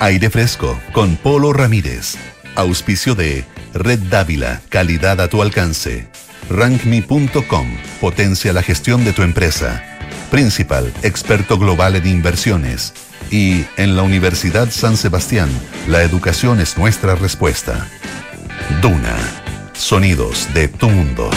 Aire 0.00 0.28
Fresco 0.28 0.78
con 0.92 1.16
Polo 1.16 1.54
Ramírez. 1.54 2.16
Auspicio 2.54 3.14
de 3.14 3.44
Red 3.72 4.00
Dávila, 4.10 4.60
calidad 4.68 5.20
a 5.22 5.28
tu 5.28 5.40
alcance. 5.40 6.06
Rankme.com, 6.50 7.66
potencia 8.00 8.52
la 8.52 8.62
gestión 8.62 9.04
de 9.04 9.12
tu 9.12 9.22
empresa. 9.22 9.82
Principal, 10.30 10.92
experto 11.02 11.58
global 11.58 11.96
en 11.96 12.06
inversiones. 12.06 12.92
Y 13.30 13.64
en 13.78 13.96
la 13.96 14.02
Universidad 14.02 14.70
San 14.70 14.98
Sebastián, 14.98 15.48
la 15.88 16.02
educación 16.02 16.60
es 16.60 16.76
nuestra 16.76 17.14
respuesta. 17.14 17.88
Duna, 18.82 19.16
sonidos 19.72 20.52
de 20.52 20.68
tu 20.68 20.90
mundo. 20.90 21.30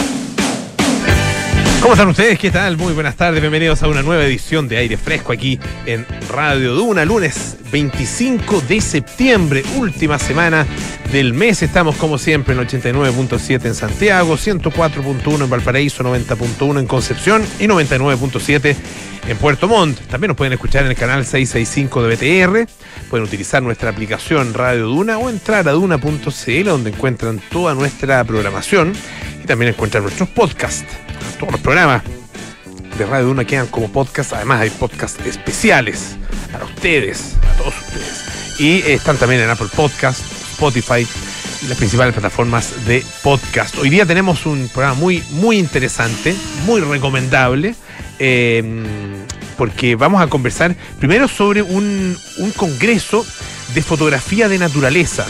¿Cómo 1.81 1.93
están 1.93 2.09
ustedes? 2.09 2.37
¿Qué 2.37 2.51
tal? 2.51 2.75
Muy 2.75 2.91
buenas 2.91 3.15
tardes, 3.15 3.39
bienvenidos 3.39 3.81
a 3.83 3.87
una 3.87 4.01
nueva 4.01 4.25
edición 4.25 4.67
de 4.67 4.75
Aire 4.77 4.97
Fresco 4.97 5.31
aquí 5.31 5.57
en 5.85 6.05
Radio 6.29 6.73
Duna, 6.73 7.05
lunes 7.05 7.55
25 7.71 8.61
de 8.67 8.81
septiembre, 8.81 9.63
última 9.77 10.19
semana 10.19 10.67
del 11.13 11.33
mes. 11.33 11.63
Estamos 11.63 11.95
como 11.95 12.17
siempre 12.17 12.53
en 12.53 12.59
89.7 12.59 13.65
en 13.65 13.75
Santiago, 13.75 14.35
104.1 14.35 15.43
en 15.43 15.49
Valparaíso, 15.49 16.03
90.1 16.03 16.79
en 16.79 16.85
Concepción 16.85 17.45
y 17.59 17.63
99.7 17.63 18.75
en 19.29 19.37
Puerto 19.37 19.69
Montt. 19.69 19.99
También 20.07 20.29
nos 20.29 20.37
pueden 20.37 20.53
escuchar 20.53 20.83
en 20.83 20.91
el 20.91 20.97
canal 20.97 21.25
665 21.25 22.03
de 22.03 22.15
BTR. 22.15 22.69
Pueden 23.09 23.25
utilizar 23.25 23.63
nuestra 23.63 23.89
aplicación 23.89 24.53
Radio 24.53 24.87
Duna 24.87 25.17
o 25.17 25.29
entrar 25.29 25.67
a 25.69 25.71
duna.cl 25.71 26.63
donde 26.65 26.89
encuentran 26.89 27.41
toda 27.49 27.73
nuestra 27.73 28.21
programación 28.25 28.91
y 29.41 29.47
también 29.47 29.69
encuentran 29.69 30.03
nuestros 30.03 30.27
podcasts 30.27 31.08
todos 31.39 31.53
los 31.53 31.61
programas 31.61 32.03
de 32.97 33.05
Radio 33.05 33.27
Duna 33.27 33.45
quedan 33.45 33.67
como 33.67 33.89
podcast. 33.89 34.33
Además, 34.33 34.61
hay 34.61 34.69
podcasts 34.69 35.25
especiales 35.25 36.17
para 36.51 36.65
ustedes, 36.65 37.35
a 37.49 37.57
todos 37.57 37.73
ustedes. 37.79 38.59
Y 38.59 38.81
están 38.91 39.17
también 39.17 39.41
en 39.41 39.49
Apple 39.49 39.69
Podcast, 39.73 40.19
Spotify 40.51 41.07
y 41.63 41.67
las 41.67 41.77
principales 41.77 42.13
plataformas 42.13 42.85
de 42.85 43.03
podcast. 43.23 43.77
Hoy 43.77 43.89
día 43.89 44.05
tenemos 44.05 44.45
un 44.45 44.67
programa 44.67 44.95
muy, 44.95 45.23
muy 45.31 45.57
interesante, 45.57 46.35
muy 46.65 46.81
recomendable. 46.81 47.73
Eh, 48.19 48.83
porque 49.57 49.95
vamos 49.95 50.21
a 50.21 50.27
conversar 50.27 50.75
primero 50.99 51.27
sobre 51.27 51.61
un, 51.61 52.17
un, 52.37 52.51
congreso 52.51 53.25
de 53.73 53.81
fotografía 53.81 54.49
de 54.49 54.57
naturaleza. 54.57 55.25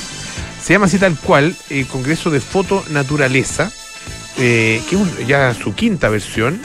Se 0.61 0.73
llama 0.73 0.85
así 0.85 0.97
tal 0.99 1.15
cual, 1.15 1.55
el 1.69 1.87
Congreso 1.87 2.29
de 2.29 2.39
Foto 2.39 2.83
Naturaleza 2.89 3.71
eh, 4.39 4.81
que 4.89 5.25
ya 5.25 5.53
su 5.53 5.75
quinta 5.75 6.09
versión. 6.09 6.59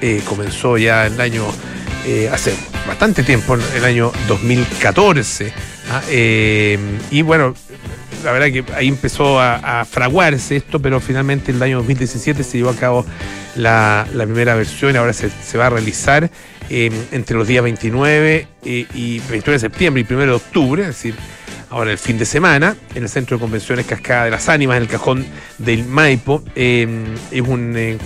Eh, 0.00 0.22
comenzó 0.26 0.78
ya 0.78 1.06
en 1.06 1.14
el 1.14 1.20
año, 1.20 1.44
eh, 2.06 2.30
hace 2.32 2.54
bastante 2.86 3.22
tiempo, 3.22 3.54
en 3.54 3.60
el 3.76 3.84
año 3.84 4.12
2014. 4.28 5.52
¿ah? 5.90 6.02
y 6.10 7.22
bueno, 7.22 7.54
la 8.24 8.32
verdad 8.32 8.46
que 8.46 8.64
ahí 8.74 8.88
empezó 8.88 9.38
a, 9.38 9.84
fraguarse 9.84 10.56
esto, 10.56 10.80
pero 10.80 11.00
finalmente 11.00 11.50
en 11.50 11.58
el 11.58 11.62
año 11.64 11.76
2017 11.78 12.42
se 12.42 12.58
llevó 12.58 12.70
a 12.70 12.76
cabo 12.76 13.04
la, 13.56 14.06
primera 14.14 14.54
versión, 14.54 14.96
ahora 14.96 15.12
se, 15.12 15.58
va 15.58 15.66
a 15.66 15.70
realizar 15.70 16.30
entre 16.70 17.36
los 17.36 17.46
días 17.46 17.62
29 17.62 18.46
y 18.64 19.18
29 19.18 19.52
de 19.52 19.58
septiembre 19.58 20.06
y 20.08 20.12
1 20.12 20.26
de 20.26 20.32
octubre, 20.32 20.82
es 20.82 20.88
decir, 20.88 21.14
ahora 21.70 21.92
el 21.92 21.98
fin 21.98 22.18
de 22.18 22.26
semana, 22.26 22.76
en 22.94 23.04
el 23.04 23.08
Centro 23.08 23.36
de 23.36 23.40
Convenciones 23.40 23.86
Cascada 23.86 24.24
de 24.24 24.32
las 24.32 24.48
Ánimas, 24.48 24.76
en 24.76 24.82
el 24.82 24.88
cajón 24.88 25.26
del 25.58 25.84
Maipo. 25.84 26.42
Em, 26.54 27.04
es 27.30 27.40
un 27.40 27.76
eh, 27.76 27.96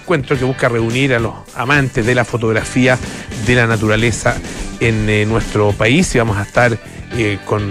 encuentro 0.00 0.38
que 0.38 0.44
busca 0.44 0.68
reunir 0.68 1.14
a 1.14 1.18
los 1.18 1.34
amantes 1.54 2.06
de 2.06 2.14
la 2.14 2.24
fotografía 2.24 2.98
de 3.46 3.54
la 3.54 3.66
naturaleza 3.66 4.36
en 4.80 5.08
eh, 5.10 5.26
nuestro 5.26 5.72
país 5.72 6.14
y 6.14 6.18
vamos 6.18 6.38
a 6.38 6.42
estar 6.42 6.78
eh, 7.16 7.38
con 7.44 7.68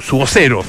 su 0.00 0.16
vocero, 0.16 0.62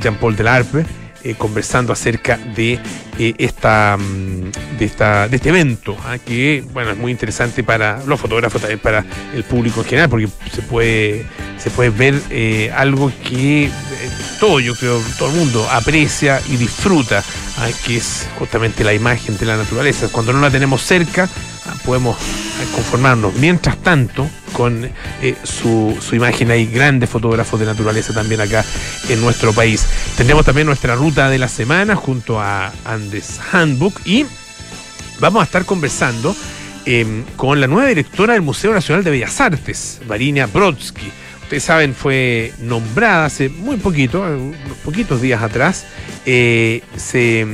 Jean-Paul 0.00 0.36
Delarpe. 0.36 0.84
Eh, 1.28 1.34
conversando 1.36 1.92
acerca 1.92 2.38
de 2.38 2.80
esta 3.18 3.98
mm, 3.98 4.78
de 4.78 4.84
esta 4.84 5.28
de 5.28 5.36
este 5.36 5.50
evento 5.50 5.94
¿ah? 6.06 6.16
que 6.16 6.64
bueno 6.72 6.92
es 6.92 6.96
muy 6.96 7.12
interesante 7.12 7.62
para 7.62 8.02
los 8.06 8.18
fotógrafos 8.18 8.62
también 8.62 8.78
para 8.78 9.04
el 9.34 9.44
público 9.44 9.80
en 9.80 9.86
general 9.86 10.08
porque 10.08 10.28
se 10.50 10.62
puede 10.62 11.26
se 11.58 11.70
puede 11.70 11.90
ver 11.90 12.20
eh, 12.30 12.72
algo 12.74 13.12
que 13.28 13.66
eh, 13.66 13.70
todo, 14.38 14.60
yo 14.60 14.74
creo, 14.74 15.02
todo 15.18 15.30
el 15.30 15.36
mundo 15.36 15.66
aprecia 15.70 16.40
y 16.48 16.56
disfruta, 16.56 17.24
ah, 17.58 17.68
que 17.84 17.96
es 17.96 18.28
justamente 18.38 18.84
la 18.84 18.94
imagen 18.94 19.36
de 19.36 19.46
la 19.46 19.56
naturaleza. 19.56 20.08
Cuando 20.10 20.32
no 20.32 20.40
la 20.40 20.50
tenemos 20.50 20.82
cerca, 20.82 21.28
podemos 21.84 22.16
conformarnos. 22.74 23.34
Mientras 23.34 23.76
tanto, 23.78 24.28
con 24.52 24.88
eh, 25.22 25.34
su, 25.42 25.96
su, 26.00 26.16
imagen, 26.16 26.50
hay 26.50 26.66
grandes 26.66 27.08
fotógrafos 27.10 27.60
de 27.60 27.66
naturaleza 27.66 28.12
también 28.12 28.40
acá 28.40 28.64
en 29.08 29.20
nuestro 29.20 29.52
país. 29.52 29.86
Tendremos 30.16 30.44
también 30.44 30.66
nuestra 30.66 30.94
ruta 30.94 31.30
de 31.30 31.38
la 31.38 31.48
semana 31.48 31.94
junto 31.94 32.40
a 32.40 32.72
Andes 32.84 33.40
Handbook 33.52 34.00
y 34.04 34.26
vamos 35.20 35.40
a 35.40 35.44
estar 35.44 35.64
conversando 35.64 36.34
em, 36.84 37.24
con 37.36 37.60
la 37.60 37.66
nueva 37.66 37.88
directora 37.88 38.34
del 38.34 38.42
Museo 38.42 38.72
Nacional 38.72 39.04
de 39.04 39.10
Bellas 39.10 39.40
Artes, 39.40 40.00
Varinia 40.06 40.46
Brodsky 40.46 41.10
ustedes 41.48 41.64
saben, 41.64 41.94
fue 41.94 42.52
nombrada 42.58 43.24
hace 43.24 43.48
muy 43.48 43.78
poquito, 43.78 44.20
unos 44.20 44.76
poquitos 44.84 45.22
días 45.22 45.42
atrás, 45.42 45.86
eh, 46.26 46.82
se, 46.94 47.46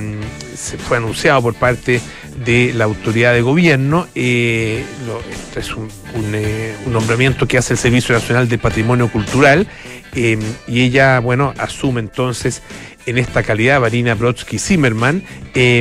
fue 0.89 0.97
anunciado 0.97 1.41
por 1.43 1.55
parte 1.55 2.01
de 2.45 2.73
la 2.75 2.85
autoridad 2.85 3.33
de 3.33 3.43
gobierno. 3.43 4.07
Eh, 4.15 4.85
este 5.31 5.61
es 5.61 5.71
eh, 5.71 6.75
un, 6.87 6.93
nombramiento 6.93 7.47
que 7.47 7.59
hace 7.59 7.75
el 7.75 7.79
Servicio 7.79 8.15
Nacional 8.15 8.49
del 8.49 8.59
Patrimonio 8.59 9.09
Cultural 9.09 9.67
y 10.17 10.81
ella, 10.81 11.19
bueno, 11.19 11.55
asume 11.59 11.99
entonces 11.99 12.63
en 13.07 13.19
esta 13.19 13.43
calidad, 13.43 13.81
Varina 13.81 14.15
Brodsky 14.15 14.59
Zimmerman, 14.59 15.23
que 15.53 15.81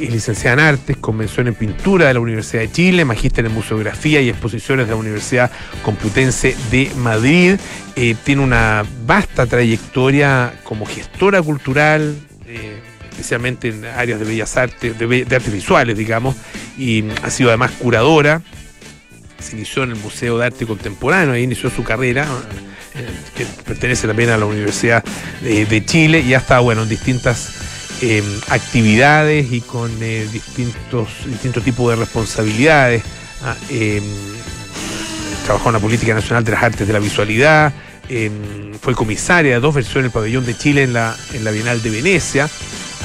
es 0.00 0.10
licenciada 0.10 0.54
en 0.54 0.60
Artes, 0.60 0.96
convención 0.96 1.48
en 1.48 1.54
Pintura 1.54 2.08
de 2.08 2.14
la 2.14 2.20
Universidad 2.20 2.62
de 2.62 2.72
Chile, 2.72 3.04
magíster 3.04 3.46
en 3.46 3.52
Museografía 3.52 4.20
y 4.20 4.28
Exposiciones 4.28 4.86
de 4.86 4.92
la 4.92 4.96
Universidad 4.96 5.50
Complutense 5.82 6.56
de 6.70 6.90
Madrid. 6.96 7.56
Eh, 7.96 8.16
tiene 8.24 8.42
una 8.42 8.84
vasta 9.06 9.46
trayectoria 9.46 10.52
como 10.64 10.84
gestora 10.84 11.40
cultural, 11.40 12.16
eh, 12.46 12.80
especialmente 13.14 13.68
en 13.68 13.84
áreas 13.84 14.18
de 14.18 14.26
bellas 14.26 14.56
artes, 14.56 14.98
de, 14.98 15.06
de 15.24 15.36
artes 15.36 15.52
visuales, 15.52 15.96
digamos, 15.96 16.36
y 16.76 17.04
ha 17.22 17.30
sido 17.30 17.50
además 17.50 17.70
curadora. 17.78 18.42
Se 19.38 19.56
inició 19.56 19.84
en 19.84 19.90
el 19.90 19.96
Museo 19.96 20.38
de 20.38 20.46
Arte 20.46 20.66
Contemporáneo, 20.66 21.34
ahí 21.34 21.42
inició 21.42 21.70
su 21.70 21.84
carrera 21.84 22.26
que 23.36 23.44
pertenece 23.64 24.06
también 24.06 24.30
a 24.30 24.36
la 24.36 24.46
Universidad 24.46 25.02
de, 25.42 25.84
Chile 25.84 26.20
y 26.20 26.34
ha 26.34 26.38
estado 26.38 26.62
bueno, 26.62 26.84
en 26.84 26.88
distintas 26.88 27.52
em, 28.00 28.24
actividades 28.48 29.52
y 29.52 29.60
con 29.60 29.90
eh, 30.00 30.28
distintos, 30.32 31.08
distintos 31.26 31.64
tipos 31.64 31.90
de 31.90 31.96
responsabilidades. 31.96 33.02
Ah, 33.42 33.56
em, 33.68 34.02
trabajó 35.44 35.68
en 35.70 35.74
la 35.74 35.80
Política 35.80 36.14
Nacional 36.14 36.44
de 36.44 36.52
las 36.52 36.62
Artes 36.62 36.86
de 36.86 36.92
la 36.92 37.00
Visualidad, 37.00 37.72
em, 38.08 38.74
fue 38.80 38.94
comisaria 38.94 39.54
de 39.54 39.60
dos 39.60 39.74
versiones 39.74 40.04
del 40.04 40.12
Pabellón 40.12 40.46
de 40.46 40.56
Chile 40.56 40.84
en 40.84 40.92
la, 40.92 41.16
en 41.32 41.44
la 41.44 41.50
Bienal 41.50 41.82
de 41.82 41.90
Venecia. 41.90 42.48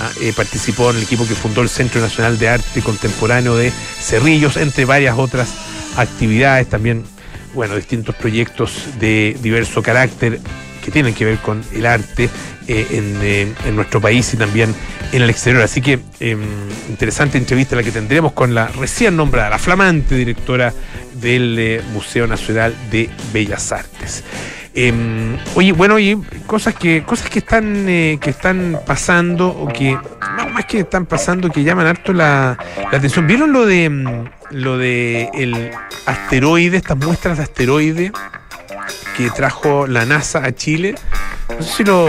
Ah, 0.02 0.12
participó 0.36 0.92
en 0.92 0.98
el 0.98 1.04
equipo 1.04 1.28
que 1.28 1.36
fundó 1.36 1.62
el 1.62 1.70
Centro 1.70 2.00
Nacional 2.00 2.40
de 2.40 2.48
Arte 2.48 2.82
Contemporáneo 2.82 3.56
de 3.56 3.72
Cerrillos, 3.72 4.56
entre 4.56 4.86
varias 4.86 5.18
otras 5.18 5.50
actividades. 5.98 6.70
También 6.70 7.04
bueno, 7.54 7.76
distintos 7.76 8.16
proyectos 8.16 9.00
de 9.00 9.38
diverso 9.42 9.82
carácter 9.82 10.40
que 10.84 10.92
tienen 10.92 11.14
que 11.14 11.26
ver 11.26 11.38
con 11.40 11.64
el 11.74 11.86
arte 11.86 12.30
eh, 12.68 12.88
eh, 12.92 13.54
en, 13.66 13.76
nuestro 13.76 14.00
país 14.00 14.34
y 14.34 14.38
también 14.38 14.74
en 15.12 15.22
el 15.22 15.30
exterior. 15.30 15.64
Así 15.64 15.82
que 15.82 16.00
em, 16.20 16.42
interesante 16.90 17.38
entrevista 17.38 17.76
la 17.76 17.84
que 17.84 17.92
tendremos 17.92 18.34
con 18.34 18.54
la 18.54 18.68
recién 18.68 19.16
nombrada, 19.16 19.50
la 19.50 19.60
flamante 19.60 20.16
directora 20.16 20.74
del 21.14 21.58
eh, 21.60 21.82
Museo 21.94 22.28
Nacional 22.28 22.74
de 22.92 23.10
Bellas 23.34 23.72
Artes. 23.72 24.24
Em, 24.74 25.38
oye, 25.56 25.72
bueno, 25.72 25.96
oye, 25.96 26.18
cosas 26.46 26.76
que, 26.76 27.04
cosas 27.04 27.30
que 27.30 27.40
están, 27.40 27.86
que 27.86 28.30
están 28.30 28.80
pasando 28.86 29.50
o 29.50 29.68
que 29.68 29.98
más 30.54 30.66
que 30.66 30.80
están 30.80 31.06
pasando 31.06 31.50
que 31.50 31.64
llaman 31.64 31.88
harto 31.88 32.14
la, 32.14 32.58
la 32.92 32.98
atención. 32.98 33.28
¿Vieron 33.28 33.52
lo 33.52 33.66
de 33.66 33.86
em, 33.86 34.26
lo 34.52 34.78
de 34.78 35.30
el 35.34 35.72
asteroide, 36.06 36.78
estas 36.78 36.98
muestras 36.98 37.38
de 37.38 37.44
asteroide 37.44 38.12
que 39.16 39.30
trajo 39.32 39.88
la 39.88 40.06
NASA 40.06 40.44
a 40.44 40.52
Chile. 40.54 40.96
No 41.50 41.64
sé 41.64 41.74
si 41.78 41.84
lo. 41.84 42.08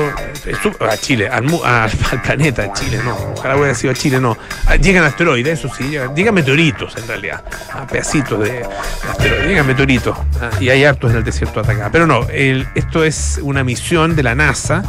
A 0.81 0.97
Chile, 0.97 1.29
al, 1.29 1.45
planeta, 2.25 2.65
a 2.65 2.73
Chile, 2.73 3.01
no. 3.05 3.17
Ojalá 3.37 3.57
hubiera 3.57 3.75
sido 3.75 3.93
a 3.93 3.97
Chile, 3.97 4.21
no. 4.21 4.37
Ah, 4.67 4.77
llegan 4.77 5.05
asteroides, 5.05 5.59
eso 5.59 5.75
sí, 5.75 5.89
llegan, 6.15 6.35
meteoritos 6.35 6.97
en 6.97 7.09
realidad. 7.09 7.45
A 7.73 7.87
pedacitos 7.87 8.41
de, 8.41 8.63
asteroides. 9.09 9.49
Llegan 9.49 9.67
meteoritos. 9.67 10.17
Ah, 10.41 10.51
y 10.61 10.69
hay 10.69 10.85
hartos 10.85 11.11
en 11.11 11.19
el 11.19 11.25
desierto 11.25 11.63
de. 11.63 11.91
Pero 11.91 12.07
no, 12.07 12.27
esto 12.29 13.05
es 13.05 13.41
una 13.43 13.65
misión 13.65 14.15
de 14.15 14.23
la 14.23 14.35
NASA. 14.35 14.83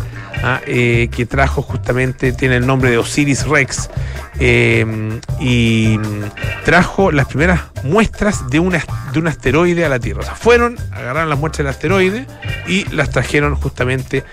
Ah, 0.44 0.60
eh, 0.66 1.10
que 1.16 1.28
trajo 1.28 1.62
justamente, 1.62 2.31
tiene 2.31 2.56
el 2.56 2.66
nombre 2.66 2.89
de 2.89 2.98
Osiris 2.98 3.45
Rex, 3.45 3.89
eh, 4.39 5.19
y 5.39 6.00
trajo 6.66 7.12
las 7.12 7.28
primeras 7.28 7.62
muestras 7.83 8.50
de, 8.50 8.60
una, 8.60 8.83
de 9.13 9.19
un 9.19 9.28
asteroide 9.28 9.86
a 9.86 9.89
la 9.89 10.00
Tierra. 10.00 10.22
O 10.22 10.24
sea, 10.24 10.36
fueron, 10.36 10.78
agarraron 10.92 11.30
las 11.30 11.38
muestras 11.38 11.66
del 11.66 11.68
asteroide 11.68 12.25
y 12.68 12.86
las 12.86 13.12
trajeron 13.12 13.56
justamente 13.56 14.24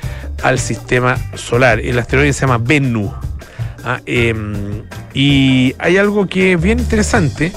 al 0.42 0.58
sistema 0.58 1.18
solar. 1.34 1.80
El 1.80 1.98
asteroide 1.98 2.32
se 2.32 2.42
llama 2.42 2.58
Bennu. 2.58 3.12
Ah, 3.84 4.00
em, 4.06 4.84
y 5.12 5.74
hay 5.78 5.98
algo 5.98 6.26
que 6.26 6.54
es 6.54 6.60
bien 6.60 6.78
interesante, 6.78 7.52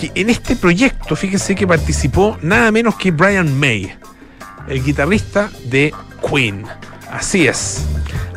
que 0.00 0.12
en 0.14 0.30
este 0.30 0.54
proyecto, 0.54 1.16
fíjense 1.16 1.54
que 1.56 1.66
participó 1.66 2.38
nada 2.40 2.70
menos 2.70 2.96
que 2.96 3.10
Brian 3.10 3.58
May, 3.58 3.92
el 4.68 4.84
guitarrista 4.84 5.50
de 5.64 5.92
Queen. 6.28 6.64
Así 7.10 7.46
es. 7.46 7.86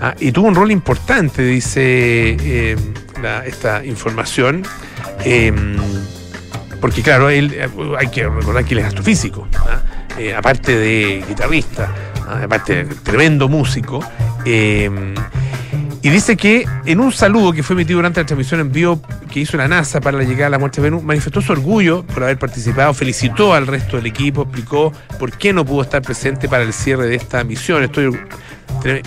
Ah, 0.02 0.16
y 0.20 0.32
tuvo 0.32 0.48
un 0.48 0.56
rol 0.56 0.72
importante, 0.72 1.44
dice 1.44 2.38
em, 2.72 2.94
esta 3.46 3.84
información. 3.86 4.64
Em, 5.24 5.78
porque 6.80 7.02
claro, 7.02 7.30
él, 7.30 7.56
hay 7.98 8.08
que 8.08 8.28
recordar 8.28 8.64
que 8.64 8.74
él 8.74 8.80
es 8.80 8.86
astrofísico, 8.86 9.48
¿ah? 9.58 9.82
eh, 10.18 10.34
aparte 10.34 10.78
de 10.78 11.24
guitarrista, 11.28 11.94
aparte 12.44 12.86
de 12.86 12.96
tremendo 12.96 13.50
músico. 13.50 14.00
Y 16.02 16.10
dice 16.10 16.38
que 16.38 16.66
en 16.86 17.02
un 17.02 17.12
saludo 17.12 17.52
que 17.52 17.62
fue 17.62 17.74
emitido 17.74 17.98
durante 17.98 18.22
la 18.22 18.26
transmisión 18.26 18.62
en 18.62 18.72
vivo 18.72 19.02
que 19.30 19.42
hizo 19.42 19.58
la 19.58 19.68
NASA 19.68 20.00
para 20.00 20.18
la 20.18 20.24
llegada 20.24 20.48
a 20.48 20.50
la 20.52 20.58
muerte 20.58 20.80
de 20.80 20.90
Venus, 20.90 21.04
manifestó 21.04 21.42
su 21.42 21.52
orgullo 21.52 22.04
por 22.04 22.24
haber 22.24 22.40
participado, 22.40 22.94
felicitó 22.94 23.54
al 23.54 23.68
resto 23.68 23.98
del 23.98 24.06
equipo, 24.06 24.44
explicó 24.44 24.94
por 25.20 25.34
qué 25.34 25.52
no 25.52 25.66
pudo 25.66 25.82
estar 25.82 26.02
presente 26.02 26.48
para 26.48 26.64
el 26.64 26.72
cierre 26.72 27.08
de 27.08 27.16
esta 27.16 27.44
misión. 27.44 27.84
Estoy 27.84 28.18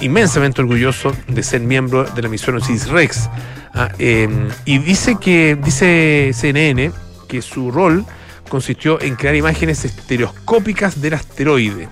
inmensamente 0.00 0.60
orgulloso 0.60 1.12
de 1.28 1.42
ser 1.42 1.60
miembro 1.60 2.04
de 2.04 2.22
la 2.22 2.28
misión 2.28 2.56
Osiris 2.56 2.88
Rex. 2.88 3.28
Ah, 3.74 3.90
em, 3.98 4.48
y 4.64 4.78
dice 4.78 5.16
que, 5.20 5.56
dice 5.62 6.32
CNN, 6.34 6.92
que 7.28 7.40
su 7.40 7.70
rol 7.70 8.04
consistió 8.48 9.00
en 9.00 9.16
crear 9.16 9.34
imágenes 9.34 9.84
estereoscópicas 9.84 11.00
del 11.00 11.14
asteroide, 11.14 11.88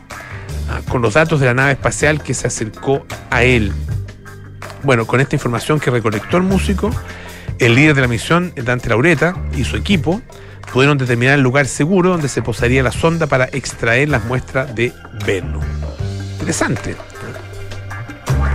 ah, 0.68 0.80
con 0.88 1.00
los 1.00 1.14
datos 1.14 1.40
de 1.40 1.46
la 1.46 1.54
nave 1.54 1.72
espacial 1.72 2.22
que 2.22 2.34
se 2.34 2.46
acercó 2.46 3.06
a 3.30 3.44
él. 3.44 3.72
Bueno, 4.82 5.06
con 5.06 5.20
esta 5.20 5.36
información 5.36 5.80
que 5.80 5.90
recolectó 5.90 6.36
el 6.36 6.42
músico, 6.42 6.90
el 7.58 7.74
líder 7.74 7.94
de 7.94 8.02
la 8.02 8.08
misión, 8.08 8.52
Dante 8.56 8.88
Laureta, 8.90 9.36
y 9.56 9.64
su 9.64 9.76
equipo 9.76 10.20
pudieron 10.72 10.98
determinar 10.98 11.34
el 11.34 11.42
lugar 11.42 11.66
seguro 11.66 12.10
donde 12.10 12.28
se 12.28 12.42
posaría 12.42 12.82
la 12.82 12.92
sonda 12.92 13.26
para 13.26 13.46
extraer 13.46 14.08
las 14.08 14.24
muestras 14.24 14.74
de 14.74 14.92
Venus. 15.26 15.64
Interesante. 16.38 17.09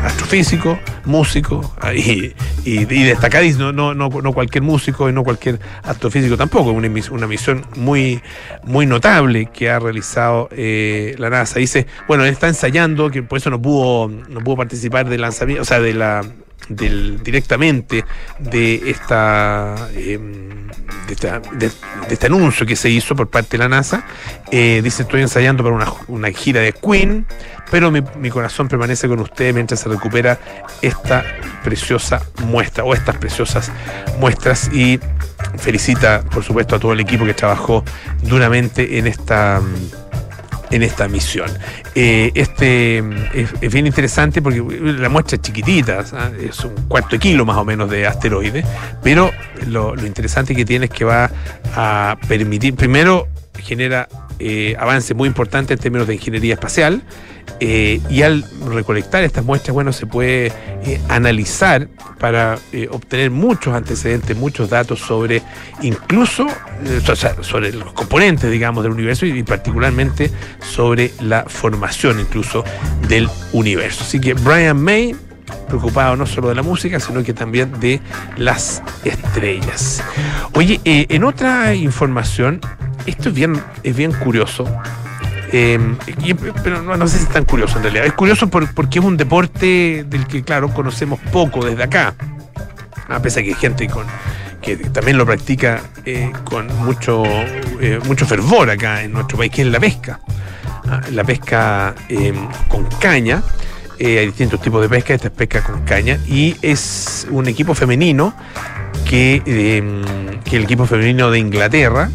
Astrofísico, 0.05 0.79
músico 1.05 1.73
y, 1.95 2.33
y, 2.63 2.85
destacadísimo, 2.85 3.71
no, 3.71 3.93
no, 3.93 4.09
no, 4.09 4.33
cualquier 4.33 4.63
músico 4.63 5.09
y 5.09 5.13
no 5.13 5.23
cualquier 5.23 5.59
astrofísico 5.83 6.37
tampoco, 6.37 6.71
una, 6.71 6.89
una 7.11 7.27
misión 7.27 7.65
muy, 7.75 8.21
muy 8.63 8.85
notable 8.85 9.47
que 9.47 9.69
ha 9.69 9.79
realizado 9.79 10.47
eh, 10.51 11.15
la 11.17 11.29
NASA. 11.29 11.59
Dice, 11.59 11.87
bueno, 12.07 12.23
él 12.23 12.31
está 12.31 12.47
ensayando, 12.47 13.09
que 13.09 13.23
por 13.23 13.37
eso 13.39 13.49
no 13.49 13.61
pudo, 13.61 14.07
no 14.07 14.41
pudo 14.41 14.57
participar 14.57 15.09
del 15.09 15.21
lanzamiento, 15.21 15.63
o 15.63 15.65
sea, 15.65 15.79
de 15.79 15.93
la 15.93 16.21
directamente 16.69 18.05
de 18.39 18.89
esta, 18.89 19.75
em, 19.95 20.67
de, 21.07 21.71
este 22.09 22.25
anuncio 22.25 22.65
que 22.65 22.75
se 22.75 22.89
hizo 22.89 23.15
por 23.15 23.29
parte 23.29 23.57
de 23.57 23.63
la 23.63 23.69
NASA. 23.69 24.05
Eh, 24.51 24.81
dice, 24.83 25.03
estoy 25.03 25.21
ensayando 25.21 25.63
para 25.63 25.95
una, 26.07 26.31
gira 26.31 26.61
de 26.61 26.73
Queen, 26.73 27.25
pero 27.71 27.91
mi, 27.91 28.01
mi, 28.19 28.29
corazón 28.29 28.67
permanece 28.67 29.07
con 29.07 29.19
usted 29.19 29.53
mientras 29.53 29.79
se 29.79 29.89
recupera 29.89 30.39
esta 30.81 31.23
preciosa 31.63 32.21
muestra 32.43 32.83
o 32.83 32.93
estas 32.93 33.17
preciosas 33.17 33.71
muestras 34.19 34.69
y 34.73 34.99
felicita, 35.57 36.23
por 36.31 36.43
supuesto, 36.43 36.75
a 36.75 36.79
todo 36.79 36.93
el 36.93 36.99
equipo 36.99 37.25
que 37.25 37.33
trabajó 37.33 37.83
duramente 38.21 38.97
en 38.97 39.07
esta 39.07 39.61
en 40.71 40.83
esta 40.83 41.07
misión. 41.07 41.49
Eh, 41.93 42.31
este 42.35 43.03
es, 43.33 43.71
bien 43.71 43.87
interesante 43.87 44.41
porque 44.41 44.63
la 44.81 45.09
muestra 45.09 45.35
es 45.35 45.41
chiquitita, 45.41 46.03
es 46.39 46.59
un 46.63 46.75
cuarto 46.87 47.11
de 47.11 47.19
kilo 47.19 47.45
más 47.45 47.57
o 47.57 47.65
menos 47.65 47.89
de 47.89 48.07
asteroides, 48.07 48.65
pero 49.03 49.31
lo, 49.67 49.95
interesante 50.05 50.55
que 50.55 50.65
tiene 50.65 50.85
es 50.85 50.91
que 50.91 51.05
va 51.05 51.29
a 51.75 52.17
permitir, 52.27 52.75
primero 52.75 53.27
genera 53.59 54.07
eh, 54.39 54.75
avance 54.79 55.13
muy 55.13 55.27
importante 55.27 55.73
en 55.73 55.79
términos 55.79 56.07
de 56.07 56.15
ingeniería 56.15 56.53
espacial, 56.53 57.01
eh, 57.61 58.01
y 58.09 58.21
al 58.21 58.43
recolectar 58.67 59.23
estas 59.23 59.45
muestras, 59.45 59.73
bueno, 59.73 59.93
se 59.93 60.05
puede 60.05 60.47
eh, 60.85 60.99
analizar 61.07 61.87
para 62.19 62.57
eh, 62.73 62.87
obtener 62.91 63.31
muchos 63.31 63.73
antecedentes, 63.73 64.35
muchos 64.35 64.69
datos 64.69 64.99
sobre 64.99 65.41
incluso 65.81 66.47
sobre 67.41 67.71
los 67.71 67.93
componentes, 67.93 68.51
digamos, 68.51 68.83
del 68.83 68.91
universo 68.91 69.25
y, 69.25 69.41
particularmente 69.43 70.29
sobre 70.59 71.11
la 71.21 71.45
formación 71.47 72.19
incluso 72.19 72.65
del 73.07 73.29
universo. 73.53 74.03
Así 74.03 74.19
que 74.19 74.33
Brian 74.33 74.81
May 74.81 75.15
preocupado 75.67 76.15
no 76.15 76.25
solo 76.25 76.49
de 76.49 76.55
la 76.55 76.63
música, 76.63 76.99
sino 76.99 77.23
que 77.23 77.33
también 77.33 77.79
de 77.79 78.01
las 78.37 78.81
estrellas. 79.03 80.03
Oye, 80.53 80.79
en 80.83 81.23
otra 81.23 81.73
información, 81.75 82.61
esto 83.05 83.29
es 83.29 83.35
bien, 83.35 83.61
es 83.83 83.95
bien 83.95 84.11
curioso. 84.13 84.65
Em, 85.51 85.95
pero 86.63 86.81
no, 86.81 87.07
sé 87.07 87.17
si 87.17 87.23
es 87.23 87.29
tan 87.29 87.45
curioso 87.45 87.77
en 87.77 87.83
realidad. 87.83 88.05
Es 88.05 88.13
curioso 88.13 88.49
porque 88.49 88.99
es 88.99 89.05
un 89.05 89.15
deporte 89.15 90.05
del 90.07 90.27
que, 90.27 90.43
claro, 90.43 90.73
conocemos 90.73 91.19
poco 91.31 91.63
desde 91.63 91.83
acá. 91.83 92.13
A 93.07 93.21
pesar 93.21 93.43
que 93.43 93.49
hay 93.49 93.55
gente 93.55 93.87
con, 93.87 94.05
que 94.61 94.75
también 94.75 95.17
lo 95.17 95.25
practica 95.25 95.81
eh, 96.05 96.31
con 96.43 96.67
mucho, 96.79 97.23
eh, 97.79 97.99
mucho 98.05 98.25
fervor 98.25 98.69
acá 98.69 99.03
en 99.03 99.13
nuestro 99.13 99.37
país, 99.37 99.51
que 99.51 99.61
es 99.61 99.67
la 99.67 99.79
pesca. 99.79 100.19
Ah, 100.89 101.01
la 101.11 101.23
pesca 101.23 101.95
em, 102.09 102.47
con 102.67 102.85
caña. 102.99 103.41
Eh, 103.97 104.19
hay 104.19 104.25
distintos 104.27 104.61
tipos 104.61 104.81
de 104.81 104.89
pesca, 104.89 105.13
esta 105.13 105.27
es 105.27 105.33
pesca 105.33 105.63
con 105.63 105.83
caña. 105.83 106.19
Y 106.27 106.55
es 106.61 107.27
un 107.29 107.47
equipo 107.47 107.73
femenino 107.75 108.35
que, 109.07 109.41
que 110.43 110.57
el 110.57 110.63
equipo 110.63 110.85
femenino 110.85 111.31
de 111.31 111.39
Inglaterra, 111.39 112.09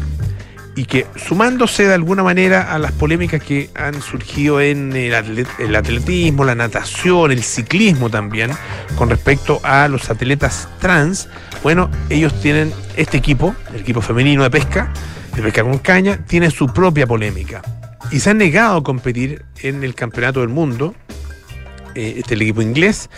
y 0.75 0.85
que 0.85 1.05
sumándose 1.15 1.85
de 1.85 1.93
alguna 1.93 2.23
manera 2.23 2.73
a 2.73 2.79
las 2.79 2.91
polémicas 2.93 3.43
que 3.43 3.69
han 3.75 4.01
surgido 4.01 4.61
en 4.61 4.93
el, 4.93 5.13
atletismo, 5.75 6.45
la 6.45 6.55
natación, 6.55 7.31
el 7.31 7.43
ciclismo 7.43 8.09
también, 8.09 8.51
con 8.95 9.09
respecto 9.09 9.59
a 9.63 9.87
los 9.87 10.09
atletas 10.09 10.67
trans, 10.79 11.27
bueno, 11.63 11.89
ellos 12.09 12.39
tienen 12.41 12.73
este 12.95 13.17
equipo, 13.17 13.55
el 13.73 13.81
equipo 13.81 14.01
femenino 14.01 14.43
de 14.43 14.49
pesca, 14.49 14.91
de 15.35 15.41
pesca 15.41 15.63
con 15.63 15.77
caña, 15.79 16.25
tiene 16.25 16.49
su 16.51 16.67
propia 16.67 17.05
polémica. 17.05 17.61
Y 18.11 18.19
se 18.19 18.29
han 18.29 18.37
negado 18.37 18.77
a 18.77 18.83
competir 18.83 19.45
en 19.61 19.83
el 19.83 19.93
campeonato 19.93 20.39
del 20.39 20.49
mundo, 20.49 20.95
eh, 21.95 22.15
este 22.17 22.33
el 22.35 22.41
equipo 22.41 22.61
inglés, 22.61 23.09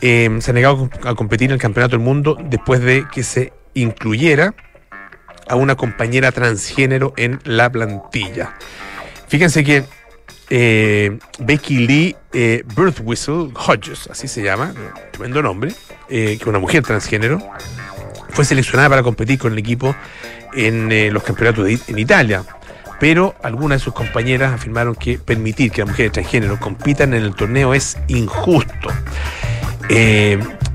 eh, 0.00 0.28
se 0.40 0.50
ha 0.50 0.54
negado 0.54 0.90
a 1.04 1.14
competir 1.14 1.48
en 1.50 1.54
el 1.54 1.60
campeonato 1.60 1.96
del 1.96 2.04
mundo 2.04 2.36
después 2.40 2.80
de 2.80 3.06
que 3.12 3.22
se 3.22 3.52
incluyera 3.74 4.54
a 5.48 5.56
una 5.56 5.76
compañera 5.76 6.32
transgénero 6.32 7.14
en 7.16 7.40
la 7.44 7.70
plantilla. 7.70 8.54
Fíjense 9.28 9.64
que 9.64 9.84
eh, 10.50 11.18
Becky 11.38 11.86
Lee 11.86 12.16
eh, 12.32 12.64
Hodges, 12.76 14.08
así 14.10 14.28
se 14.28 14.42
llama, 14.42 14.72
tremendo 15.12 15.42
nombre, 15.42 15.72
eh, 16.08 16.36
que 16.36 16.42
es 16.42 16.46
una 16.46 16.58
mujer 16.58 16.82
transgénero, 16.82 17.38
fue 18.30 18.44
seleccionada 18.44 18.88
para 18.88 19.02
competir 19.02 19.38
con 19.38 19.52
el 19.52 19.58
equipo 19.58 19.94
en 20.54 20.90
eh, 20.92 21.10
los 21.10 21.22
campeonatos 21.22 21.68
en 21.88 21.98
Italia. 21.98 22.44
Pero 23.00 23.34
algunas 23.42 23.80
de 23.80 23.84
sus 23.84 23.94
compañeras 23.94 24.52
afirmaron 24.52 24.94
que 24.94 25.18
permitir 25.18 25.70
que 25.70 25.82
las 25.82 25.90
mujeres 25.90 26.12
transgénero 26.12 26.58
compitan 26.58 27.14
en 27.14 27.22
el 27.22 27.34
torneo 27.34 27.74
es 27.74 27.96
injusto. 28.08 28.90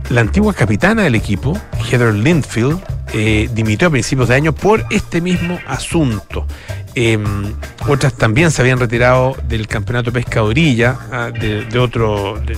la 0.10 0.22
antigua 0.22 0.54
capitana 0.54 1.04
del 1.04 1.16
equipo, 1.16 1.60
Heather 1.90 2.14
Lindfield, 2.14 2.80
eh, 3.16 3.48
dimitió 3.54 3.90
a 3.90 3.92
principios 3.92 4.30
de 4.30 4.36
año 4.36 4.54
por 4.54 4.84
este 4.90 5.22
mismo 5.22 5.60
asunto. 5.68 6.48
Em, 6.96 7.54
otras 7.88 8.14
también 8.16 8.50
se 8.50 8.62
habían 8.62 8.80
retirado 8.80 9.36
del 9.48 9.68
campeonato 9.68 10.10
de 10.10 10.20
pesca 10.20 10.42
orilla, 10.42 10.98
ah, 11.12 11.30
de, 11.32 11.78
otro, 11.78 12.40
de, 12.40 12.58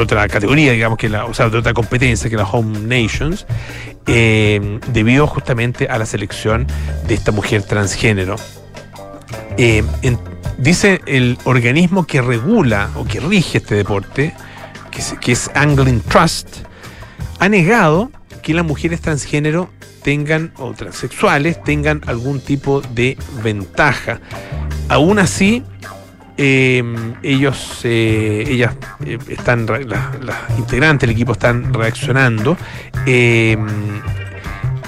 otra 0.00 0.26
categoría, 0.28 0.72
digamos, 0.72 0.98
que 0.98 1.08
la, 1.08 1.26
o 1.26 1.34
sea, 1.34 1.48
de 1.48 1.58
otra 1.58 1.74
competencia 1.74 2.28
que 2.28 2.36
la 2.36 2.44
Home 2.44 2.80
Nations, 2.80 3.46
em, 4.06 4.80
debido 4.92 5.28
justamente 5.28 5.86
a 5.88 5.96
la 5.96 6.06
selección 6.06 6.66
de 7.06 7.14
esta 7.14 7.30
mujer 7.30 7.62
transgénero. 7.62 8.34
Em, 9.56 9.86
dice 10.58 11.00
el 11.06 11.38
organismo 11.44 12.06
que 12.06 12.22
regula 12.22 12.90
o 12.94 13.04
que 13.04 13.20
rige 13.20 13.58
este 13.58 13.74
deporte, 13.74 14.34
que 14.90 15.02
que 15.20 15.32
es 15.32 15.50
Angling 15.54 16.00
Trust, 16.00 16.58
ha 17.38 17.48
negado 17.48 18.10
que 18.42 18.54
las 18.54 18.64
mujeres 18.64 19.00
transgénero 19.00 19.70
tengan 20.02 20.52
o 20.58 20.72
transexuales 20.72 21.62
tengan 21.62 22.00
algún 22.06 22.40
tipo 22.40 22.80
de 22.80 23.18
ventaja. 23.42 24.20
Aún 24.88 25.18
así, 25.18 25.62
ellos, 26.36 27.84
ellas 27.84 28.74
están, 29.28 29.66
las 29.66 30.38
integrantes 30.56 31.08
del 31.08 31.14
equipo 31.14 31.32
están 31.32 31.74
reaccionando. 31.74 32.56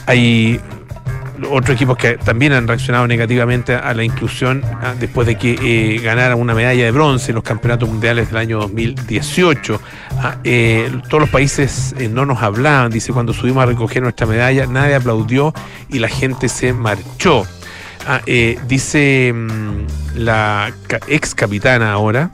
hay 0.06 0.61
otros 1.49 1.70
equipos 1.70 1.97
que 1.97 2.16
también 2.18 2.52
han 2.52 2.66
reaccionado 2.66 3.06
negativamente 3.06 3.75
a 3.75 3.94
la 3.94 4.04
inclusión 4.04 4.62
ah, 4.64 4.94
después 4.99 5.26
de 5.26 5.37
que 5.37 5.59
eh, 5.62 6.00
ganaran 6.00 6.38
una 6.38 6.54
medalla 6.54 6.85
de 6.85 6.90
bronce 6.90 7.30
en 7.30 7.37
los 7.37 7.44
campeonatos 7.44 7.88
mundiales 7.88 8.28
del 8.28 8.37
año 8.37 8.59
2018. 8.61 9.80
Ah, 10.18 10.37
eh, 10.44 10.90
todos 11.09 11.20
los 11.20 11.30
países 11.30 11.94
eh, 11.99 12.09
no 12.09 12.26
nos 12.26 12.42
hablaban, 12.42 12.90
dice, 12.90 13.12
cuando 13.12 13.32
subimos 13.32 13.62
a 13.62 13.66
recoger 13.66 14.02
nuestra 14.02 14.26
medalla, 14.26 14.66
nadie 14.66 14.94
aplaudió 14.94 15.54
y 15.88 15.99
la 15.99 16.09
gente 16.09 16.49
se 16.49 16.73
marchó. 16.73 17.47
Ah, 18.06 18.20
dice 18.66 19.32
mm, 19.35 20.18
la 20.18 20.73
ex 21.06 21.35
capitana 21.35 21.92
ahora, 21.92 22.30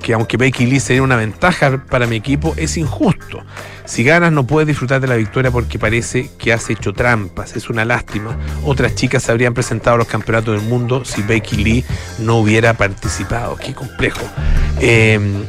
que 0.00 0.12
aunque 0.12 0.36
Becky 0.36 0.66
Lee 0.66 0.80
sería 0.80 1.02
una 1.02 1.16
ventaja 1.16 1.84
para 1.84 2.06
mi 2.06 2.16
equipo, 2.16 2.54
es 2.56 2.76
injusto. 2.76 3.42
Si 3.84 4.02
ganas 4.02 4.32
no 4.32 4.46
puedes 4.46 4.66
disfrutar 4.66 5.00
de 5.00 5.06
la 5.06 5.16
victoria 5.16 5.50
porque 5.50 5.78
parece 5.78 6.30
que 6.38 6.52
has 6.52 6.70
hecho 6.70 6.94
trampas, 6.94 7.54
es 7.54 7.68
una 7.68 7.84
lástima. 7.84 8.36
Otras 8.64 8.94
chicas 8.94 9.24
se 9.24 9.30
habrían 9.30 9.52
presentado 9.52 9.96
a 9.96 9.98
los 9.98 10.06
campeonatos 10.06 10.58
del 10.58 10.68
mundo 10.68 11.04
si 11.04 11.22
Becky 11.22 11.56
Lee 11.56 11.84
no 12.18 12.38
hubiera 12.38 12.74
participado. 12.74 13.56
Qué 13.56 13.74
complejo. 13.74 14.26
Em, 14.80 15.44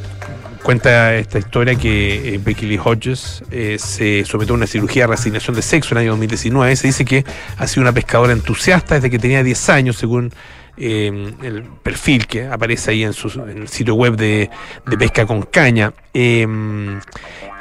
cuenta 0.64 1.16
esta 1.16 1.40
historia 1.40 1.76
que 1.76 2.36
eh, 2.36 2.40
Becky 2.44 2.66
Lee 2.66 2.80
Hodges 2.84 3.42
eh, 3.52 3.78
se 3.80 4.26
sometió 4.26 4.54
a 4.54 4.58
una 4.58 4.68
cirugía 4.68 5.04
de 5.04 5.08
reasignación 5.08 5.56
de 5.56 5.62
sexo 5.62 5.94
en 5.94 6.00
el 6.00 6.02
año 6.04 6.12
2019. 6.12 6.76
Se 6.76 6.88
dice 6.88 7.06
que 7.06 7.24
ha 7.58 7.68
sido 7.68 7.84
una 7.84 7.94
pescadora 7.94 8.34
entusiasta 8.34 8.96
desde 8.96 9.10
que 9.10 9.20
tenía 9.20 9.44
10 9.44 9.70
años, 9.70 9.96
según 9.96 10.34
eh, 10.78 11.34
el 11.42 11.64
perfil 11.64 12.28
que 12.28 12.48
aparece 12.48 12.92
ahí 12.92 13.04
en, 13.04 13.14
su, 13.14 13.30
sitio 13.68 13.96
web 13.96 14.18
de, 14.18 14.50
pesca 15.00 15.26
con 15.26 15.44
caña. 15.44 15.94
Eh, 16.16 16.48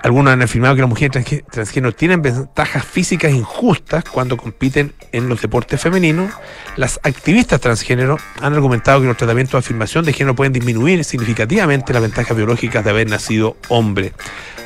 algunos 0.04 0.34
han 0.34 0.42
afirmado 0.42 0.74
que 0.74 0.82
las 0.82 0.90
mujeres 0.90 1.42
transgénero 1.50 1.94
tienen 1.94 2.20
ventajas 2.20 2.84
físicas 2.84 3.32
injustas 3.32 4.04
cuando 4.04 4.36
compiten 4.36 4.92
en 5.12 5.30
los 5.30 5.40
deportes 5.40 5.80
femeninos. 5.80 6.30
Las 6.76 7.00
activistas 7.02 7.58
transgénero 7.58 8.18
han 8.42 8.52
argumentado 8.52 9.00
que 9.00 9.06
los 9.06 9.16
tratamientos 9.16 9.52
de 9.52 9.58
afirmación 9.60 10.04
de 10.04 10.12
género 10.12 10.36
pueden 10.36 10.52
disminuir 10.52 11.04
significativamente 11.04 11.94
las 11.94 12.02
ventajas 12.02 12.36
biológicas 12.36 12.84
de 12.84 12.90
haber 12.90 13.08
nacido 13.08 13.56
hombre. 13.70 14.12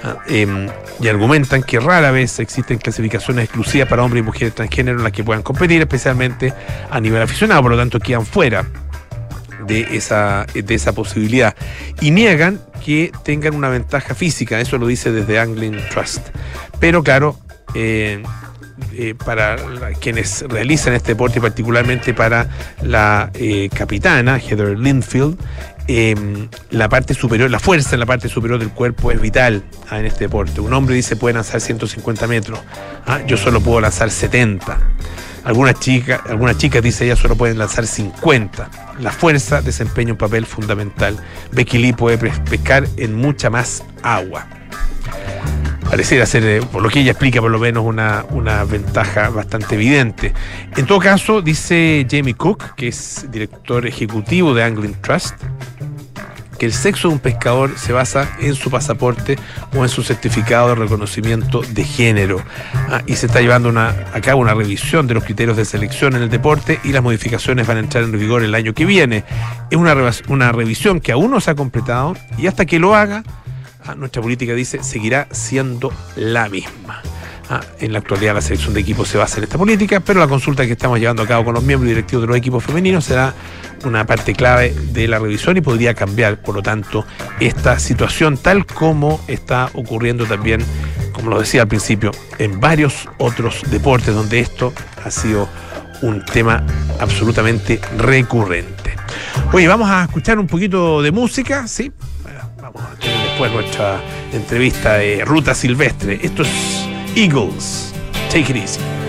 Ah, 0.02 0.16
em, 0.26 0.68
y 1.00 1.06
argumentan 1.06 1.62
que 1.62 1.78
rara 1.78 2.10
vez 2.10 2.40
existen 2.40 2.78
clasificaciones 2.78 3.44
exclusivas 3.44 3.88
para 3.88 4.02
hombres 4.02 4.22
y 4.22 4.26
mujeres 4.26 4.56
transgénero 4.56 4.98
en 4.98 5.04
las 5.04 5.12
que 5.12 5.22
puedan 5.22 5.44
competir, 5.44 5.80
especialmente 5.80 6.52
a 6.90 7.00
nivel 7.00 7.22
aficionado, 7.22 7.62
por 7.62 7.70
lo 7.70 7.78
tanto 7.78 8.00
quedan 8.00 8.26
fuera 8.26 8.66
de 9.68 9.96
esa, 9.96 10.46
de 10.52 10.74
esa 10.74 10.92
posibilidad. 10.92 11.54
Y 12.00 12.10
niegan 12.10 12.60
que 12.84 13.12
tengan 13.22 13.54
una 13.54 13.68
ventaja 13.68 14.14
física, 14.14 14.60
eso 14.60 14.78
lo 14.78 14.86
dice 14.86 15.12
desde 15.12 15.38
Angling 15.38 15.78
Trust. 15.90 16.28
Pero 16.80 17.02
claro, 17.02 17.38
eh, 17.74 18.22
eh, 18.94 19.14
para 19.14 19.56
quienes 20.00 20.42
realizan 20.48 20.94
este 20.94 21.12
deporte, 21.12 21.40
particularmente 21.40 22.14
para 22.14 22.48
la 22.82 23.30
eh, 23.34 23.68
capitana 23.72 24.38
Heather 24.38 24.78
Linfield, 24.78 25.38
Em, 25.90 26.50
la 26.68 26.86
parte 26.90 27.14
superior, 27.14 27.50
la 27.50 27.58
fuerza 27.58 27.96
en 27.96 28.00
la 28.00 28.04
parte 28.04 28.28
superior 28.28 28.58
del 28.58 28.68
cuerpo 28.68 29.10
es 29.10 29.18
vital 29.18 29.64
ah, 29.88 29.98
en 29.98 30.04
este 30.04 30.24
deporte. 30.24 30.60
Un 30.60 30.74
hombre 30.74 30.94
dice 30.94 31.16
puede 31.16 31.32
lanzar 31.32 31.62
150 31.62 32.26
metros, 32.26 32.60
ah, 33.06 33.20
yo 33.26 33.38
solo 33.38 33.62
puedo 33.62 33.80
lanzar 33.80 34.10
70. 34.10 34.78
Algunas 35.44 35.80
chicas, 35.80 36.20
algunas 36.28 36.58
chicas, 36.58 36.82
dice 36.82 37.06
ella, 37.06 37.16
solo 37.16 37.36
pueden 37.36 37.56
lanzar 37.56 37.86
50. 37.86 38.87
La 38.98 39.12
fuerza 39.12 39.62
desempeña 39.62 40.12
un 40.12 40.18
papel 40.18 40.46
fundamental. 40.46 41.16
Lee 41.52 41.92
puede 41.92 42.18
pescar 42.18 42.86
en 42.96 43.14
mucha 43.14 43.50
más 43.50 43.84
agua. 44.02 44.46
Pareciera 45.88 46.26
ser, 46.26 46.44
eh, 46.44 46.60
por 46.70 46.82
lo 46.82 46.90
que 46.90 47.00
ella 47.00 47.12
explica, 47.12 47.40
por 47.40 47.50
lo 47.50 47.58
menos 47.58 47.84
una, 47.84 48.26
una 48.30 48.64
ventaja 48.64 49.30
bastante 49.30 49.76
evidente. 49.76 50.34
En 50.76 50.84
todo 50.84 50.98
caso, 50.98 51.40
dice 51.40 52.06
Jamie 52.10 52.34
Cook, 52.34 52.74
que 52.74 52.88
es 52.88 53.26
director 53.30 53.86
ejecutivo 53.86 54.52
de 54.52 54.64
Angling 54.64 55.00
Trust, 55.00 55.36
que 56.58 56.66
el 56.66 56.72
sexo 56.72 57.08
de 57.08 57.14
un 57.14 57.20
pescador 57.20 57.78
se 57.78 57.92
basa 57.92 58.28
en 58.40 58.54
su 58.54 58.70
pasaporte 58.70 59.38
o 59.76 59.82
en 59.82 59.88
su 59.88 60.02
certificado 60.02 60.68
de 60.68 60.74
reconocimiento 60.74 61.62
de 61.62 61.84
género. 61.84 62.42
Ah, 62.74 63.02
y 63.06 63.14
se 63.14 63.26
está 63.26 63.40
llevando 63.40 63.68
a 63.78 64.20
cabo 64.20 64.40
una 64.40 64.54
revisión 64.54 65.06
de 65.06 65.14
los 65.14 65.24
criterios 65.24 65.56
de 65.56 65.64
selección 65.64 66.16
en 66.16 66.22
el 66.22 66.30
deporte 66.30 66.80
y 66.84 66.92
las 66.92 67.02
modificaciones 67.02 67.66
van 67.66 67.76
a 67.76 67.80
entrar 67.80 68.04
en 68.04 68.12
vigor 68.12 68.42
el 68.42 68.54
año 68.54 68.74
que 68.74 68.84
viene. 68.84 69.24
Es 69.70 69.76
una, 69.76 69.94
una 70.28 70.52
revisión 70.52 71.00
que 71.00 71.12
aún 71.12 71.30
no 71.30 71.40
se 71.40 71.50
ha 71.50 71.54
completado 71.54 72.16
y 72.36 72.46
hasta 72.46 72.66
que 72.66 72.78
lo 72.78 72.94
haga, 72.94 73.22
ah, 73.84 73.94
nuestra 73.94 74.22
política 74.22 74.54
dice 74.54 74.82
seguirá 74.82 75.28
siendo 75.30 75.92
la 76.16 76.48
misma. 76.48 77.02
En 77.80 77.92
la 77.92 78.00
actualidad 78.00 78.34
la 78.34 78.42
selección 78.42 78.74
de 78.74 78.80
equipos 78.80 79.08
se 79.08 79.16
basa 79.16 79.38
en 79.38 79.44
esta 79.44 79.56
política, 79.56 80.00
pero 80.00 80.20
la 80.20 80.28
consulta 80.28 80.66
que 80.66 80.72
estamos 80.72 80.98
llevando 80.98 81.22
a 81.22 81.26
cabo 81.26 81.46
con 81.46 81.54
los 81.54 81.64
miembros 81.64 81.88
directivos 81.88 82.22
de 82.22 82.28
los 82.28 82.36
equipos 82.36 82.62
femeninos 82.62 83.04
será 83.04 83.32
una 83.84 84.04
parte 84.04 84.34
clave 84.34 84.74
de 84.92 85.08
la 85.08 85.18
revisión 85.18 85.56
y 85.56 85.60
podría 85.62 85.94
cambiar, 85.94 86.42
por 86.42 86.54
lo 86.54 86.62
tanto, 86.62 87.06
esta 87.40 87.78
situación 87.78 88.36
tal 88.36 88.66
como 88.66 89.20
está 89.28 89.70
ocurriendo 89.72 90.26
también, 90.26 90.62
como 91.12 91.30
lo 91.30 91.40
decía 91.40 91.62
al 91.62 91.68
principio, 91.68 92.10
en 92.38 92.60
varios 92.60 93.08
otros 93.18 93.62
deportes 93.70 94.14
donde 94.14 94.40
esto 94.40 94.74
ha 95.02 95.10
sido 95.10 95.48
un 96.02 96.24
tema 96.24 96.64
absolutamente 97.00 97.80
recurrente. 97.96 98.94
Oye, 99.52 99.66
vamos 99.68 99.88
a 99.88 100.04
escuchar 100.04 100.38
un 100.38 100.46
poquito 100.46 101.00
de 101.00 101.12
música, 101.12 101.66
¿sí? 101.66 101.90
Vamos 102.60 102.82
a 102.82 102.94
tener 103.00 103.18
después 103.28 103.52
nuestra 103.52 104.00
entrevista 104.32 104.94
de 104.94 105.24
Ruta 105.24 105.54
Silvestre. 105.54 106.20
Esto 106.22 106.42
es 106.42 106.87
Eagles. 107.18 107.92
Take 108.30 108.48
it 108.48 108.54
easy. 108.54 109.07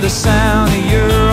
the 0.00 0.10
sound 0.10 0.68
of 0.70 0.90
your 0.90 1.25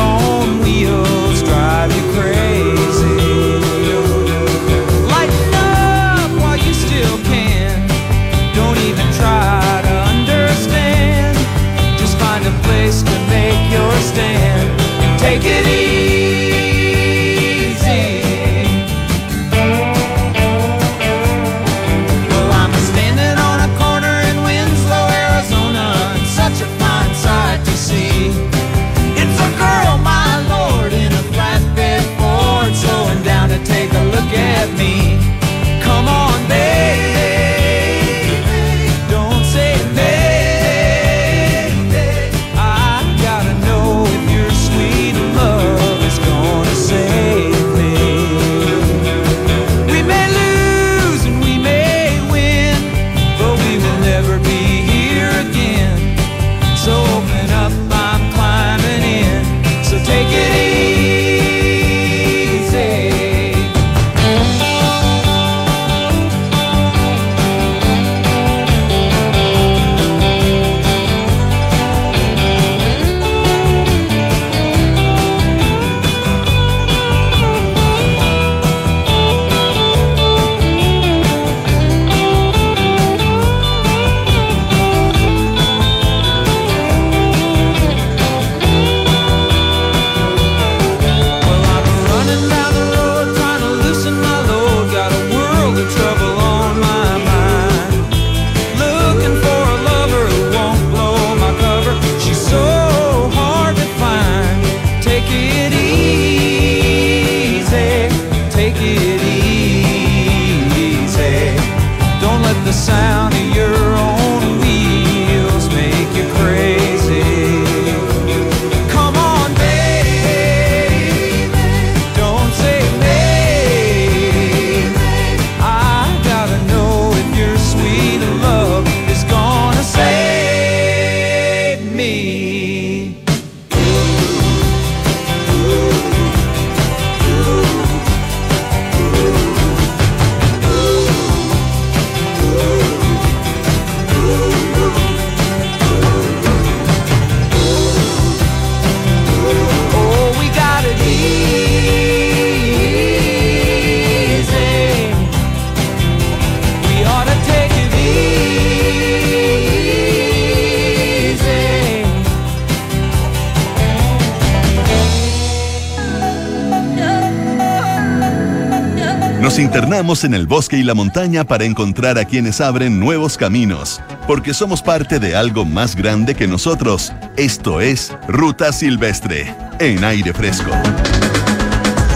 Internamos 170.04 170.26
en 170.26 170.34
el 170.34 170.48
bosque 170.48 170.76
y 170.76 170.84
la 170.84 170.96
montaña 170.96 171.46
para 171.46 171.64
encontrar 171.64 172.18
a 172.18 172.26
quienes 172.26 172.60
abren 172.60 173.00
nuevos 173.00 173.38
caminos, 173.38 174.02
porque 174.28 174.54
somos 174.54 174.82
parte 174.82 175.18
de 175.18 175.34
algo 175.34 175.64
más 175.64 175.96
grande 175.96 176.36
que 176.36 176.46
nosotros. 176.46 177.14
Esto 177.38 177.80
es 177.80 178.12
Ruta 178.28 178.74
Silvestre, 178.74 179.56
en 179.80 180.04
aire 180.04 180.34
fresco. 180.34 180.72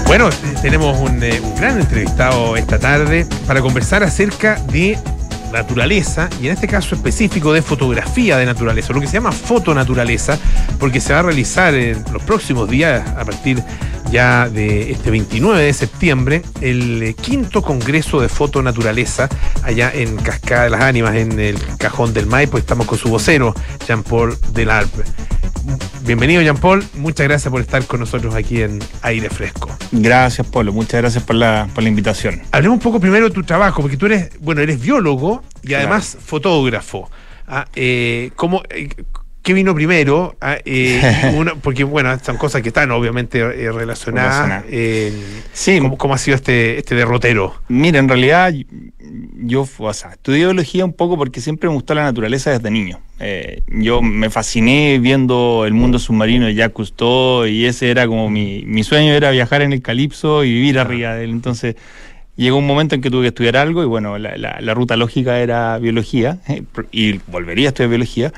Bueno, 0.05 0.29
tenemos 0.61 0.99
un, 0.99 1.23
eh, 1.23 1.39
un 1.41 1.55
gran 1.55 1.79
entrevistado 1.79 2.57
esta 2.57 2.77
tarde 2.77 3.25
para 3.47 3.61
conversar 3.61 4.03
acerca 4.03 4.55
de 4.69 4.99
naturaleza 5.53 6.29
y 6.41 6.47
en 6.47 6.53
este 6.55 6.67
caso 6.67 6.93
específico 6.93 7.53
de 7.53 7.61
fotografía 7.61 8.35
de 8.35 8.45
naturaleza, 8.45 8.91
lo 8.91 8.99
que 8.99 9.07
se 9.07 9.13
llama 9.13 9.31
fotonaturaleza, 9.31 10.37
porque 10.77 10.99
se 10.99 11.13
va 11.13 11.19
a 11.19 11.23
realizar 11.23 11.73
en 11.73 12.03
los 12.11 12.21
próximos 12.23 12.69
días, 12.69 13.07
a 13.15 13.23
partir 13.23 13.63
ya 14.11 14.49
de 14.49 14.91
este 14.91 15.11
29 15.11 15.63
de 15.63 15.73
septiembre, 15.73 16.41
el 16.61 17.03
eh, 17.03 17.13
quinto 17.13 17.61
Congreso 17.61 18.21
de 18.21 18.29
Fotonaturaleza 18.29 19.29
allá 19.63 19.91
en 19.93 20.17
Cascada 20.17 20.65
de 20.65 20.69
las 20.69 20.81
Ánimas, 20.81 21.15
en 21.15 21.39
el 21.39 21.57
Cajón 21.77 22.13
del 22.13 22.25
Maipo. 22.25 22.57
Estamos 22.57 22.87
con 22.87 22.97
su 22.97 23.09
vocero, 23.09 23.53
Jean-Paul 23.87 24.37
Delarpe. 24.53 25.03
Bienvenido, 26.03 26.41
Jean-Paul. 26.41 26.85
Muchas 26.95 27.27
gracias 27.27 27.51
por 27.51 27.59
estar 27.59 27.85
con 27.85 27.99
nosotros 27.99 28.33
aquí 28.33 28.61
en 28.61 28.79
Aire 29.01 29.29
Fresco. 29.29 29.69
Gracias, 29.91 30.47
Polo. 30.47 30.71
Muchas 30.71 31.01
gracias 31.01 31.23
por 31.23 31.35
la, 31.35 31.67
por 31.73 31.83
la 31.83 31.89
invitación. 31.89 32.41
Hablemos 32.51 32.77
un 32.77 32.81
poco 32.81 32.99
primero 32.99 33.25
de 33.25 33.31
tu 33.31 33.43
trabajo, 33.43 33.81
porque 33.81 33.97
tú 33.97 34.05
eres, 34.05 34.31
bueno, 34.39 34.61
eres 34.61 34.79
biólogo 34.79 35.43
y 35.63 35.73
además 35.73 36.17
fotógrafo. 36.23 37.09
Ah, 37.45 37.65
eh, 37.75 38.31
¿cómo, 38.35 38.63
eh, 38.69 38.89
¿Qué 39.47 39.53
vino 39.53 39.73
primero? 39.73 40.35
Ah, 40.41 40.57
eh, 40.65 41.01
porque, 41.63 41.85
bueno, 41.85 42.19
son 42.21 42.35
cosas 42.35 42.61
que 42.61 42.67
están 42.67 42.91
obviamente 42.91 43.39
eh, 43.39 43.71
relacionadas. 43.71 44.65
sí. 45.53 45.79
¿cómo, 45.97 46.13
ha 46.13 46.17
sido 46.17 46.35
este, 46.35 46.77
este 46.79 46.95
derrotero? 46.95 47.55
Mira, 47.69 47.97
en 47.99 48.09
realidad 48.09 48.53
yo 49.37 49.65
o 49.77 49.93
sea, 49.93 50.11
estudié 50.11 50.39
biología 50.39 50.83
un 50.83 50.91
poco 50.91 51.15
porque 51.15 51.39
siempre 51.39 51.69
me 51.69 51.75
gustó 51.75 51.93
la 51.95 52.03
naturaleza 52.03 52.51
desde 52.51 52.69
niño. 52.69 52.99
Eh, 53.21 53.63
yo 53.69 54.01
me 54.01 54.29
fasciné 54.29 54.99
viendo 54.99 55.63
el 55.65 55.73
mundo 55.73 55.97
submarino 55.97 56.47
de 56.47 56.53
Jacques 56.53 56.75
Cousteau 56.75 57.45
y 57.45 57.67
ese 57.67 57.89
era 57.89 58.05
como 58.05 58.29
mi, 58.29 58.65
mi 58.65 58.83
sueño, 58.83 59.13
era 59.13 59.31
viajar 59.31 59.61
en 59.61 59.71
el 59.71 59.81
calipso 59.81 60.43
y 60.43 60.51
vivir 60.51 60.77
arriba 60.77 61.15
de 61.15 61.23
él. 61.23 61.29
Entonces 61.29 61.77
llegó 62.37 62.57
un 62.57 62.67
momento 62.67 62.95
en 62.95 63.01
que 63.01 63.09
tuve 63.09 63.23
que 63.23 63.27
estudiar 63.29 63.57
algo 63.57 63.83
y 63.83 63.85
bueno, 63.85 64.17
la, 64.17 64.37
la, 64.37 64.73
ruta 64.73 64.95
lógica 64.95 65.39
era 65.39 65.77
biología 65.79 66.39
y 66.91 67.19
volvería 67.27 67.67
a 67.67 67.69
estudiar 67.69 67.89
biología. 67.89 68.33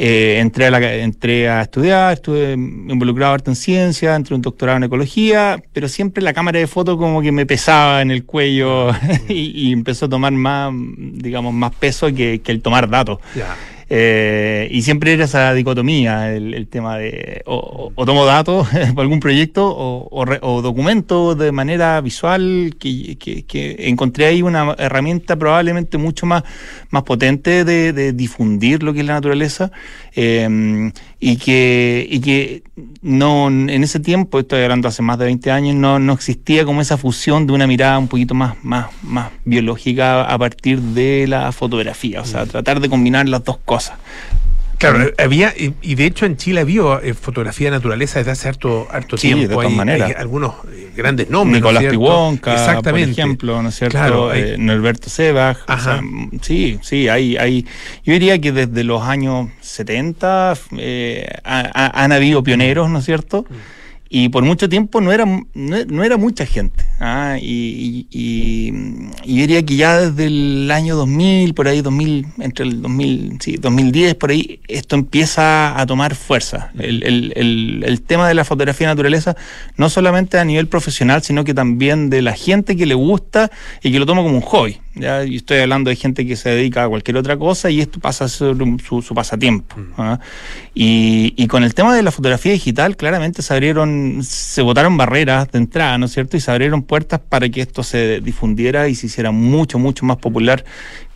Eh, 0.00 0.38
entré, 0.38 0.66
a 0.66 0.70
la, 0.70 0.94
entré 0.94 1.48
a 1.48 1.62
estudiar, 1.62 2.12
estuve 2.12 2.52
involucrado 2.52 3.32
harto 3.32 3.50
en 3.50 3.56
ciencia, 3.56 4.14
entré 4.14 4.36
un 4.36 4.42
doctorado 4.42 4.76
en 4.76 4.84
ecología, 4.84 5.60
pero 5.72 5.88
siempre 5.88 6.22
la 6.22 6.32
cámara 6.32 6.60
de 6.60 6.68
foto 6.68 6.96
como 6.96 7.20
que 7.20 7.32
me 7.32 7.46
pesaba 7.46 8.00
en 8.00 8.12
el 8.12 8.24
cuello 8.24 8.90
y, 9.28 9.72
empezó 9.72 10.06
a 10.06 10.08
tomar 10.08 10.32
más, 10.32 10.72
digamos, 10.96 11.52
más 11.52 11.74
peso 11.74 12.14
que, 12.14 12.40
el 12.44 12.62
tomar 12.62 12.88
datos. 12.88 13.18
Eh, 13.90 14.68
y 14.70 14.82
siempre 14.82 15.14
era 15.14 15.24
esa 15.24 15.54
dicotomía, 15.54 16.34
el, 16.34 16.68
tema 16.68 16.98
de 16.98 17.42
o, 17.46 17.90
tomo 18.04 18.26
datos 18.26 18.68
por 18.94 19.00
algún 19.02 19.18
proyecto 19.18 19.66
o, 19.66 20.62
documento 20.62 21.34
de 21.34 21.52
manera 21.52 22.00
visual, 22.02 22.76
que, 22.78 23.16
encontré 23.78 24.26
ahí 24.26 24.42
una 24.42 24.74
herramienta 24.78 25.36
probablemente 25.36 25.96
mucho 25.96 26.26
más, 26.26 26.42
más 26.90 27.02
potente 27.04 27.64
de, 27.64 28.12
difundir 28.12 28.82
lo 28.82 28.92
que 28.92 29.00
es 29.00 29.06
la 29.06 29.14
naturaleza 29.14 29.70
eh, 30.14 30.90
y, 31.18 31.36
que, 31.36 32.06
y 32.10 32.20
que 32.20 32.62
no 33.00 33.48
en 33.48 33.82
ese 33.82 34.00
tiempo, 34.00 34.38
estoy 34.38 34.62
hablando 34.62 34.88
hace 34.88 35.02
más 35.02 35.18
de 35.18 35.24
20 35.26 35.50
años, 35.50 35.74
no, 35.74 35.98
no 35.98 36.12
existía 36.12 36.64
como 36.64 36.82
esa 36.82 36.98
fusión 36.98 37.46
de 37.46 37.52
una 37.54 37.66
mirada 37.66 37.98
un 37.98 38.08
poquito 38.08 38.34
más, 38.34 38.54
más, 38.62 38.88
más 39.02 39.30
biológica 39.44 40.24
a 40.24 40.38
partir 40.38 40.80
de 40.80 41.26
la 41.26 41.50
fotografía, 41.52 42.20
o 42.20 42.24
sea, 42.24 42.44
mm. 42.44 42.48
tratar 42.48 42.80
de 42.80 42.88
combinar 42.88 43.28
las 43.28 43.44
dos 43.44 43.58
cosas. 43.64 43.77
Claro, 44.78 45.10
había, 45.18 45.52
y 45.56 45.94
de 45.96 46.06
hecho 46.06 46.24
en 46.24 46.36
Chile 46.36 46.60
había 46.60 47.00
eh, 47.02 47.12
fotografía 47.12 47.66
de 47.66 47.72
naturaleza 47.72 48.20
desde 48.20 48.30
hace 48.30 48.48
harto, 48.48 48.86
harto 48.92 49.16
sí, 49.16 49.26
tiempo. 49.26 49.48
De 49.48 49.54
todas 49.54 49.72
maneras. 49.72 50.12
algunos 50.16 50.54
eh, 50.72 50.92
grandes 50.96 51.30
nombres. 51.30 51.60
Nicolás 51.60 51.82
¿no 51.82 52.82
por 52.82 52.98
ejemplo, 52.98 53.60
¿no 53.60 53.70
es 53.70 53.74
cierto? 53.74 53.98
Claro, 53.98 54.32
eh, 54.32 54.56
Norberto 54.56 55.10
Sebag. 55.10 55.58
sí, 56.42 56.78
sí, 56.82 57.08
hay, 57.08 57.36
hay. 57.36 57.66
Yo 58.04 58.12
diría 58.12 58.40
que 58.40 58.52
desde 58.52 58.84
los 58.84 59.02
años 59.02 59.48
70 59.62 60.54
han 61.42 62.12
habido 62.12 62.44
pioneros, 62.44 62.88
¿no 62.88 63.00
es 63.00 63.04
cierto? 63.04 63.46
Mm 63.50 63.77
y 64.10 64.30
por 64.30 64.42
mucho 64.42 64.68
tiempo 64.68 65.00
no 65.00 65.12
era, 65.12 65.26
no, 65.54 66.04
era 66.04 66.16
mucha 66.16 66.46
gente. 66.46 66.84
¿ah? 66.98 67.36
Y, 67.40 68.06
y, 68.10 68.72
y, 69.24 69.38
diría 69.38 69.64
que 69.64 69.76
ya 69.76 69.98
desde 69.98 70.26
el 70.26 70.70
año 70.70 70.96
2000, 70.96 71.52
por 71.54 71.68
ahí 71.68 71.82
2000, 71.82 72.26
entre 72.38 72.64
el 72.64 72.80
2000, 72.80 73.38
sí, 73.40 73.56
2010, 73.56 74.14
por 74.14 74.30
ahí, 74.30 74.60
esto 74.66 74.96
empieza 74.96 75.78
a 75.78 75.84
tomar 75.84 76.14
fuerza. 76.14 76.72
El, 76.78 77.02
el, 77.02 77.82
el, 77.84 78.02
tema 78.02 78.26
de 78.28 78.34
la 78.34 78.44
fotografía 78.44 78.88
de 78.88 78.94
naturaleza, 78.94 79.36
no 79.76 79.90
solamente 79.90 80.38
a 80.38 80.44
nivel 80.44 80.68
profesional, 80.68 81.22
sino 81.22 81.44
que 81.44 81.52
también 81.52 82.08
de 82.08 82.22
la 82.22 82.32
gente 82.32 82.76
que 82.76 82.86
le 82.86 82.94
gusta 82.94 83.50
y 83.82 83.92
que 83.92 83.98
lo 83.98 84.06
toma 84.06 84.22
como 84.22 84.36
un 84.36 84.42
hobby. 84.42 84.80
¿Ya? 84.98 85.24
Y 85.24 85.36
estoy 85.36 85.58
hablando 85.58 85.90
de 85.90 85.96
gente 85.96 86.26
que 86.26 86.36
se 86.36 86.50
dedica 86.50 86.84
a 86.84 86.88
cualquier 86.88 87.16
otra 87.16 87.36
cosa 87.36 87.70
y 87.70 87.80
esto 87.80 88.00
pasa 88.00 88.24
a 88.24 88.28
ser 88.28 88.56
su, 88.84 89.02
su, 89.02 89.14
pasatiempo. 89.14 89.76
Mm. 89.76 89.92
¿ah? 89.98 90.20
Y, 90.74 91.34
y 91.36 91.46
con 91.46 91.64
el 91.64 91.74
tema 91.74 91.94
de 91.94 92.02
la 92.02 92.10
fotografía 92.10 92.52
digital, 92.52 92.96
claramente 92.96 93.42
se 93.42 93.52
abrieron 93.54 94.20
se 94.22 94.62
botaron 94.62 94.96
barreras 94.96 95.50
de 95.50 95.58
entrada, 95.58 95.98
¿no 95.98 96.06
es 96.06 96.12
cierto? 96.12 96.36
Y 96.36 96.40
se 96.40 96.50
abrieron 96.50 96.82
puertas 96.82 97.20
para 97.20 97.48
que 97.48 97.60
esto 97.60 97.82
se 97.82 98.20
difundiera 98.20 98.88
y 98.88 98.94
se 98.94 99.06
hiciera 99.06 99.30
mucho, 99.30 99.78
mucho 99.78 100.04
más 100.04 100.18
popular 100.18 100.64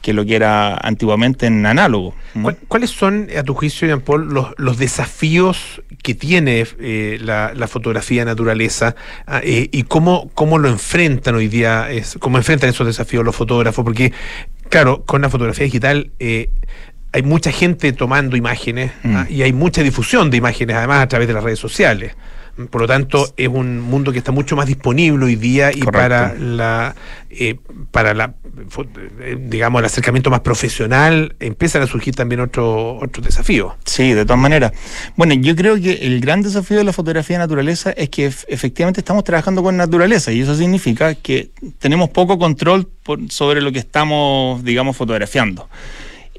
que 0.03 0.13
lo 0.13 0.27
que 0.27 0.35
era 0.35 0.77
antiguamente 0.77 1.47
en 1.47 1.65
análogo. 1.65 2.15
¿Cuáles 2.69 2.91
son, 2.91 3.29
a 3.39 3.43
tu 3.45 3.55
juicio, 3.55 3.87
Jean 3.87 4.01
Paul, 4.01 4.29
los, 4.59 4.79
desafíos 4.79 5.81
que 6.03 6.15
tiene 6.15 6.67
eh, 6.81 7.19
la, 7.23 7.69
fotografía 7.69 8.23
de 8.23 8.25
naturaleza 8.27 8.97
ah, 9.27 9.41
eh, 9.43 9.69
y 9.71 9.85
cómo, 9.85 10.31
cómo 10.35 10.59
lo 10.59 10.69
enfrentan 10.69 11.37
hoy 11.37 11.49
día, 11.49 11.91
es, 11.91 12.17
cómo 12.19 12.37
enfrentan 12.37 12.69
esos 12.71 12.87
desafíos 12.87 13.25
los 13.25 13.37
fotógrafos? 13.37 13.85
Porque, 13.85 14.13
claro, 14.69 15.05
con 15.05 15.23
la 15.23 15.31
fotografía 15.31 15.65
digital 15.65 16.11
eh, 16.19 16.51
hay 17.13 17.23
mucha 17.23 17.53
gente 17.53 17.93
tomando 17.93 18.37
imágenes 18.37 18.91
mm. 19.05 19.17
ah, 19.17 19.27
y 19.31 19.43
hay 19.43 19.53
mucha 19.53 19.83
difusión 19.83 20.31
de 20.31 20.39
imágenes, 20.39 20.77
además, 20.77 21.03
a 21.03 21.09
través 21.09 21.29
de 21.29 21.35
las 21.35 21.45
redes 21.45 21.61
sociales. 21.61 22.17
Por 22.71 22.83
lo 22.83 22.87
tanto, 22.87 23.33
es 23.37 23.49
un 23.49 23.81
mundo 23.81 24.13
que 24.13 24.19
está 24.19 24.31
mucho 24.31 24.57
más 24.57 24.67
disponible 24.67 25.25
hoy 25.25 25.37
día 25.37 25.73
y 25.73 25.81
para 25.81 26.35
la 26.35 26.95
eh, 27.31 27.57
para 27.91 28.13
la 28.13 28.35
eh, 29.21 29.39
digamos 29.41 29.81
el 29.81 29.87
acercamiento 29.87 30.29
más 30.29 30.41
profesional 30.41 31.35
empiezan 31.41 31.81
a 31.81 31.87
surgir 31.87 32.15
también 32.15 32.43
otros 32.43 33.03
otros 33.03 33.25
desafíos. 33.25 33.73
Sí, 33.87 34.13
de 34.13 34.25
todas 34.25 34.41
maneras. 34.41 34.73
Bueno, 35.17 35.33
yo 35.35 35.57
creo 35.57 35.81
que 35.81 35.93
el 35.93 36.21
gran 36.21 36.43
desafío 36.43 36.77
de 36.77 36.85
la 36.85 36.93
fotografía 36.93 37.39
de 37.39 37.45
naturaleza 37.45 37.91
es 37.93 38.11
que 38.11 38.27
efectivamente 38.27 39.01
estamos 39.01 39.25
trabajando 39.25 39.63
con 39.63 39.77
naturaleza 39.79 40.31
y 40.31 40.43
eso 40.43 40.55
significa 40.55 41.15
que 41.15 41.51
tenemos 41.79 42.11
poco 42.11 42.39
control 42.39 42.89
sobre 43.31 43.63
lo 43.63 43.73
que 43.73 43.79
estamos, 43.79 44.63
digamos, 44.63 44.97
fotografiando. 44.97 45.69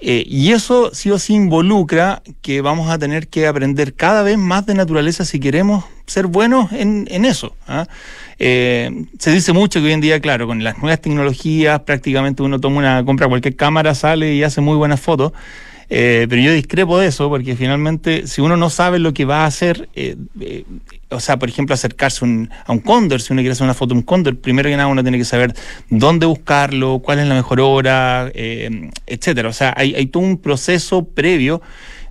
Eh, 0.05 0.25
y 0.27 0.51
eso 0.51 0.91
sí 0.93 1.11
o 1.11 1.17
sí 1.17 1.33
involucra 1.33 2.21
que 2.41 2.59
vamos 2.59 2.89
a 2.89 2.99
tener 2.99 3.29
que 3.29 3.47
aprender 3.47 3.93
cada 3.93 4.21
vez 4.21 4.37
más 4.37 4.65
de 4.65 4.73
naturaleza 4.73 5.23
si 5.23 5.39
queremos 5.39 5.85
ser 6.07 6.27
buenos 6.27 6.71
en, 6.71 7.07
eso. 7.25 7.55
¿ah? 7.67 7.87
Eh, 8.39 9.05
se 9.19 9.31
dice 9.31 9.53
mucho 9.53 9.79
que 9.79 9.87
hoy 9.87 9.93
en 9.93 10.01
día, 10.01 10.19
claro, 10.19 10.47
con 10.47 10.63
las 10.63 10.77
nuevas 10.79 10.99
tecnologías, 11.01 11.81
prácticamente 11.81 12.43
uno 12.43 12.59
toma 12.59 12.77
una, 12.77 13.05
compra 13.05 13.27
cualquier 13.27 13.55
cámara, 13.55 13.95
sale 13.95 14.33
y 14.33 14.43
hace 14.43 14.61
muy 14.61 14.75
buenas 14.75 14.99
fotos. 14.99 15.33
Eh, 15.89 16.25
pero 16.29 16.41
yo 16.41 16.51
discrepo 16.51 16.97
de 16.97 17.07
eso 17.07 17.29
porque 17.29 17.55
finalmente 17.55 18.25
si 18.25 18.41
uno 18.41 18.57
no 18.57 18.69
sabe 18.69 18.99
lo 18.99 19.13
que 19.13 19.25
va 19.25 19.43
a 19.43 19.45
hacer, 19.45 19.89
eh, 19.93 20.15
o 21.09 21.19
sea, 21.19 21.37
por 21.37 21.49
ejemplo, 21.49 21.75
acercarse 21.75 22.25
a 22.65 22.71
un 22.71 22.79
cóndor, 22.79 23.21
si 23.21 23.31
uno 23.33 23.41
quiere 23.41 23.51
hacer 23.51 23.65
una 23.65 23.75
foto 23.75 23.93
de 23.93 23.99
un 23.99 24.03
cóndor, 24.03 24.37
primero 24.37 24.69
que 24.69 24.77
nada 24.77 24.87
uno 24.87 25.03
tiene 25.03 25.19
que 25.19 25.25
saber 25.25 25.53
dónde 25.89 26.25
buscarlo, 26.25 26.99
cuál 26.99 27.19
es 27.19 27.27
la 27.27 27.35
mejor 27.35 27.59
hora, 27.59 28.31
etcétera. 28.33 29.49
O 29.49 29.53
sea, 29.53 29.73
hay, 29.77 29.93
hay 29.93 30.07
todo 30.07 30.23
un 30.23 30.37
proceso 30.37 31.03
previo 31.05 31.61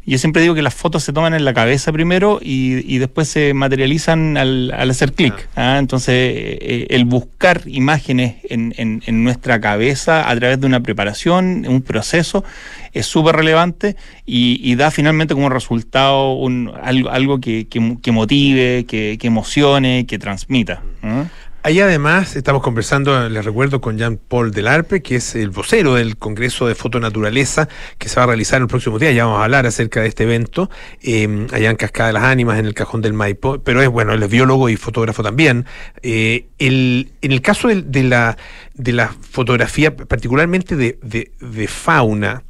yo 0.05 0.19
siempre 0.19 0.43
digo 0.43 0.55
que 0.55 0.63
las 0.63 0.75
fotos 0.75 1.05
se 1.05 1.13
toman 1.13 1.33
en 1.35 1.45
la 1.45 1.55
cabeza 1.55 1.93
primero 1.93 2.41
y, 2.43 2.99
después 2.99 3.29
se 3.29 3.55
materializan 3.55 4.37
al, 4.37 4.73
hacer 4.91 5.13
clic. 5.13 5.49
¿ah? 5.55 5.77
Entonces, 5.79 6.15
eh, 6.15 6.87
el 6.91 7.05
buscar 7.05 7.63
imágenes 7.67 8.37
en, 8.43 9.01
nuestra 9.23 9.61
cabeza 9.61 10.29
a 10.29 10.37
través 10.37 10.61
de 10.61 10.67
una 10.67 10.81
preparación, 10.81 11.67
un 11.69 11.83
proceso, 11.83 12.45
es 12.93 13.07
súper 13.07 13.37
relevante 13.37 13.97
y, 14.27 14.75
da 14.75 14.91
finalmente 14.91 15.35
como 15.35 15.49
resultado 15.49 16.33
un, 16.33 16.73
algo, 16.83 17.41
que, 17.41 17.67
motive, 18.13 18.85
que, 18.87 19.19
emocione, 19.23 20.07
que 20.07 20.19
transmita. 20.19 20.83
¿ah? 21.05 21.27
Ahí 21.65 21.79
además 21.79 22.35
estamos 22.35 22.61
conversando, 22.61 23.29
les 23.29 23.45
recuerdo, 23.45 23.81
con 23.81 23.97
Jean-Paul 23.97 24.51
Delarpe, 24.51 25.01
que 25.01 25.15
es 25.17 25.37
el 25.37 25.51
vocero 25.51 25.95
del 25.95 26.17
Congreso 26.17 26.67
de 26.67 26.75
Fotonaturaleza, 26.75 27.69
que 27.99 28.09
se 28.09 28.17
va 28.17 28.25
a 28.25 28.27
realizar 28.27 28.61
el 28.61 28.67
próximo 28.67 28.99
día. 28.99 29.13
Ya 29.13 29.27
vamos 29.27 29.41
a 29.41 29.45
hablar 29.45 29.65
acerca 29.67 30.01
de 30.01 30.09
este 30.09 30.25
evento, 30.25 30.71
eh, 31.03 31.47
allá 31.53 31.71
en 31.71 31.77
Cascada 31.77 32.09
de 32.09 32.15
las 32.15 32.25
Ánimas, 32.25 32.59
en 32.59 32.67
el 32.67 32.75
Cajón 32.75 33.01
del 33.01 33.13
Maipo. 33.13 33.61
Pero 33.61 33.81
es, 33.81 33.89
bueno, 33.89 34.13
él 34.13 34.21
es 34.25 34.29
biólogo 34.29 34.71
y 34.71 34.77
fotógrafo 34.77 35.23
también. 35.23 35.65
Eh, 36.03 36.49
en 36.59 37.13
el 37.21 37.41
caso 37.43 37.69
de, 37.69 38.03
la, 38.03 38.37
de 38.75 38.93
la 38.93 39.15
fotografía, 39.31 39.95
particularmente 39.95 40.75
de, 40.75 41.69
fauna, 41.69 42.43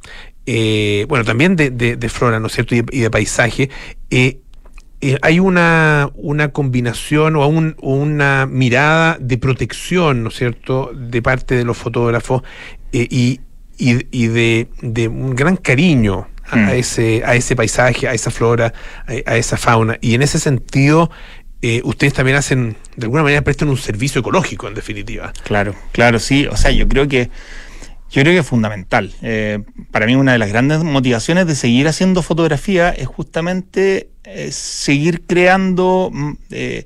eh, 0.47 1.05
bueno, 1.07 1.23
también 1.23 1.55
de, 1.55 2.09
flora, 2.09 2.39
¿no 2.39 2.47
es 2.47 2.53
cierto?, 2.53 2.73
y 2.73 2.81
de, 2.81 3.11
paisaje, 3.11 3.69
eh, 4.09 4.39
eh, 5.05 5.17
hay 5.21 5.41
una, 5.41 6.09
una 6.15 6.53
combinación 6.53 7.35
o 7.35 7.45
una 7.45 8.45
mirada 8.45 9.17
de 9.19 9.37
protección, 9.37 10.23
¿no 10.23 10.29
es 10.29 10.35
cierto?, 10.35 10.91
de 10.95 11.21
parte 11.21 11.55
de 11.55 11.65
los 11.65 11.75
fotógrafos 11.75 12.41
eh, 12.93 13.05
y, 13.11 13.41
y, 13.77 14.27
de, 14.27 14.69
un 15.09 15.35
gran 15.35 15.57
cariño 15.57 16.29
a, 16.49 16.55
mm. 16.55 16.69
ese, 16.69 17.21
a 17.25 17.35
ese 17.35 17.53
paisaje, 17.53 18.07
a 18.07 18.13
esa 18.13 18.31
flora, 18.31 18.73
a, 19.05 19.35
esa 19.35 19.57
fauna. 19.57 19.97
Y 19.99 20.15
en 20.15 20.21
ese 20.21 20.39
sentido, 20.39 21.11
eh, 21.61 21.81
ustedes 21.83 22.13
también 22.13 22.37
hacen, 22.37 22.77
de 22.95 23.05
alguna 23.05 23.23
manera, 23.23 23.41
prestan 23.41 23.67
un 23.67 23.77
servicio 23.77 24.21
ecológico, 24.21 24.69
en 24.69 24.73
definitiva. 24.73 25.33
Claro, 25.43 25.75
claro, 25.91 26.17
sí. 26.17 26.47
O 26.47 26.55
sea, 26.55 26.71
yo 26.71 26.87
creo 26.87 27.09
que 27.09 27.29
yo 28.09 28.21
creo 28.21 28.33
que 28.33 28.39
es 28.39 28.47
fundamental. 28.47 29.11
para 29.91 30.05
mí 30.05 30.15
una 30.15 30.31
de 30.31 30.37
las 30.37 30.47
grandes 30.47 30.81
motivaciones 30.81 31.45
de 31.45 31.55
seguir 31.55 31.89
haciendo 31.89 32.21
fotografía 32.21 32.91
es 32.91 33.07
justamente 33.07 34.12
eh, 34.25 34.51
seguir 34.51 35.25
creando 35.25 36.09
mm, 36.11 36.31
eh, 36.51 36.85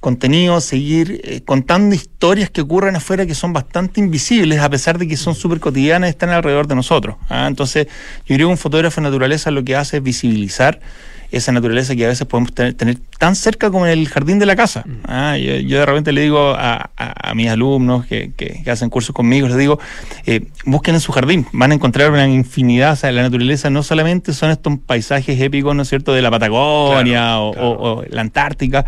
contenido, 0.00 0.60
seguir 0.60 1.20
eh, 1.24 1.40
contando 1.44 1.94
historias 1.96 2.48
que 2.48 2.60
ocurren 2.60 2.94
afuera 2.94 3.26
que 3.26 3.34
son 3.34 3.52
bastante 3.52 4.00
invisibles, 4.00 4.60
a 4.60 4.70
pesar 4.70 4.98
de 4.98 5.08
que 5.08 5.16
son 5.16 5.34
súper 5.34 5.58
cotidianas 5.58 6.08
y 6.08 6.10
están 6.10 6.30
alrededor 6.30 6.68
de 6.68 6.76
nosotros. 6.76 7.16
¿ah? 7.28 7.46
Entonces, 7.48 7.88
yo 8.24 8.36
creo 8.36 8.46
que 8.46 8.52
un 8.52 8.58
fotógrafo 8.58 9.00
de 9.00 9.06
naturaleza 9.08 9.50
lo 9.50 9.64
que 9.64 9.74
hace 9.74 9.96
es 9.96 10.02
visibilizar 10.04 10.80
esa 11.30 11.52
naturaleza 11.52 11.94
que 11.96 12.04
a 12.04 12.08
veces 12.08 12.26
podemos 12.26 12.52
tener, 12.54 12.98
tan 13.18 13.36
cerca 13.36 13.70
como 13.70 13.86
en 13.86 13.92
el 13.92 14.08
jardín 14.08 14.38
de 14.38 14.46
la 14.46 14.56
casa. 14.56 14.84
Mm. 14.86 14.92
Ah, 15.04 15.36
yo, 15.36 15.78
de 15.78 15.86
repente 15.86 16.12
le 16.12 16.22
digo 16.22 16.54
a, 16.56 16.90
mis 17.34 17.48
alumnos 17.48 18.06
que, 18.06 18.62
hacen 18.70 18.90
cursos 18.90 19.14
conmigo, 19.14 19.48
les 19.48 19.56
digo, 19.56 19.78
eh, 20.26 20.46
busquen 20.64 20.94
en 20.94 21.00
su 21.00 21.12
jardín, 21.12 21.46
van 21.52 21.72
a 21.72 21.74
encontrar 21.74 22.10
una 22.10 22.26
infinidad, 22.26 22.92
o 22.92 22.96
sea, 22.96 23.12
la 23.12 23.22
naturaleza 23.22 23.70
no 23.70 23.82
solamente 23.82 24.32
son 24.32 24.50
estos 24.50 24.78
paisajes 24.78 25.40
épicos, 25.40 25.74
¿no 25.74 25.82
es 25.82 25.88
cierto?, 25.88 26.12
de 26.12 26.22
la 26.22 26.30
Patagonia 26.30 27.40
o, 27.40 28.02
la 28.08 28.20
Antártica, 28.20 28.86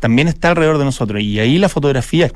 también 0.00 0.28
está 0.28 0.50
alrededor 0.50 0.78
de 0.78 0.84
nosotros. 0.84 1.22
Y 1.22 1.38
ahí 1.38 1.58
la 1.58 1.68
fotografía 1.68 2.30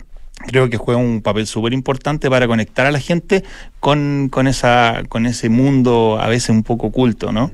creo 0.47 0.71
que 0.71 0.77
juega 0.77 1.01
un 1.01 1.21
papel 1.21 1.47
súper 1.47 1.73
importante 1.73 2.31
para 2.31 2.47
conectar 2.47 2.87
a 2.87 2.91
la 2.91 3.01
gente 3.01 3.45
con, 3.79 4.29
con, 4.31 4.47
esa, 4.47 5.03
con 5.09 5.27
ese 5.27 5.49
mundo 5.49 6.19
a 6.21 6.29
veces 6.29 6.51
un 6.51 6.63
poco 6.63 6.89
oculto, 6.89 7.33
¿no? 7.33 7.51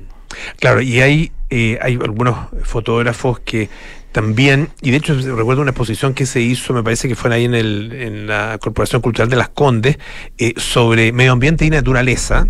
Claro, 0.59 0.81
y 0.81 1.01
hay, 1.01 1.31
eh, 1.49 1.77
hay 1.81 1.93
algunos 1.93 2.49
fotógrafos 2.63 3.39
que 3.39 3.69
también, 4.11 4.69
y 4.81 4.91
de 4.91 4.97
hecho 4.97 5.13
recuerdo 5.13 5.61
una 5.61 5.71
exposición 5.71 6.13
que 6.13 6.25
se 6.25 6.41
hizo, 6.41 6.73
me 6.73 6.81
parece 6.81 7.07
que 7.07 7.15
fue 7.15 7.33
ahí 7.33 7.45
en, 7.45 7.53
el, 7.53 7.93
en 7.93 8.27
la 8.27 8.57
Corporación 8.59 9.01
Cultural 9.01 9.29
de 9.29 9.35
las 9.35 9.49
Condes, 9.49 9.99
eh, 10.37 10.53
sobre 10.57 11.11
medio 11.11 11.33
ambiente 11.33 11.65
y 11.65 11.69
naturaleza, 11.69 12.47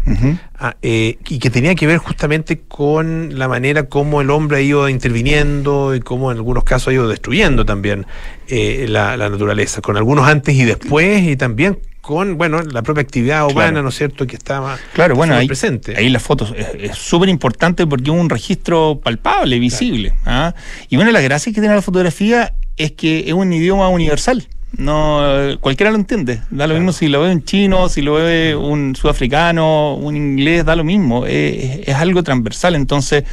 ah, 0.57 0.75
eh, 0.81 1.17
y 1.27 1.39
que 1.39 1.49
tenía 1.49 1.75
que 1.75 1.85
ver 1.85 1.97
justamente 1.97 2.61
con 2.67 3.37
la 3.37 3.47
manera 3.47 3.83
como 3.83 4.21
el 4.21 4.29
hombre 4.29 4.57
ha 4.57 4.61
ido 4.61 4.87
interviniendo 4.87 5.93
y 5.93 5.99
cómo 5.99 6.31
en 6.31 6.37
algunos 6.37 6.63
casos 6.63 6.89
ha 6.89 6.93
ido 6.93 7.07
destruyendo 7.07 7.65
también 7.65 8.05
la, 8.49 9.17
la 9.17 9.29
naturaleza, 9.29 9.81
con 9.81 9.97
algunos 9.97 10.25
antes 10.25 10.55
y 10.55 10.63
después, 10.63 11.23
y 11.23 11.35
también 11.35 11.79
con 12.07 12.37
bueno 12.37 12.63
la 12.63 12.83
propia 12.83 13.01
actividad 13.01 13.45
humana, 13.45 13.81
¿no 13.81 13.89
es 13.89 13.95
cierto?, 13.95 14.25
que 14.25 14.37
estaba 14.37 14.79
claro, 14.93 15.15
bueno, 15.15 15.35
ahí, 15.35 15.45
presente. 15.45 15.93
Ahí 15.97 16.07
las 16.07 16.23
fotos 16.23 16.53
es 16.55 16.97
súper 16.97 17.27
importante 17.27 17.85
porque 17.85 18.09
es 18.09 18.17
un 18.17 18.29
registro 18.29 19.01
palpable, 19.03 19.59
visible. 19.59 20.13
¿ah? 20.25 20.55
Y 20.87 20.95
bueno, 20.95 21.11
la 21.11 21.19
gracia 21.19 21.51
que 21.51 21.59
tiene 21.59 21.75
la 21.75 21.81
fotografía 21.81 22.55
es 22.77 22.93
que 22.93 23.27
es 23.27 23.33
un 23.33 23.51
idioma 23.51 23.89
universal. 23.89 24.47
No, 24.77 25.21
cualquiera 25.59 25.91
lo 25.91 25.97
entiende. 25.97 26.41
Da 26.49 26.65
lo 26.65 26.75
mismo 26.75 26.93
si 26.93 27.09
lo 27.09 27.21
ve 27.21 27.31
un 27.31 27.43
chino, 27.43 27.89
si 27.89 28.01
lo 28.01 28.13
ve 28.13 28.55
un 28.55 28.95
sudafricano, 28.95 29.95
un 29.95 30.15
inglés, 30.15 30.63
da 30.63 30.77
lo 30.77 30.85
mismo. 30.85 31.25
Es, 31.25 31.87
es 31.87 31.95
algo 31.95 32.23
transversal. 32.23 32.75
Entonces, 32.75 33.25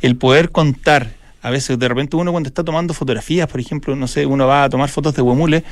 el 0.00 0.16
poder 0.16 0.50
contar 0.50 1.14
a 1.42 1.50
veces 1.50 1.78
de 1.78 1.86
repente 1.86 2.16
uno 2.16 2.32
cuando 2.32 2.48
está 2.48 2.64
tomando 2.64 2.92
fotografías, 2.92 3.46
por 3.46 3.60
ejemplo, 3.60 3.94
no 3.94 4.08
sé, 4.08 4.26
uno 4.26 4.48
va 4.48 4.64
a 4.64 4.68
tomar 4.68 4.88
fotos 4.88 5.14
de 5.14 5.22
huemule, 5.22 5.62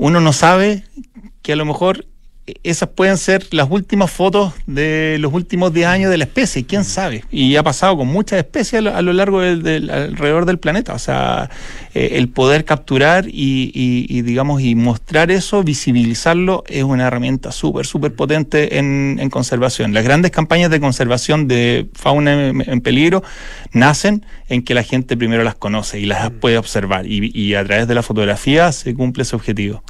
uno 0.00 0.20
no 0.20 0.32
sabe 0.32 0.82
que 1.42 1.52
a 1.52 1.56
lo 1.56 1.66
mejor 1.66 2.06
esas 2.62 2.88
pueden 2.88 3.16
ser 3.16 3.46
las 3.52 3.70
últimas 3.70 4.10
fotos 4.10 4.52
de 4.66 5.16
los 5.20 5.32
últimos 5.32 5.72
10 5.72 5.86
años 5.86 6.10
de 6.10 6.18
la 6.18 6.24
especie, 6.24 6.64
quién 6.64 6.84
sabe. 6.84 7.24
Y 7.30 7.56
ha 7.56 7.62
pasado 7.62 7.96
con 7.96 8.08
muchas 8.08 8.38
especies 8.38 8.84
a 8.86 9.02
lo, 9.02 9.12
largo 9.12 9.40
del, 9.40 9.90
alrededor 9.90 10.46
del 10.46 10.58
planeta. 10.58 10.94
O 10.94 10.98
sea, 10.98 11.50
eh, 11.94 12.10
el 12.14 12.28
poder 12.28 12.64
capturar 12.64 13.26
y, 13.28 14.22
digamos, 14.22 14.62
y 14.62 14.74
mostrar 14.74 15.30
eso, 15.30 15.62
visibilizarlo, 15.62 16.64
es 16.68 16.84
una 16.84 17.06
herramienta 17.06 17.52
súper, 17.52 17.86
súper 17.86 18.14
potente 18.14 18.78
en, 18.78 19.30
conservación. 19.30 19.94
Las 19.94 20.04
grandes 20.04 20.30
campañas 20.30 20.70
de 20.70 20.80
conservación 20.80 21.46
de 21.46 21.88
fauna 21.94 22.48
en, 22.48 22.80
peligro 22.80 23.22
nacen 23.72 24.24
en 24.48 24.62
que 24.62 24.74
la 24.74 24.82
gente 24.82 25.16
primero 25.16 25.44
las 25.44 25.54
conoce 25.54 26.00
y 26.00 26.06
las 26.06 26.30
puede 26.30 26.58
observar. 26.58 27.06
Y, 27.06 27.54
a 27.54 27.64
través 27.64 27.88
de 27.88 27.94
la 27.94 28.02
fotografía 28.02 28.70
se 28.72 28.94
cumple 28.94 29.22
ese 29.22 29.36
objetivo. 29.36 29.82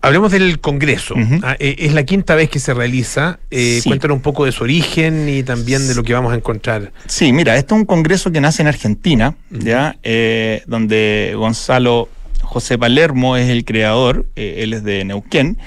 Hablemos 0.00 0.32
del 0.32 0.60
Congreso. 0.60 1.14
Ah, 1.42 1.56
eh, 1.58 1.76
es 1.78 1.94
la 1.94 1.97
quinta 2.04 2.34
vez 2.34 2.50
que 2.50 2.58
se 2.58 2.74
realiza. 2.74 3.38
Eh, 3.50 3.80
Cuéntanos 3.84 4.16
un 4.16 4.22
poco 4.22 4.44
de 4.44 4.52
su 4.52 4.64
origen 4.64 5.28
y 5.28 5.42
también 5.42 5.86
de 5.88 5.94
lo 5.94 6.02
que 6.02 6.12
vamos 6.12 6.32
a 6.32 6.36
encontrar. 6.36 6.92
Sí, 7.06 7.32
mira, 7.32 7.56
este 7.56 7.74
es 7.74 7.80
un 7.80 7.86
congreso 7.86 8.30
que 8.30 8.40
nace 8.40 8.62
en 8.62 8.68
Argentina, 8.68 9.36
¿ya? 9.50 9.96
Eh, 10.02 10.62
donde 10.66 11.34
Gonzalo 11.36 12.08
José 12.42 12.78
Palermo 12.78 13.36
es 13.36 13.48
el 13.48 13.64
creador, 13.64 14.26
eh, 14.36 14.56
él 14.58 14.72
es 14.72 14.84
de 14.84 15.04
Neuquén. 15.04 15.58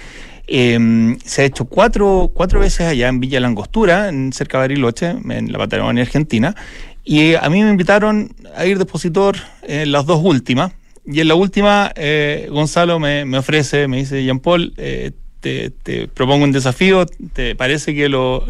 Em, 0.48 1.18
se 1.24 1.44
ha 1.44 1.46
hecho 1.46 1.66
cuatro, 1.66 2.32
cuatro 2.34 2.60
veces 2.60 2.88
allá 2.88 3.08
en 3.08 3.20
Villa 3.20 3.40
Langostura, 3.40 4.10
en 4.10 4.34
cerca 4.34 4.58
de 4.58 4.64
Bariloche, 4.64 5.16
en 5.30 5.52
la 5.52 5.58
Patagonia 5.58 6.04
Argentina. 6.04 6.56
Y 7.04 7.36
a 7.36 7.50
mí 7.50 7.64
me 7.64 7.70
invitaron 7.70 8.36
a 8.56 8.66
ir 8.66 8.78
de 8.78 8.84
expositor 8.84 9.38
en 9.64 9.92
las 9.92 10.06
dos 10.06 10.20
últimas. 10.24 10.74
Y 11.06 11.22
en 11.22 11.30
la 11.30 11.36
última, 11.36 11.92
Gonzalo 12.50 13.00
me, 13.00 13.38
ofrece, 13.38 13.88
me 13.88 13.98
dice, 13.98 14.24
Jean 14.24 14.40
Paul, 14.40 14.74
te, 15.42 16.08
propongo 16.14 16.44
un 16.44 16.52
desafío, 16.52 17.06
¿te 17.06 17.56
parece 17.56 17.94
que 17.96 18.08
lo, 18.08 18.46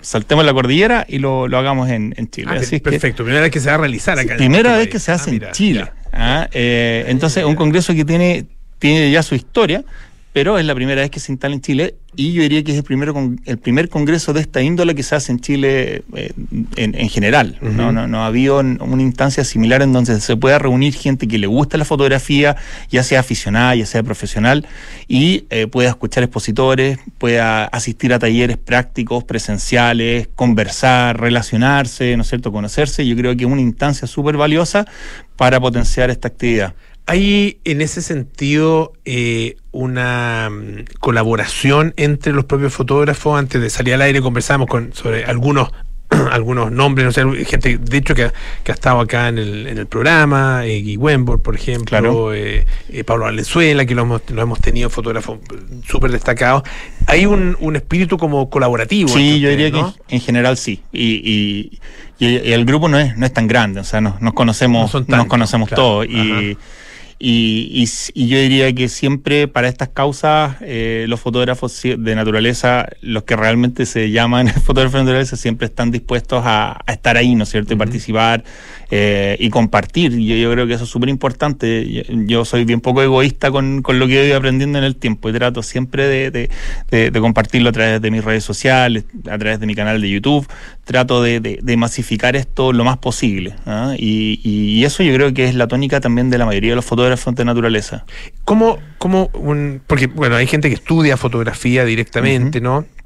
saltemos 0.00 0.44
la 0.44 0.52
cordillera 0.52 1.06
y 1.08 1.18
lo, 1.18 1.44
hagamos 1.44 1.88
en, 1.88 2.12
Chile? 2.30 2.48
Ah, 2.50 2.80
perfecto, 2.82 3.24
primera 3.24 3.42
vez 3.42 3.50
que 3.50 3.60
se 3.60 3.68
va 3.68 3.76
a 3.76 3.78
realizar 3.78 4.18
acá. 4.18 4.36
primera 4.36 4.76
vez 4.76 4.88
que 4.88 4.98
se 4.98 5.12
hace 5.12 5.30
ah, 5.30 5.34
en 5.34 5.52
Chile. 5.52 5.84
¿ah? 6.12 6.48
Eh, 6.52 7.04
entonces, 7.08 7.44
un 7.44 7.54
congreso 7.54 7.94
que 7.94 8.04
tiene, 8.04 8.46
tiene 8.78 9.10
ya 9.10 9.22
su 9.22 9.34
historia, 9.34 9.84
pero 10.32 10.58
es 10.58 10.66
la 10.66 10.74
primera 10.74 11.00
vez 11.00 11.10
que 11.10 11.20
se 11.20 11.32
instala 11.32 11.54
en 11.54 11.60
Chile 11.60 11.94
y 12.18 12.32
yo 12.32 12.42
diría 12.42 12.64
que 12.64 12.72
es 12.72 12.78
el, 12.78 12.82
primero 12.82 13.14
el 13.44 13.58
primer 13.58 13.88
congreso 13.88 14.32
de 14.32 14.40
esta 14.40 14.60
índole 14.60 14.96
que 14.96 15.04
se 15.04 15.14
hace 15.14 15.30
en 15.30 15.38
Chile 15.38 16.02
eh, 16.16 16.32
en, 16.74 17.08
general. 17.08 17.56
¿no? 17.62 17.92
No, 17.92 18.08
no, 18.08 18.24
ha 18.24 18.26
habido 18.26 18.58
una 18.58 19.02
instancia 19.02 19.44
similar 19.44 19.82
en 19.82 19.92
donde 19.92 20.20
se 20.20 20.36
pueda 20.36 20.58
reunir 20.58 20.94
gente 20.94 21.28
que 21.28 21.38
le 21.38 21.46
gusta 21.46 21.78
la 21.78 21.84
fotografía, 21.84 22.56
ya 22.90 23.04
sea 23.04 23.20
aficionada, 23.20 23.76
ya 23.76 23.86
sea 23.86 24.02
profesional, 24.02 24.66
y 25.06 25.44
eh, 25.50 25.68
pueda 25.68 25.90
escuchar 25.90 26.24
expositores, 26.24 26.98
pueda 27.18 27.66
asistir 27.66 28.12
a 28.12 28.18
talleres 28.18 28.56
prácticos, 28.56 29.22
presenciales, 29.22 30.28
conversar, 30.34 31.20
relacionarse, 31.20 32.16
¿no 32.16 32.22
es 32.22 32.28
cierto?, 32.28 32.50
conocerse. 32.50 33.06
Yo 33.06 33.14
creo 33.14 33.36
que 33.36 33.44
es 33.44 33.50
una 33.50 33.60
instancia 33.60 34.08
súper 34.08 34.36
valiosa 34.36 34.86
para 35.36 35.60
potenciar 35.60 36.10
esta 36.10 36.26
actividad. 36.26 36.74
¿Hay 37.08 37.58
en 37.64 37.80
ese 37.80 38.02
sentido 38.02 38.92
eh, 39.06 39.56
una 39.72 40.50
mm, 40.50 40.84
colaboración 41.00 41.94
entre 41.96 42.34
los 42.34 42.44
propios 42.44 42.74
fotógrafos? 42.74 43.38
Antes 43.38 43.62
de 43.62 43.70
salir 43.70 43.94
al 43.94 44.02
aire 44.02 44.20
conversamos 44.20 44.68
con, 44.68 44.92
sobre 44.92 45.24
algunos 45.24 45.70
algunos 46.32 46.72
nombres, 46.72 47.06
no 47.06 47.12
sé, 47.12 47.44
gente, 47.44 47.78
de 47.78 47.96
hecho, 47.96 48.14
que, 48.14 48.30
que 48.62 48.72
ha 48.72 48.74
estado 48.74 49.00
acá 49.00 49.28
en 49.28 49.38
el, 49.38 49.66
en 49.66 49.78
el 49.78 49.86
programa, 49.86 50.64
eh, 50.64 50.82
Guy 50.82 50.96
Wembor, 50.96 51.42
por 51.42 51.54
ejemplo, 51.54 52.32
eh, 52.32 52.66
eh, 52.88 53.04
Pablo 53.04 53.24
Valenzuela, 53.24 53.84
que 53.84 53.94
lo 53.94 54.02
hemos, 54.02 54.22
lo 54.28 54.40
hemos 54.40 54.60
tenido 54.60 54.88
fotógrafos 54.88 55.38
súper 55.86 56.10
destacados. 56.10 56.62
Hay 57.06 57.26
un, 57.26 57.56
un, 57.60 57.76
espíritu 57.76 58.16
como 58.16 58.48
colaborativo. 58.48 59.08
Sí, 59.08 59.40
yo 59.40 59.50
diría 59.50 59.70
que 59.70 59.82
en 60.08 60.20
general 60.20 60.56
sí. 60.56 60.82
Y, 60.92 61.22
y, 61.24 61.78
y, 62.18 62.52
el 62.52 62.64
grupo 62.64 62.88
no 62.88 62.98
es, 62.98 63.16
no 63.16 63.26
es 63.26 63.32
tan 63.32 63.46
grande, 63.46 63.80
o 63.80 63.84
sea, 63.84 64.00
nos, 64.00 64.20
nos 64.22 64.32
conocemos, 64.32 64.94
no 65.08 65.16
nos 65.16 65.26
conocemos 65.26 65.68
claro. 65.68 65.82
todos. 65.82 66.06
Y, 66.06 66.56
y, 67.20 67.68
y, 67.72 67.88
y, 68.14 68.28
yo 68.28 68.38
diría 68.38 68.72
que 68.72 68.88
siempre 68.88 69.48
para 69.48 69.66
estas 69.66 69.88
causas 69.88 70.56
eh, 70.60 71.06
los 71.08 71.18
fotógrafos 71.18 71.82
de 71.82 72.14
naturaleza, 72.14 72.88
los 73.00 73.24
que 73.24 73.34
realmente 73.34 73.86
se 73.86 74.12
llaman 74.12 74.48
fotógrafos 74.64 75.00
de 75.00 75.04
naturaleza, 75.04 75.36
siempre 75.36 75.66
están 75.66 75.90
dispuestos 75.90 76.42
a, 76.44 76.80
a 76.86 76.92
estar 76.92 77.16
ahí, 77.16 77.34
¿no 77.34 77.42
es 77.42 77.48
cierto? 77.48 77.72
Y 77.72 77.74
uh 77.74 77.78
-huh. 77.78 77.84
participar 77.84 78.44
eh, 78.90 79.36
y 79.40 79.50
compartir. 79.50 80.12
Yo, 80.12 80.36
yo, 80.36 80.52
creo 80.52 80.66
que 80.68 80.74
eso 80.74 80.84
es 80.84 80.90
súper 80.90 81.08
importante. 81.08 81.92
Yo, 81.92 82.02
yo, 82.08 82.44
soy 82.44 82.64
bien 82.64 82.80
poco 82.80 83.02
egoísta 83.02 83.50
con, 83.50 83.82
con, 83.82 83.98
lo 83.98 84.06
que 84.06 84.22
voy 84.22 84.32
aprendiendo 84.32 84.78
en 84.78 84.84
el 84.84 84.94
tiempo 84.94 85.28
y 85.28 85.32
trato 85.32 85.62
siempre 85.64 86.06
de, 86.06 86.30
de, 86.30 86.50
de, 86.90 87.10
de, 87.10 87.20
compartirlo 87.20 87.70
a 87.70 87.72
través 87.72 88.00
de 88.00 88.10
mis 88.12 88.24
redes 88.24 88.44
sociales, 88.44 89.04
a 89.28 89.36
través 89.38 89.58
de 89.58 89.66
mi 89.66 89.74
canal 89.74 90.00
de 90.00 90.08
YouTube. 90.08 90.46
Trato 90.84 91.20
de, 91.20 91.58
masificar 91.76 92.36
esto 92.36 92.72
lo 92.72 92.84
más 92.84 92.98
posible. 92.98 93.54
¿eh? 93.66 93.96
Y, 93.98 94.40
y, 94.42 94.84
eso 94.84 95.02
yo 95.02 95.12
creo 95.14 95.34
que 95.34 95.44
es 95.46 95.54
la 95.54 95.66
tónica 95.66 96.00
también 96.00 96.30
de 96.30 96.38
la 96.38 96.46
mayoría 96.46 96.70
de 96.70 96.76
los 96.76 96.84
fotógrafos 96.84 97.07
de 97.08 97.44
naturaleza. 97.44 98.04
¿Cómo, 98.44 98.78
cómo 98.98 99.30
un, 99.34 99.80
porque 99.86 100.06
bueno, 100.06 100.36
hay 100.36 100.46
gente 100.46 100.68
que 100.68 100.74
estudia 100.74 101.16
fotografía 101.16 101.84
directamente, 101.84 102.58
uh 102.58 102.60
-huh. 102.60 102.64
¿no? 102.64 102.98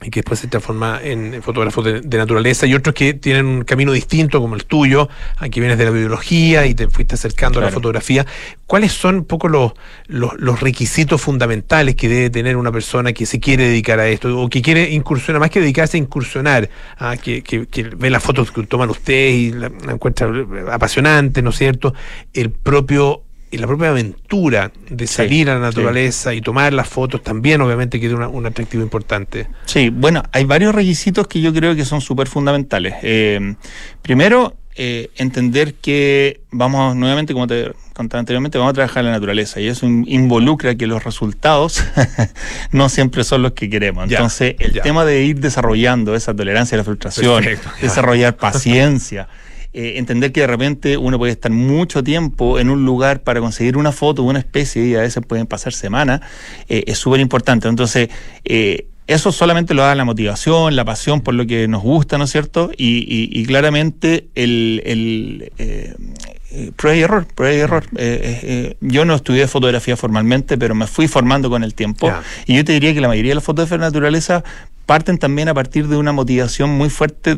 y 0.00 0.10
que 0.10 0.20
después 0.20 0.38
se 0.38 0.46
transforma 0.46 1.00
en 1.02 1.42
fotógrafos 1.42 1.84
de, 1.84 2.00
de, 2.00 2.18
naturaleza 2.18 2.66
y 2.66 2.74
otros 2.74 2.94
que 2.94 3.14
tienen 3.14 3.46
un 3.46 3.64
camino 3.64 3.90
distinto 3.90 4.40
como 4.40 4.54
el 4.54 4.64
tuyo, 4.64 5.08
aquí 5.38 5.58
vienes 5.58 5.76
de 5.76 5.86
la 5.86 5.90
biología 5.90 6.66
y 6.66 6.74
te 6.74 6.88
fuiste 6.88 7.16
acercando 7.16 7.54
claro. 7.54 7.66
a 7.66 7.70
la 7.70 7.74
fotografía. 7.74 8.24
¿Cuáles 8.66 8.92
son 8.92 9.16
un 9.16 9.24
poco 9.24 9.48
los, 9.48 9.72
los, 10.06 10.34
los, 10.38 10.60
requisitos 10.60 11.20
fundamentales 11.20 11.96
que 11.96 12.08
debe 12.08 12.30
tener 12.30 12.56
una 12.56 12.70
persona 12.70 13.12
que 13.12 13.26
se 13.26 13.40
quiere 13.40 13.64
dedicar 13.64 13.98
a 13.98 14.08
esto 14.08 14.40
o 14.40 14.48
que 14.48 14.62
quiere 14.62 14.90
incursionar, 14.90 15.40
más 15.40 15.50
que 15.50 15.60
dedicarse 15.60 15.96
a 15.96 16.00
incursionar, 16.00 16.70
a 16.96 17.16
que, 17.16 17.42
que, 17.42 17.66
que, 17.66 17.82
ve 17.82 18.10
las 18.10 18.22
fotos 18.22 18.52
que 18.52 18.62
toman 18.64 18.90
ustedes 18.90 19.34
y 19.34 19.52
la, 19.52 19.72
la 19.84 19.92
encuentra 19.92 20.30
apasionante, 20.70 21.42
¿no 21.42 21.50
es 21.50 21.56
cierto? 21.56 21.92
El 22.32 22.50
propio 22.50 23.24
y 23.50 23.58
la 23.58 23.66
propia 23.66 23.90
aventura 23.90 24.70
de 24.88 25.06
salir 25.06 25.46
sí, 25.46 25.50
a 25.50 25.54
la 25.54 25.60
naturaleza 25.60 26.30
sí. 26.30 26.36
y 26.36 26.40
tomar 26.40 26.72
las 26.72 26.88
fotos 26.88 27.22
también 27.22 27.60
obviamente 27.60 28.00
que 28.00 28.08
tiene 28.08 28.26
un 28.26 28.46
atractivo 28.46 28.82
importante. 28.82 29.48
Sí, 29.66 29.90
bueno, 29.90 30.22
hay 30.32 30.44
varios 30.44 30.74
requisitos 30.74 31.26
que 31.26 31.40
yo 31.40 31.52
creo 31.52 31.74
que 31.74 31.84
son 31.84 32.00
súper 32.00 32.28
fundamentales. 32.28 32.94
Eh, 33.02 33.54
primero, 34.02 34.56
eh, 34.80 35.10
entender 35.16 35.74
que 35.74 36.42
vamos, 36.52 36.94
nuevamente, 36.94 37.32
como 37.32 37.48
te 37.48 37.72
contaba 37.94 38.20
anteriormente, 38.20 38.58
vamos 38.58 38.70
a 38.70 38.74
trabajar 38.74 39.00
en 39.00 39.06
la 39.06 39.12
naturaleza 39.16 39.58
y 39.60 39.66
eso 39.66 39.86
involucra 39.86 40.76
que 40.76 40.86
los 40.86 41.02
resultados 41.02 41.82
no 42.70 42.88
siempre 42.88 43.24
son 43.24 43.42
los 43.42 43.52
que 43.54 43.68
queremos. 43.68 44.08
Entonces, 44.08 44.54
el 44.60 44.74
ya. 44.74 44.82
tema 44.82 45.04
de 45.04 45.24
ir 45.24 45.40
desarrollando 45.40 46.14
esa 46.14 46.32
tolerancia 46.32 46.76
a 46.76 46.78
la 46.78 46.84
frustración, 46.84 47.42
Perfecto, 47.42 47.70
desarrollar 47.82 48.36
paciencia. 48.36 49.26
Eh, 49.74 49.98
entender 49.98 50.32
que 50.32 50.40
de 50.40 50.46
repente 50.46 50.96
uno 50.96 51.18
puede 51.18 51.32
estar 51.32 51.52
mucho 51.52 52.02
tiempo 52.02 52.58
en 52.58 52.70
un 52.70 52.86
lugar 52.86 53.20
para 53.20 53.40
conseguir 53.40 53.76
una 53.76 53.92
foto 53.92 54.22
de 54.22 54.28
una 54.28 54.38
especie 54.38 54.86
y 54.86 54.94
a 54.94 55.00
veces 55.00 55.22
pueden 55.26 55.46
pasar 55.46 55.74
semanas, 55.74 56.22
eh, 56.70 56.84
es 56.86 56.96
súper 56.96 57.20
importante. 57.20 57.68
Entonces, 57.68 58.08
eh, 58.44 58.86
eso 59.06 59.30
solamente 59.30 59.74
lo 59.74 59.82
da 59.82 59.94
la 59.94 60.06
motivación, 60.06 60.74
la 60.74 60.86
pasión 60.86 61.20
por 61.20 61.34
lo 61.34 61.46
que 61.46 61.68
nos 61.68 61.82
gusta, 61.82 62.16
¿no 62.16 62.24
es 62.24 62.30
cierto? 62.30 62.70
Y, 62.78 62.98
y, 62.98 63.28
y 63.30 63.44
claramente 63.44 64.28
el, 64.34 64.82
el 64.86 65.52
eh, 65.58 65.94
prueba 66.76 66.96
y 66.96 67.02
error, 67.02 67.26
prueba 67.26 67.54
y 67.54 67.58
error. 67.58 67.84
Eh, 67.96 68.74
yo 68.80 69.04
no 69.04 69.14
estudié 69.14 69.46
fotografía 69.48 69.98
formalmente, 69.98 70.56
pero 70.56 70.74
me 70.74 70.86
fui 70.86 71.08
formando 71.08 71.50
con 71.50 71.62
el 71.62 71.74
tiempo. 71.74 72.06
Yeah. 72.06 72.22
Y 72.46 72.56
yo 72.56 72.64
te 72.64 72.72
diría 72.72 72.94
que 72.94 73.02
la 73.02 73.08
mayoría 73.08 73.32
de 73.32 73.36
los 73.36 73.44
fotógrafos 73.44 73.78
de 73.78 73.84
naturaleza 73.84 74.44
parten 74.88 75.18
también 75.18 75.50
a 75.50 75.54
partir 75.54 75.86
de 75.86 75.98
una 75.98 76.12
motivación 76.12 76.70
muy 76.70 76.88
fuerte 76.88 77.36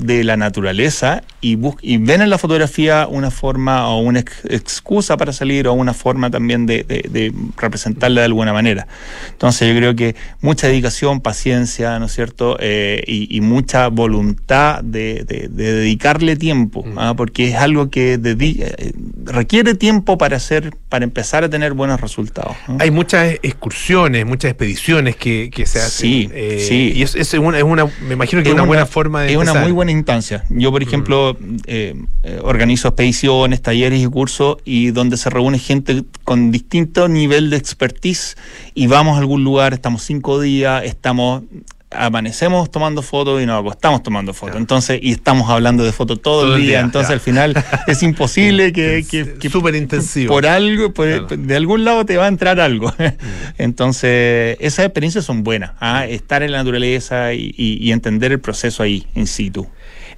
de 0.00 0.22
la 0.22 0.36
naturaleza 0.36 1.22
y, 1.40 1.58
y 1.80 1.96
ven 1.96 2.20
en 2.20 2.28
la 2.28 2.36
fotografía 2.36 3.06
una 3.08 3.30
forma 3.30 3.88
o 3.88 4.00
una 4.00 4.20
ex 4.20 4.44
excusa 4.44 5.16
para 5.16 5.32
salir 5.32 5.66
o 5.66 5.72
una 5.72 5.94
forma 5.94 6.30
también 6.30 6.66
de, 6.66 6.84
de, 6.84 7.08
de, 7.08 7.32
representarla 7.56 8.20
de 8.20 8.26
alguna 8.26 8.52
manera. 8.52 8.86
Entonces 9.30 9.66
yo 9.72 9.74
creo 9.78 9.96
que 9.96 10.14
mucha 10.42 10.66
dedicación, 10.66 11.22
paciencia, 11.22 11.98
¿no 11.98 12.04
es 12.04 12.12
cierto? 12.12 12.58
Eh, 12.60 13.02
y, 13.06 13.34
y, 13.34 13.40
mucha 13.40 13.88
voluntad 13.88 14.84
de, 14.84 15.24
dedicarle 15.24 16.36
tiempo, 16.36 16.84
mm. 16.84 16.98
¿ah? 16.98 17.14
porque 17.16 17.48
es 17.48 17.54
algo 17.54 17.88
que 17.88 18.20
eh, 18.22 18.92
requiere 19.24 19.74
tiempo 19.74 20.18
para 20.18 20.36
hacer, 20.36 20.74
para 20.90 21.04
empezar 21.04 21.44
a 21.44 21.48
tener 21.48 21.72
buenos 21.72 21.98
resultados. 21.98 22.56
¿no? 22.68 22.76
Hay 22.78 22.90
muchas 22.90 23.36
excursiones, 23.42 24.26
muchas 24.26 24.50
expediciones 24.50 25.16
que, 25.16 25.48
que 25.50 25.64
se 25.64 25.78
hacen. 25.78 26.10
Sí, 26.10 26.30
eh, 26.34 26.66
sí 26.68 26.89
y 26.94 27.02
es, 27.02 27.14
es, 27.14 27.34
una, 27.34 27.58
es, 27.58 27.64
una, 27.64 27.86
me 28.06 28.14
imagino 28.14 28.42
que 28.42 28.48
es 28.48 28.54
una, 28.54 28.62
una 28.62 28.68
buena 28.68 28.86
forma 28.86 29.22
de. 29.22 29.28
Es 29.28 29.34
empezar. 29.34 29.56
una 29.56 29.62
muy 29.62 29.72
buena 29.72 29.92
instancia. 29.92 30.44
Yo, 30.48 30.70
por 30.70 30.82
ejemplo, 30.82 31.36
mm. 31.38 31.56
eh, 31.66 31.94
organizo 32.42 32.88
expediciones, 32.88 33.62
talleres 33.62 34.00
y 34.00 34.06
cursos 34.06 34.58
y 34.64 34.90
donde 34.90 35.16
se 35.16 35.30
reúne 35.30 35.58
gente 35.58 36.04
con 36.24 36.50
distinto 36.50 37.08
nivel 37.08 37.50
de 37.50 37.56
expertise 37.56 38.36
y 38.74 38.86
vamos 38.86 39.16
a 39.16 39.20
algún 39.20 39.44
lugar, 39.44 39.74
estamos 39.74 40.02
cinco 40.02 40.40
días, 40.40 40.84
estamos 40.84 41.42
amanecemos 41.90 42.70
tomando 42.70 43.02
fotos 43.02 43.42
y 43.42 43.46
nos 43.46 43.60
acostamos 43.60 44.02
tomando 44.02 44.32
fotos. 44.32 44.56
Entonces, 44.56 45.00
y 45.02 45.12
estamos 45.12 45.50
hablando 45.50 45.84
de 45.84 45.92
fotos 45.92 46.22
todo, 46.22 46.42
todo, 46.42 46.56
el 46.56 46.62
día. 46.62 46.70
día 46.70 46.80
entonces, 46.80 47.08
ya. 47.08 47.14
al 47.14 47.20
final 47.20 47.64
es 47.86 48.02
imposible 48.02 48.72
que, 48.72 49.04
que, 49.08 49.34
que 49.34 49.50
súper 49.50 49.74
intensivo. 49.74 50.32
Por 50.32 50.46
algo, 50.46 50.92
por, 50.92 51.26
claro. 51.26 51.36
de 51.36 51.56
algún 51.56 51.84
lado 51.84 52.04
te 52.06 52.16
va 52.16 52.26
a 52.26 52.28
entrar 52.28 52.60
algo. 52.60 52.92
entonces, 53.58 54.56
esas 54.60 54.86
experiencias 54.86 55.24
son 55.24 55.42
buenas. 55.42 55.72
¿ah? 55.80 56.06
Estar 56.06 56.42
en 56.42 56.52
la 56.52 56.58
naturaleza 56.58 57.34
y, 57.34 57.54
y, 57.56 57.78
y 57.80 57.92
entender 57.92 58.32
el 58.32 58.40
proceso 58.40 58.82
ahí, 58.82 59.06
in 59.14 59.26
situ. 59.26 59.66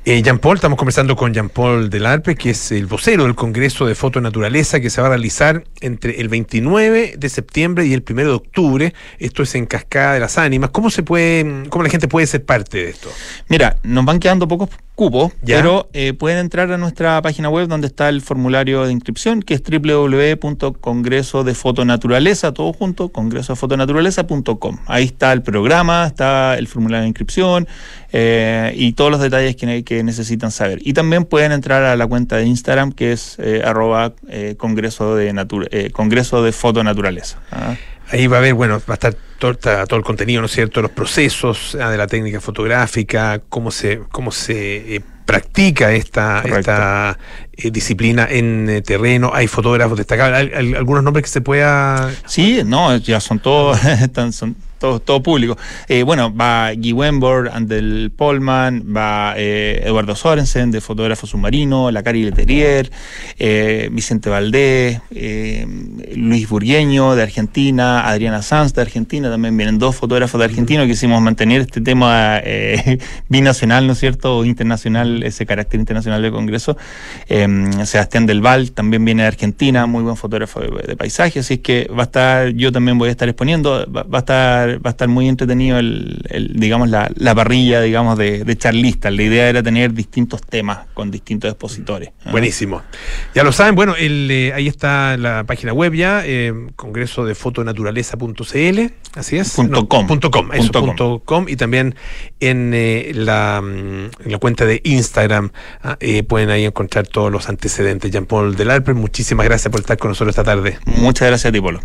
Eh, 0.05 0.21
Jean 0.21 0.41
Paul, 0.41 0.57
estamos 0.57 0.77
conversando 0.77 1.15
con 1.15 1.33
Jean 1.33 1.49
Paul 1.49 1.89
Delarpe, 1.89 2.35
que 2.35 2.51
es 2.51 2.73
el 2.73 2.87
vocero 2.87 3.23
del 3.23 3.37
Congreso 3.37 3.87
de 3.87 3.95
Fotonaturaleza 3.95 4.81
que 4.81 4.91
se 4.91 5.01
va 5.01 5.07
a 5.07 5.11
realizar 5.11 5.63
entre 5.81 6.21
el 6.21 6.29
29 6.29 7.15
de 7.17 7.29
septiembre 7.29 7.87
y 7.87 7.93
el 7.93 8.03
1 8.09 8.23
de 8.23 8.31
octubre. 8.31 8.95
Esto 9.21 9.45
es 9.45 9.55
en 9.55 9.67
Cascada 9.67 10.15
de 10.15 10.21
las 10.21 10.39
Ánimas. 10.39 10.71
¿Cómo 10.71 10.91
se 10.91 11.05
puede, 11.05 11.69
cómo 11.69 11.85
la 11.85 11.91
gente 11.91 12.09
puede 12.09 12.27
ser 12.27 12.45
parte 12.45 12.79
de 12.79 12.91
esto? 12.91 13.11
Mira, 13.49 13.77
nos 13.85 14.05
van 14.05 14.19
quedando 14.19 14.49
pocos 14.49 14.71
cupo, 14.97 15.33
¿Ya? 15.41 15.57
pero 15.57 15.89
eh, 15.93 16.13
pueden 16.13 16.39
entrar 16.39 16.71
a 16.71 16.79
nuestra 16.79 17.23
página 17.23 17.49
web 17.49 17.67
donde 17.69 17.87
está 17.87 18.09
el 18.09 18.21
formulario 18.21 18.85
de 18.85 18.93
inscripción, 18.93 19.41
que 19.41 19.55
es 19.55 19.63
www.congreso 19.63 21.45
de 21.45 21.55
fotonaturaleza, 21.55 22.53
todo 22.53 22.73
junto, 22.73 23.09
congresodefotonaturaleza.com. 23.11 24.79
Ahí 24.87 25.05
está 25.05 25.33
el 25.33 25.43
programa, 25.43 26.07
está 26.07 26.59
el 26.59 26.67
formulario 26.67 27.03
de 27.03 27.09
inscripción 27.09 27.69
eh, 28.13 28.73
y 28.77 28.93
todos 28.93 29.11
los 29.11 29.21
detalles 29.21 29.57
que, 29.57 29.85
que, 29.85 30.03
necesitan 30.05 30.51
saber. 30.51 30.79
Y 30.83 30.93
también 30.93 31.25
pueden 31.25 31.53
entrar 31.53 31.83
a 31.83 31.97
la 31.97 32.07
cuenta 32.07 32.37
de 32.37 32.45
Instagram, 32.45 32.93
que 32.93 33.13
es 33.13 33.37
eh, 33.39 33.63
arroba 33.65 34.13
eh, 34.29 34.55
congreso, 34.59 35.17
de 35.17 35.35
eh, 35.71 35.91
congreso 35.93 36.43
de 36.43 36.53
fotonaturaleza. 36.53 37.39
¿ah? 37.51 37.75
Ahí 38.11 38.27
va 38.27 38.37
a 38.37 38.41
haber, 38.41 38.53
bueno, 38.53 38.75
va 38.81 38.93
a 38.93 38.95
estar 38.95 39.15
todo, 39.39 39.55
todo, 39.55 39.97
el 39.97 40.05
contenido, 40.05 40.43
¿no 40.43 40.47
es 40.47 40.53
cierto? 40.53 40.83
Los 40.83 40.91
procesos 40.91 41.77
ah, 41.81 41.91
de 41.91 41.97
la 41.97 42.07
técnica 42.07 42.41
fotográfica, 42.41 43.41
cómo 43.49 43.71
se, 43.71 44.01
cómo 44.11 44.31
se 44.31 44.97
eh, 44.97 45.01
practica 45.25 45.93
esta, 45.93 46.43
esta 46.43 47.19
eh, 47.55 47.71
disciplina 47.71 48.27
en 48.31 48.69
eh, 48.69 48.83
terreno. 48.83 49.31
Hay 49.33 49.47
fotógrafos 49.47 49.97
destacados. 49.97 50.37
¿Hay, 50.37 50.51
hay, 50.55 50.75
algunos 50.75 51.03
nombres 51.03 51.25
que 51.25 51.31
se 51.31 51.41
pueda. 51.41 52.11
Sí, 52.27 52.61
no, 52.67 52.97
ya 52.99 53.19
son 53.19 53.39
todos, 53.39 53.83
están, 53.85 54.33
son 54.35 54.57
todo, 55.01 55.23
público. 55.23 55.57
Eh, 55.89 56.03
bueno, 56.03 56.35
va 56.35 56.73
Guy 56.75 56.93
Wembor, 56.93 57.51
Andel 57.53 58.13
Polman, 58.17 58.85
va 58.95 59.35
eh, 59.37 59.83
Eduardo 59.85 60.17
Sorensen, 60.17 60.71
de 60.71 60.81
fotógrafo 60.81 61.27
submarino, 61.27 61.91
la 61.91 62.03
Cari 62.03 62.25
Leterier, 62.25 62.91
eh, 63.39 63.89
Vicente 63.93 64.29
Valdés, 64.29 65.01
eh, 65.15 65.67
Luis 66.17 66.49
Burgueño, 66.49 67.15
de 67.15 67.23
Argentina, 67.23 68.09
Adriana 68.09 68.43
Sanz, 68.43 68.75
de 68.75 68.83
Argentina, 68.83 69.31
también 69.31 69.57
vienen 69.57 69.79
dos 69.79 69.95
fotógrafos 69.95 70.39
de 70.39 70.47
Argentina, 70.47 70.85
quisimos 70.87 71.23
mantener 71.23 71.61
este 71.61 71.81
tema 71.81 72.41
eh, 72.43 72.99
binacional, 73.29 73.87
¿no 73.87 73.93
es 73.93 74.01
cierto?, 74.01 74.39
o 74.39 74.45
internacional, 74.45 75.23
ese 75.23 75.47
carácter 75.47 75.79
internacional 75.79 76.23
del 76.23 76.33
Congreso. 76.33 76.77
Sebastián 77.85 78.27
Del 78.27 78.41
Val 78.41 78.73
también 78.73 79.05
viene 79.05 79.23
de 79.23 79.29
Argentina, 79.29 79.87
muy 79.87 80.03
buen 80.03 80.17
fotógrafo 80.17 80.61
de, 80.61 80.87
de 80.87 80.97
paisaje, 80.97 81.41
así 81.41 81.55
es 81.55 81.61
que 81.61 81.89
va 81.97 82.03
a 82.03 82.07
estar, 82.07 82.49
yo 82.51 82.73
también 82.73 82.99
voy 82.99 83.09
a 83.09 83.13
estar 83.13 83.29
exponiendo, 83.29 83.87
va 83.91 84.07
a 84.13 84.19
estar 84.19 84.72
va 84.79 84.91
a 84.91 84.91
estar 84.91 85.09
muy 85.09 85.29
entretenido 85.29 85.79
el, 85.79 86.53
digamos, 86.55 86.89
la, 86.89 87.35
parrilla, 87.35 87.81
digamos, 87.81 88.19
de, 88.19 88.45
de 88.45 88.57
charlistas. 88.57 89.13
La 89.13 89.23
idea 89.23 89.49
era 89.49 89.63
tener 89.63 89.93
distintos 89.93 90.43
temas 90.43 90.87
con 90.95 91.11
distintos 91.11 91.51
expositores. 91.51 92.11
Buenísimo. 92.31 92.83
Ya 93.35 93.45
lo 93.45 93.53
saben, 93.53 93.75
bueno, 93.75 93.95
el, 93.97 94.31
eh, 94.31 94.53
ahí 94.53 94.69
está 94.69 95.17
la 95.17 95.45
página 95.45 95.73
web 95.73 95.95
ya, 95.95 96.23
eh, 96.25 96.53
congreso 96.77 97.25
de 97.25 97.35
fotonaturaleza.cl, 97.35 98.81
así 99.15 99.39
es. 99.39 99.55
Punto 99.55 99.89
com. 99.89 100.07
Punto 100.07 100.31
com, 100.31 100.53
eso, 100.53 100.73
punto 100.73 101.23
com. 101.25 101.49
y 101.49 101.57
también 101.57 101.95
en, 102.41 102.73
eh, 102.75 103.13
la, 103.15 103.61
mm, 103.63 104.31
la, 104.31 104.39
cuenta 104.39 104.67
de 104.67 104.81
Instagram 104.85 105.51
ah, 105.83 105.99
pueden 106.29 106.51
ahí 106.51 106.65
encontrar 106.65 107.07
todos 107.07 107.31
los 107.31 107.49
antecedentes. 107.49 108.11
Jean-Paul 108.11 108.57
Del 108.57 108.71
Alper, 108.71 108.95
muchísimas 108.95 109.47
gracias 109.47 109.71
por 109.71 109.81
estar 109.81 109.99
con 109.99 110.11
nosotros 110.11 110.33
esta 110.33 110.45
tarde. 110.45 110.79
Muchas 110.85 111.29
gracias 111.29 111.51
a 111.51 111.53
ti, 111.53 111.61
Polo. 111.61 111.81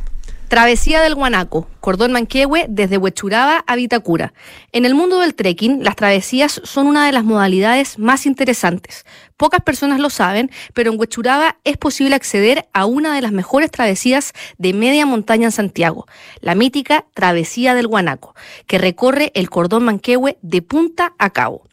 Travesía 0.48 1.02
del 1.02 1.14
Guanaco, 1.14 1.68
cordón 1.82 2.14
Manquehue 2.14 2.68
desde 2.70 2.98
Huechuraba 2.98 3.66
a 3.68 3.76
Vitacura. 3.76 4.34
En 4.72 4.86
el 4.86 4.96
mundo 4.96 5.20
del 5.20 5.36
trekking, 5.36 5.84
las 5.84 5.98
travesías 5.98 6.62
son 6.64 6.88
una 6.88 7.06
de 7.06 7.12
las 7.12 7.26
modalidades 7.26 8.00
más 8.00 8.26
interesantes. 8.26 9.06
Pocas 9.36 9.60
personas 9.60 10.00
lo 10.00 10.10
saben, 10.10 10.50
pero 10.74 10.90
en 10.90 10.98
Huechuraba 10.98 11.58
es 11.66 11.76
posible 11.76 12.16
acceder 12.16 12.70
a 12.72 12.86
una 12.86 13.14
de 13.14 13.22
las 13.22 13.34
mejores 13.34 13.72
travesías 13.72 14.32
de 14.58 14.72
media 14.72 15.06
montaña 15.06 15.48
en 15.48 15.52
Santiago, 15.52 16.08
la 16.40 16.56
mítica 16.56 17.06
Travesía 17.14 17.76
del 17.76 17.88
Guanaco, 17.88 18.34
que 18.68 18.78
recorre 18.78 19.34
el 19.36 19.50
cordón 19.50 19.84
Manquehue 19.84 20.38
de 20.42 20.62
punta 20.62 21.14
a 21.20 21.30
cabo. 21.32 21.64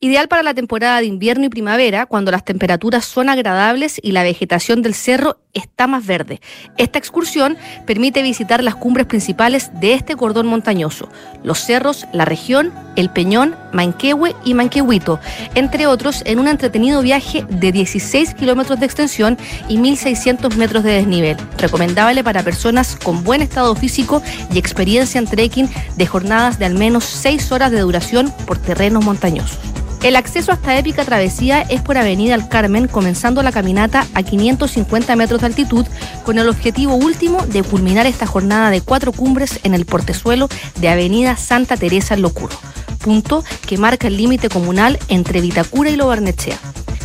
Ideal 0.00 0.28
para 0.28 0.42
la 0.42 0.54
temporada 0.54 1.00
de 1.00 1.06
invierno 1.06 1.46
y 1.46 1.48
primavera, 1.48 2.06
cuando 2.06 2.30
las 2.30 2.44
temperaturas 2.44 3.04
son 3.04 3.28
agradables 3.28 3.98
y 4.02 4.12
la 4.12 4.22
vegetación 4.22 4.82
del 4.82 4.94
cerro 4.94 5.40
está 5.58 5.86
más 5.86 6.06
verde. 6.06 6.40
Esta 6.76 6.98
excursión 6.98 7.56
permite 7.86 8.22
visitar 8.22 8.62
las 8.62 8.76
cumbres 8.76 9.06
principales 9.06 9.70
de 9.80 9.94
este 9.94 10.16
cordón 10.16 10.46
montañoso, 10.46 11.08
los 11.42 11.58
cerros, 11.60 12.06
la 12.12 12.24
región, 12.24 12.72
el 12.96 13.10
Peñón, 13.10 13.56
Manquehue 13.72 14.34
y 14.44 14.54
Manquehuito, 14.54 15.20
entre 15.54 15.86
otros, 15.86 16.22
en 16.24 16.38
un 16.38 16.48
entretenido 16.48 17.02
viaje 17.02 17.44
de 17.48 17.72
16 17.72 18.34
kilómetros 18.34 18.80
de 18.80 18.86
extensión 18.86 19.36
y 19.68 19.78
1.600 19.78 20.54
metros 20.56 20.82
de 20.82 20.92
desnivel, 20.92 21.36
recomendable 21.58 22.24
para 22.24 22.42
personas 22.42 22.96
con 22.96 23.24
buen 23.24 23.42
estado 23.42 23.74
físico 23.74 24.22
y 24.52 24.58
experiencia 24.58 25.18
en 25.18 25.26
trekking 25.26 25.68
de 25.96 26.06
jornadas 26.06 26.58
de 26.58 26.66
al 26.66 26.74
menos 26.74 27.04
6 27.04 27.52
horas 27.52 27.70
de 27.70 27.80
duración 27.80 28.32
por 28.46 28.58
terrenos 28.58 29.04
montañosos. 29.04 29.58
El 30.02 30.14
acceso 30.14 30.52
a 30.52 30.54
esta 30.54 30.78
épica 30.78 31.04
travesía 31.04 31.62
es 31.62 31.82
por 31.82 31.98
Avenida 31.98 32.34
El 32.34 32.48
Carmen, 32.48 32.86
comenzando 32.86 33.42
la 33.42 33.50
caminata 33.50 34.06
a 34.14 34.22
550 34.22 35.16
metros 35.16 35.40
de 35.40 35.46
altitud, 35.46 35.86
con 36.24 36.38
el 36.38 36.48
objetivo 36.48 36.94
último 36.94 37.44
de 37.46 37.64
culminar 37.64 38.06
esta 38.06 38.26
jornada 38.26 38.70
de 38.70 38.80
cuatro 38.80 39.12
cumbres 39.12 39.58
en 39.64 39.74
el 39.74 39.86
portezuelo 39.86 40.48
de 40.76 40.88
Avenida 40.88 41.36
Santa 41.36 41.76
Teresa 41.76 42.16
Locuro, 42.16 42.56
punto 42.98 43.44
que 43.66 43.76
marca 43.76 44.06
el 44.06 44.16
límite 44.16 44.48
comunal 44.48 44.98
entre 45.08 45.40
Vitacura 45.40 45.90
y 45.90 45.96
Lo 45.96 46.06
Barnechea. 46.06 46.58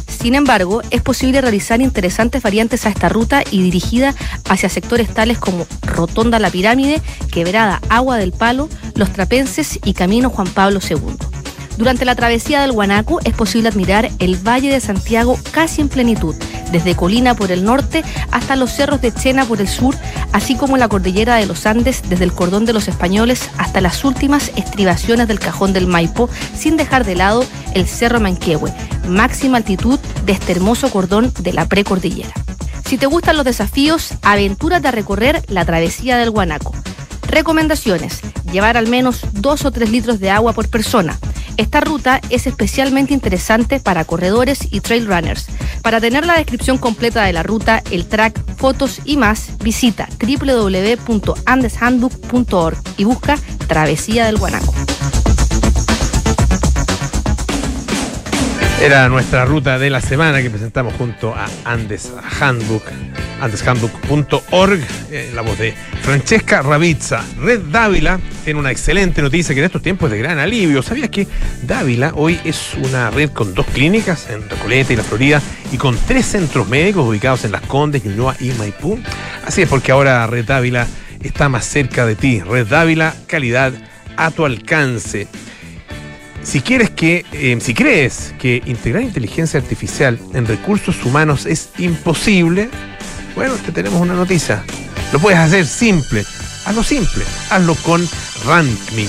Sin 0.07 0.35
embargo, 0.35 0.83
es 0.91 1.01
posible 1.01 1.41
realizar 1.41 1.81
interesantes 1.81 2.43
variantes 2.43 2.85
a 2.85 2.89
esta 2.89 3.09
ruta 3.09 3.43
y 3.49 3.61
dirigida 3.63 4.13
hacia 4.47 4.69
sectores 4.69 5.09
tales 5.09 5.39
como 5.39 5.65
Rotonda 5.81 6.39
La 6.39 6.51
Pirámide, 6.51 7.01
Quebrada 7.31 7.81
Agua 7.89 8.17
del 8.17 8.31
Palo, 8.31 8.69
Los 8.95 9.11
Trapenses 9.11 9.79
y 9.83 9.93
Camino 9.93 10.29
Juan 10.29 10.47
Pablo 10.47 10.79
II. 10.87 11.32
Durante 11.77 12.05
la 12.05 12.15
travesía 12.15 12.61
del 12.61 12.71
Guanaco 12.71 13.19
es 13.23 13.33
posible 13.33 13.69
admirar 13.69 14.09
el 14.19 14.35
Valle 14.35 14.71
de 14.71 14.79
Santiago 14.79 15.39
casi 15.51 15.81
en 15.81 15.89
plenitud, 15.89 16.35
desde 16.71 16.95
Colina 16.95 17.35
por 17.35 17.51
el 17.51 17.63
norte 17.63 18.03
hasta 18.31 18.55
los 18.55 18.71
cerros 18.71 19.01
de 19.01 19.11
Chena 19.11 19.45
por 19.45 19.59
el 19.59 19.67
sur, 19.67 19.95
así 20.31 20.55
como 20.55 20.77
la 20.77 20.87
cordillera 20.87 21.35
de 21.35 21.45
los 21.45 21.65
Andes 21.65 22.03
desde 22.07 22.25
el 22.25 22.33
cordón 22.33 22.65
de 22.65 22.73
los 22.73 22.87
españoles 22.87 23.49
hasta 23.57 23.81
las 23.81 24.03
últimas 24.05 24.51
estribaciones 24.55 25.27
del 25.27 25.39
cajón 25.39 25.73
del 25.73 25.87
Maipo, 25.87 26.29
sin 26.55 26.77
dejar 26.77 27.05
de 27.05 27.15
lado 27.15 27.45
el 27.73 27.87
Cerro 27.87 28.19
Manquehue, 28.19 28.73
máxima 29.07 29.57
altitud 29.57 29.99
de 30.25 30.33
este 30.33 30.51
hermoso 30.51 30.89
cordón 30.91 31.33
de 31.39 31.53
la 31.53 31.67
precordillera. 31.67 32.33
Si 32.85 32.97
te 32.97 33.07
gustan 33.07 33.35
los 33.35 33.45
desafíos, 33.45 34.13
aventúrate 34.21 34.87
a 34.87 34.91
recorrer 34.91 35.43
la 35.47 35.65
travesía 35.65 36.17
del 36.17 36.29
Guanaco. 36.29 36.73
Recomendaciones. 37.27 38.19
Llevar 38.51 38.77
al 38.77 38.87
menos 38.87 39.21
2 39.31 39.65
o 39.65 39.71
3 39.71 39.89
litros 39.89 40.19
de 40.19 40.29
agua 40.29 40.53
por 40.53 40.69
persona. 40.69 41.17
Esta 41.57 41.81
ruta 41.81 42.21
es 42.29 42.47
especialmente 42.47 43.13
interesante 43.13 43.79
para 43.79 44.05
corredores 44.05 44.67
y 44.71 44.79
trail 44.81 45.05
runners. 45.05 45.45
Para 45.81 46.01
tener 46.01 46.25
la 46.25 46.35
descripción 46.35 46.77
completa 46.77 47.23
de 47.23 47.33
la 47.33 47.43
ruta, 47.43 47.83
el 47.91 48.07
track, 48.07 48.39
fotos 48.55 49.01
y 49.05 49.17
más, 49.17 49.57
visita 49.59 50.07
www.andeshandbook.org 50.19 52.77
y 52.97 53.03
busca 53.03 53.35
Travesía 53.67 54.25
del 54.25 54.37
Guanaco. 54.37 54.73
Era 58.81 59.07
nuestra 59.07 59.45
ruta 59.45 59.77
de 59.79 59.89
la 59.89 60.01
semana 60.01 60.41
que 60.41 60.49
presentamos 60.49 60.93
junto 60.95 61.33
a 61.33 61.47
Andes 61.63 62.11
Handbook, 62.41 62.83
andeshandbook.org, 63.41 64.79
eh, 65.11 65.31
la 65.33 65.41
voz 65.41 65.57
de 65.57 65.73
Francesca 66.01 66.61
Ravizza. 66.61 67.23
Red 67.39 67.61
Dávila 67.71 68.19
tiene 68.43 68.59
una 68.59 68.71
excelente 68.71 69.21
noticia 69.21 69.53
que 69.53 69.59
en 69.59 69.65
estos 69.65 69.81
tiempos 69.81 70.07
es 70.07 70.11
de 70.13 70.19
gran 70.19 70.39
alivio. 70.39 70.81
¿Sabías 70.81 71.09
que 71.09 71.27
Dávila 71.63 72.13
hoy 72.15 72.39
es 72.43 72.73
una 72.75 73.09
red 73.09 73.29
con 73.31 73.53
dos 73.53 73.65
clínicas 73.67 74.29
en 74.29 74.49
Recoleta 74.49 74.93
y 74.93 74.95
la 74.95 75.03
Florida 75.03 75.41
y 75.71 75.77
con 75.77 75.97
tres 76.07 76.25
centros 76.25 76.67
médicos 76.67 77.07
ubicados 77.07 77.45
en 77.45 77.51
Las 77.51 77.61
Condes, 77.61 78.05
Ñuñoa 78.05 78.35
y 78.39 78.51
Maipú? 78.51 78.99
Así 79.45 79.61
es 79.61 79.69
porque 79.69 79.91
ahora 79.91 80.25
Red 80.27 80.45
Dávila 80.45 80.87
está 81.21 81.49
más 81.49 81.65
cerca 81.65 82.05
de 82.05 82.15
ti. 82.15 82.41
Red 82.41 82.67
Dávila, 82.67 83.15
calidad 83.27 83.73
a 84.17 84.31
tu 84.31 84.45
alcance. 84.45 85.27
Si 86.43 86.59
quieres 86.59 86.89
que, 86.89 87.25
eh, 87.31 87.57
si 87.61 87.73
crees 87.73 88.33
que 88.37 88.61
integrar 88.65 89.01
inteligencia 89.01 89.59
artificial 89.59 90.19
en 90.33 90.45
recursos 90.45 91.03
humanos 91.05 91.45
es 91.45 91.69
imposible, 91.77 92.69
bueno, 93.35 93.55
te 93.55 93.71
tenemos 93.71 94.01
una 94.01 94.13
noticia. 94.13 94.63
Lo 95.11 95.19
puedes 95.19 95.39
hacer 95.39 95.65
simple. 95.65 96.25
Hazlo 96.65 96.83
simple. 96.83 97.23
Hazlo 97.49 97.75
con 97.75 98.07
RankMe. 98.45 99.07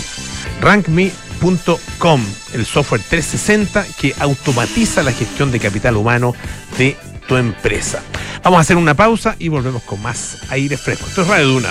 RankMe.com, 0.60 2.24
el 2.52 2.66
software 2.66 3.02
360 3.08 3.87
que 3.98 4.14
automatiza 4.18 5.02
la 5.02 5.12
gestión 5.12 5.50
de 5.50 5.60
capital 5.60 5.96
humano 5.96 6.34
de 6.78 6.96
tu 7.28 7.37
empresa. 7.37 8.02
Vamos 8.42 8.58
a 8.58 8.60
hacer 8.60 8.76
una 8.76 8.94
pausa 8.94 9.37
y 9.38 9.48
volvemos 9.48 9.82
con 9.82 10.00
más 10.02 10.38
aire 10.50 10.76
fresco. 10.76 11.06
Esto 11.06 11.22
es 11.22 11.28
Radio 11.28 11.48
Duna. 11.48 11.70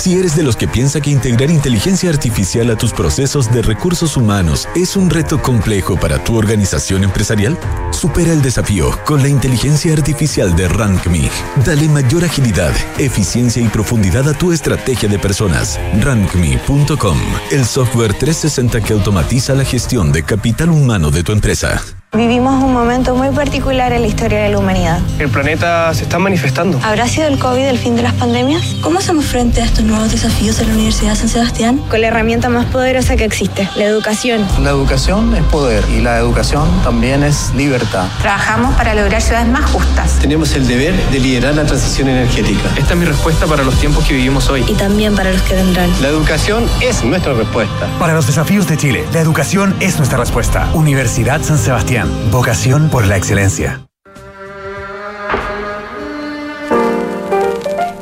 Si 0.00 0.14
eres 0.14 0.34
de 0.34 0.42
los 0.42 0.56
que 0.56 0.66
piensa 0.66 1.02
que 1.02 1.10
integrar 1.10 1.50
inteligencia 1.50 2.08
artificial 2.08 2.70
a 2.70 2.78
tus 2.78 2.90
procesos 2.90 3.52
de 3.52 3.60
recursos 3.60 4.16
humanos 4.16 4.66
es 4.74 4.96
un 4.96 5.10
reto 5.10 5.42
complejo 5.42 6.00
para 6.00 6.24
tu 6.24 6.38
organización 6.38 7.04
empresarial, 7.04 7.58
supera 7.90 8.32
el 8.32 8.40
desafío 8.40 8.98
con 9.04 9.20
la 9.20 9.28
inteligencia 9.28 9.92
artificial 9.92 10.56
de 10.56 10.68
RankMe. 10.68 11.28
Dale 11.66 11.86
mayor 11.90 12.24
agilidad, 12.24 12.72
eficiencia 12.96 13.62
y 13.62 13.68
profundidad 13.68 14.26
a 14.26 14.32
tu 14.32 14.52
estrategia 14.52 15.06
de 15.06 15.18
personas. 15.18 15.78
RankMe.com, 16.00 17.18
el 17.50 17.66
software 17.66 18.14
360 18.14 18.80
que 18.80 18.94
automatiza 18.94 19.52
la 19.52 19.66
gestión 19.66 20.12
de 20.12 20.22
capital 20.22 20.70
humano 20.70 21.10
de 21.10 21.24
tu 21.24 21.32
empresa. 21.32 21.99
Vivimos 22.16 22.60
un 22.60 22.72
momento 22.72 23.14
muy 23.14 23.28
particular 23.28 23.92
en 23.92 24.00
la 24.02 24.08
historia 24.08 24.40
de 24.40 24.48
la 24.48 24.58
humanidad. 24.58 24.98
El 25.20 25.28
planeta 25.28 25.94
se 25.94 26.02
está 26.02 26.18
manifestando. 26.18 26.80
¿Habrá 26.82 27.06
sido 27.06 27.28
el 27.28 27.38
COVID 27.38 27.64
el 27.64 27.78
fin 27.78 27.94
de 27.94 28.02
las 28.02 28.14
pandemias? 28.14 28.74
¿Cómo 28.80 28.98
hacemos 28.98 29.26
frente 29.26 29.62
a 29.62 29.64
estos 29.64 29.84
nuevos 29.84 30.10
desafíos 30.10 30.58
en 30.58 30.66
la 30.66 30.74
Universidad 30.74 31.10
de 31.10 31.16
San 31.16 31.28
Sebastián? 31.28 31.78
Con 31.88 32.00
la 32.00 32.08
herramienta 32.08 32.48
más 32.48 32.66
poderosa 32.66 33.14
que 33.14 33.24
existe, 33.24 33.68
la 33.76 33.84
educación. 33.84 34.44
La 34.60 34.70
educación 34.70 35.36
es 35.36 35.44
poder 35.44 35.84
y 35.96 36.00
la 36.00 36.18
educación 36.18 36.68
también 36.82 37.22
es 37.22 37.54
libertad. 37.54 38.08
Trabajamos 38.20 38.74
para 38.74 38.92
lograr 38.96 39.22
ciudades 39.22 39.46
más 39.46 39.70
justas. 39.70 40.18
Tenemos 40.18 40.52
el 40.56 40.66
deber 40.66 40.96
de 41.12 41.20
liderar 41.20 41.54
la 41.54 41.64
transición 41.64 42.08
energética. 42.08 42.70
Esta 42.76 42.94
es 42.94 42.98
mi 42.98 43.04
respuesta 43.04 43.46
para 43.46 43.62
los 43.62 43.78
tiempos 43.78 44.04
que 44.04 44.14
vivimos 44.14 44.48
hoy. 44.48 44.64
Y 44.66 44.74
también 44.74 45.14
para 45.14 45.30
los 45.30 45.42
que 45.42 45.54
vendrán. 45.54 45.88
La 46.02 46.08
educación 46.08 46.66
es 46.80 47.04
nuestra 47.04 47.34
respuesta. 47.34 47.86
Para 48.00 48.14
los 48.14 48.26
desafíos 48.26 48.66
de 48.66 48.76
Chile, 48.76 49.04
la 49.12 49.20
educación 49.20 49.76
es 49.78 49.96
nuestra 49.96 50.18
respuesta. 50.18 50.68
Universidad 50.74 51.40
San 51.42 51.56
Sebastián. 51.56 51.99
Vocación 52.30 52.88
por 52.90 53.06
la 53.06 53.16
excelencia. 53.16 53.89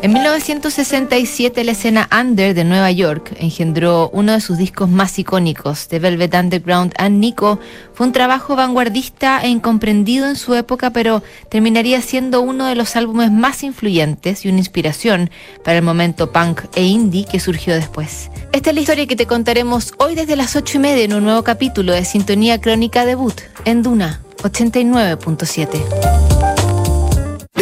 En 0.01 0.12
1967 0.12 1.64
la 1.64 1.72
escena 1.72 2.09
under 2.16 2.55
de 2.55 2.62
Nueva 2.62 2.92
York 2.92 3.34
engendró 3.40 4.11
uno 4.11 4.30
de 4.30 4.40
sus 4.40 4.57
discos 4.57 4.88
más 4.88 5.18
icónicos, 5.18 5.88
The 5.88 5.99
Velvet 5.99 6.34
Underground 6.34 6.94
and 6.99 7.18
Nico. 7.18 7.59
Fue 7.94 8.07
un 8.07 8.12
trabajo 8.12 8.55
vanguardista 8.55 9.40
e 9.42 9.49
incomprendido 9.49 10.28
en 10.28 10.36
su 10.36 10.55
época, 10.55 10.90
pero 10.90 11.24
terminaría 11.49 12.01
siendo 12.01 12.42
uno 12.42 12.66
de 12.66 12.76
los 12.76 12.94
álbumes 12.94 13.32
más 13.32 13.64
influyentes 13.64 14.44
y 14.44 14.49
una 14.49 14.59
inspiración 14.59 15.30
para 15.64 15.78
el 15.78 15.84
momento 15.84 16.30
punk 16.30 16.61
e 16.76 16.84
indie 16.84 17.24
que 17.24 17.40
surgió 17.40 17.74
después. 17.74 18.30
Esta 18.53 18.70
es 18.70 18.76
la 18.76 18.82
historia 18.82 19.07
que 19.09 19.16
te 19.16 19.26
contaremos 19.26 19.94
hoy 19.99 20.14
desde 20.14 20.36
las 20.36 20.55
8 20.55 20.76
y 20.76 20.80
media 20.80 21.05
en 21.05 21.14
un 21.14 21.24
nuevo 21.24 21.42
capítulo 21.42 21.92
de 21.92 22.05
Sintonía 22.05 22.61
Crónica 22.61 23.05
Debut 23.05 23.40
en 23.64 23.82
Duna 23.82 24.20
89.7. 24.42 26.28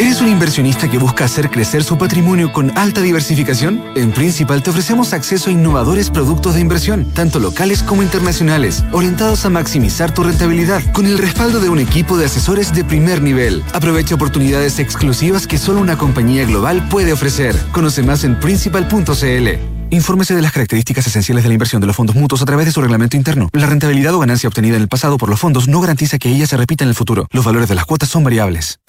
¿Eres 0.07 0.21
un 0.21 0.29
inversionista 0.29 0.89
que 0.89 0.97
busca 0.97 1.25
hacer 1.25 1.49
crecer 1.49 1.83
su 1.83 1.97
patrimonio 1.97 2.53
con 2.53 2.71
alta 2.77 3.01
diversificación? 3.01 3.83
En 3.93 4.13
Principal 4.13 4.63
te 4.63 4.69
ofrecemos 4.69 5.11
acceso 5.11 5.49
a 5.49 5.51
innovadores 5.51 6.11
productos 6.11 6.55
de 6.55 6.61
inversión, 6.61 7.11
tanto 7.11 7.39
locales 7.39 7.83
como 7.83 8.03
internacionales, 8.03 8.85
orientados 8.93 9.45
a 9.45 9.49
maximizar 9.49 10.13
tu 10.13 10.23
rentabilidad, 10.23 10.81
con 10.93 11.07
el 11.07 11.17
respaldo 11.17 11.59
de 11.59 11.67
un 11.67 11.79
equipo 11.79 12.15
de 12.15 12.23
asesores 12.23 12.73
de 12.73 12.85
primer 12.85 13.21
nivel. 13.21 13.65
Aprovecha 13.73 14.15
oportunidades 14.15 14.79
exclusivas 14.79 15.45
que 15.45 15.57
solo 15.57 15.81
una 15.81 15.97
compañía 15.97 16.45
global 16.45 16.87
puede 16.87 17.11
ofrecer. 17.11 17.57
Conoce 17.73 18.01
más 18.01 18.23
en 18.23 18.39
principal.cl. 18.39 19.47
Infórmese 19.89 20.35
de 20.35 20.41
las 20.41 20.53
características 20.53 21.05
esenciales 21.05 21.43
de 21.43 21.49
la 21.49 21.55
inversión 21.55 21.81
de 21.81 21.87
los 21.87 21.97
fondos 21.97 22.15
mutuos 22.15 22.41
a 22.41 22.45
través 22.45 22.65
de 22.65 22.71
su 22.71 22.79
reglamento 22.79 23.17
interno. 23.17 23.49
La 23.51 23.65
rentabilidad 23.65 24.13
o 24.13 24.19
ganancia 24.19 24.47
obtenida 24.47 24.77
en 24.77 24.83
el 24.83 24.87
pasado 24.87 25.17
por 25.17 25.27
los 25.27 25.41
fondos 25.41 25.67
no 25.67 25.81
garantiza 25.81 26.17
que 26.17 26.29
ella 26.29 26.47
se 26.47 26.55
repita 26.55 26.85
en 26.85 26.89
el 26.91 26.95
futuro. 26.95 27.27
Los 27.31 27.43
valores 27.43 27.67
de 27.67 27.75
las 27.75 27.83
cuotas 27.83 28.07
son 28.07 28.23
variables. 28.23 28.79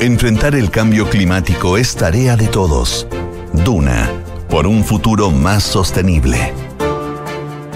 Enfrentar 0.00 0.54
el 0.54 0.70
cambio 0.70 1.10
climático 1.10 1.76
es 1.76 1.94
tarea 1.94 2.34
de 2.34 2.48
todos. 2.48 3.06
Duna, 3.52 4.10
por 4.48 4.66
un 4.66 4.82
futuro 4.82 5.30
más 5.30 5.62
sostenible. 5.62 6.54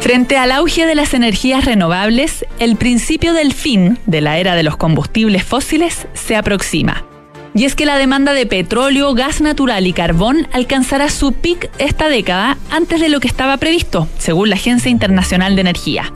Frente 0.01 0.39
al 0.39 0.51
auge 0.53 0.87
de 0.87 0.95
las 0.95 1.13
energías 1.13 1.67
renovables, 1.67 2.47
el 2.59 2.77
principio 2.77 3.35
del 3.35 3.53
fin 3.53 3.99
de 4.07 4.23
la 4.23 4.39
era 4.39 4.55
de 4.55 4.63
los 4.63 4.79
combustibles 4.79 5.45
fósiles 5.45 6.07
se 6.15 6.35
aproxima. 6.35 7.05
Y 7.55 7.67
es 7.67 7.75
que 7.75 7.85
la 7.85 7.99
demanda 7.99 8.33
de 8.33 8.47
petróleo, 8.47 9.13
gas 9.13 9.43
natural 9.43 9.87
y 9.87 9.93
carbón 9.93 10.49
alcanzará 10.51 11.11
su 11.11 11.33
pic 11.33 11.71
esta 11.77 12.09
década 12.09 12.57
antes 12.71 13.03
de 13.03 13.11
lo 13.11 13.21
que 13.21 13.29
estaba 13.29 13.59
previsto, 13.59 14.09
según 14.17 14.49
la 14.49 14.57
Agencia 14.57 14.91
Internacional 14.91 15.57
de 15.57 15.61
Energía. 15.61 16.11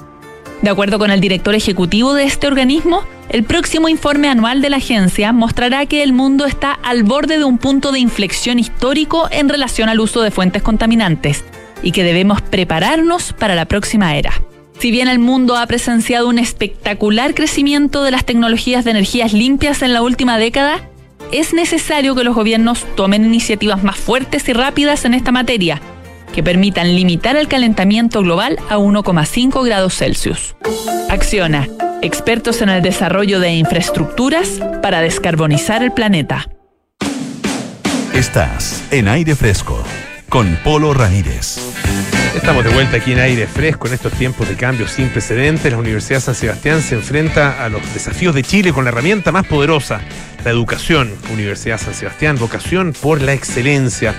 De 0.63 0.71
acuerdo 0.71 0.99
con 0.99 1.11
el 1.13 1.21
director 1.21 1.55
ejecutivo 1.55 2.15
de 2.15 2.25
este 2.25 2.49
organismo, 2.49 3.05
el 3.29 3.45
próximo 3.45 3.89
informe 3.89 4.29
anual 4.29 4.61
de 4.61 4.71
la 4.71 4.79
agencia 4.79 5.33
mostrará 5.33 5.87
que 5.87 6.03
el 6.03 6.13
mundo 6.13 6.47
está 6.47 6.73
al 6.73 7.05
borde 7.05 7.39
de 7.39 7.45
un 7.45 7.59
punto 7.59 7.93
de 7.93 8.01
inflexión 8.01 8.59
histórico 8.59 9.29
en 9.31 9.49
relación 9.49 9.89
al 9.89 10.01
uso 10.01 10.21
de 10.21 10.33
fuentes 10.33 10.63
contaminantes 10.63 11.45
y 11.83 11.93
que 11.93 12.03
debemos 12.03 12.43
prepararnos 12.43 13.33
para 13.35 13.55
la 13.55 13.67
próxima 13.67 14.17
era. 14.17 14.33
Si 14.81 14.91
bien 14.91 15.07
el 15.07 15.21
mundo 15.21 15.57
ha 15.57 15.67
presenciado 15.67 16.29
un 16.29 16.39
espectacular 16.41 17.35
crecimiento 17.35 18.03
de 18.03 18.11
las 18.11 18.25
tecnologías 18.25 18.85
de 18.85 18.93
energías 18.93 19.33
limpias 19.33 19.83
en 19.83 19.93
la 19.93 20.03
última 20.03 20.39
década, 20.39 20.89
es 21.31 21.53
necesario 21.53 22.17
que 22.17 22.25
los 22.25 22.35
gobiernos 22.35 22.85
tomen 22.97 23.25
iniciativas 23.25 23.85
más 23.85 23.97
fuertes 23.97 24.49
y 24.49 24.53
rápidas 24.55 25.05
en 25.05 25.15
esta 25.15 25.31
materia 25.31 25.81
que 26.39 26.45
permitan 26.45 26.95
limitar 26.95 27.35
el 27.35 27.49
calentamiento 27.49 28.23
global 28.23 28.61
a 28.69 28.79
1,5 28.79 29.67
grados 29.67 29.97
Celsius. 29.97 30.55
Acciona, 31.11 31.67
expertos 32.01 32.63
en 32.63 32.69
el 32.69 32.81
desarrollo 32.81 33.41
de 33.41 33.55
infraestructuras 33.55 34.61
para 34.81 35.01
descarbonizar 35.01 35.83
el 35.83 35.91
planeta. 35.91 36.49
Estás 38.15 38.85
en 38.93 39.09
aire 39.09 39.35
fresco 39.35 39.83
con 40.29 40.57
Polo 40.63 40.95
Ramírez. 40.95 41.59
Estamos 42.37 42.63
de 42.63 42.71
vuelta 42.71 42.99
aquí 42.99 43.15
en 43.15 43.19
aire 43.19 43.49
fresco 43.49 43.89
en 43.89 43.95
estos 43.95 44.13
tiempos 44.13 44.49
de 44.49 44.55
cambio 44.55 44.87
sin 44.87 45.09
precedentes. 45.09 45.73
La 45.73 45.79
Universidad 45.79 46.21
San 46.21 46.37
Sebastián 46.37 46.83
se 46.83 46.95
enfrenta 46.95 47.65
a 47.65 47.69
los 47.69 47.83
desafíos 47.95 48.33
de 48.33 48.45
Chile 48.45 48.73
con 48.73 48.85
la 48.85 48.91
herramienta 48.91 49.33
más 49.33 49.45
poderosa, 49.45 50.03
la 50.45 50.53
educación. 50.53 51.13
Universidad 51.33 51.79
San 51.79 51.95
Sebastián, 51.95 52.37
vocación 52.39 52.93
por 52.93 53.23
la 53.23 53.33
excelencia. 53.33 54.15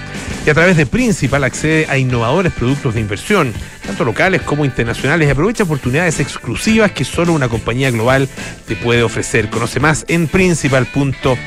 A 0.50 0.54
través 0.56 0.78
de 0.78 0.88
Principal 0.88 1.44
accede 1.44 1.86
a 1.90 1.98
innovadores 2.00 2.52
productos 2.52 2.96
de 2.96 3.02
inversión, 3.02 3.54
tanto 3.86 4.04
locales 4.04 4.42
como 4.42 4.66
internacionales, 4.66 5.28
y 5.28 5.32
aprovecha 5.32 5.64
oportunidades 5.64 6.20
exclusivas 6.20 6.92
que 6.92 7.06
solo 7.06 7.34
una 7.34 7.48
compañía 7.48 7.92
global 7.92 8.28
te 8.68 8.76
puede 8.76 9.04
ofrecer. 9.04 9.52
Conoce 9.52 9.80
más 9.80 10.06
en 10.08 10.28
principal.cl. 10.28 11.38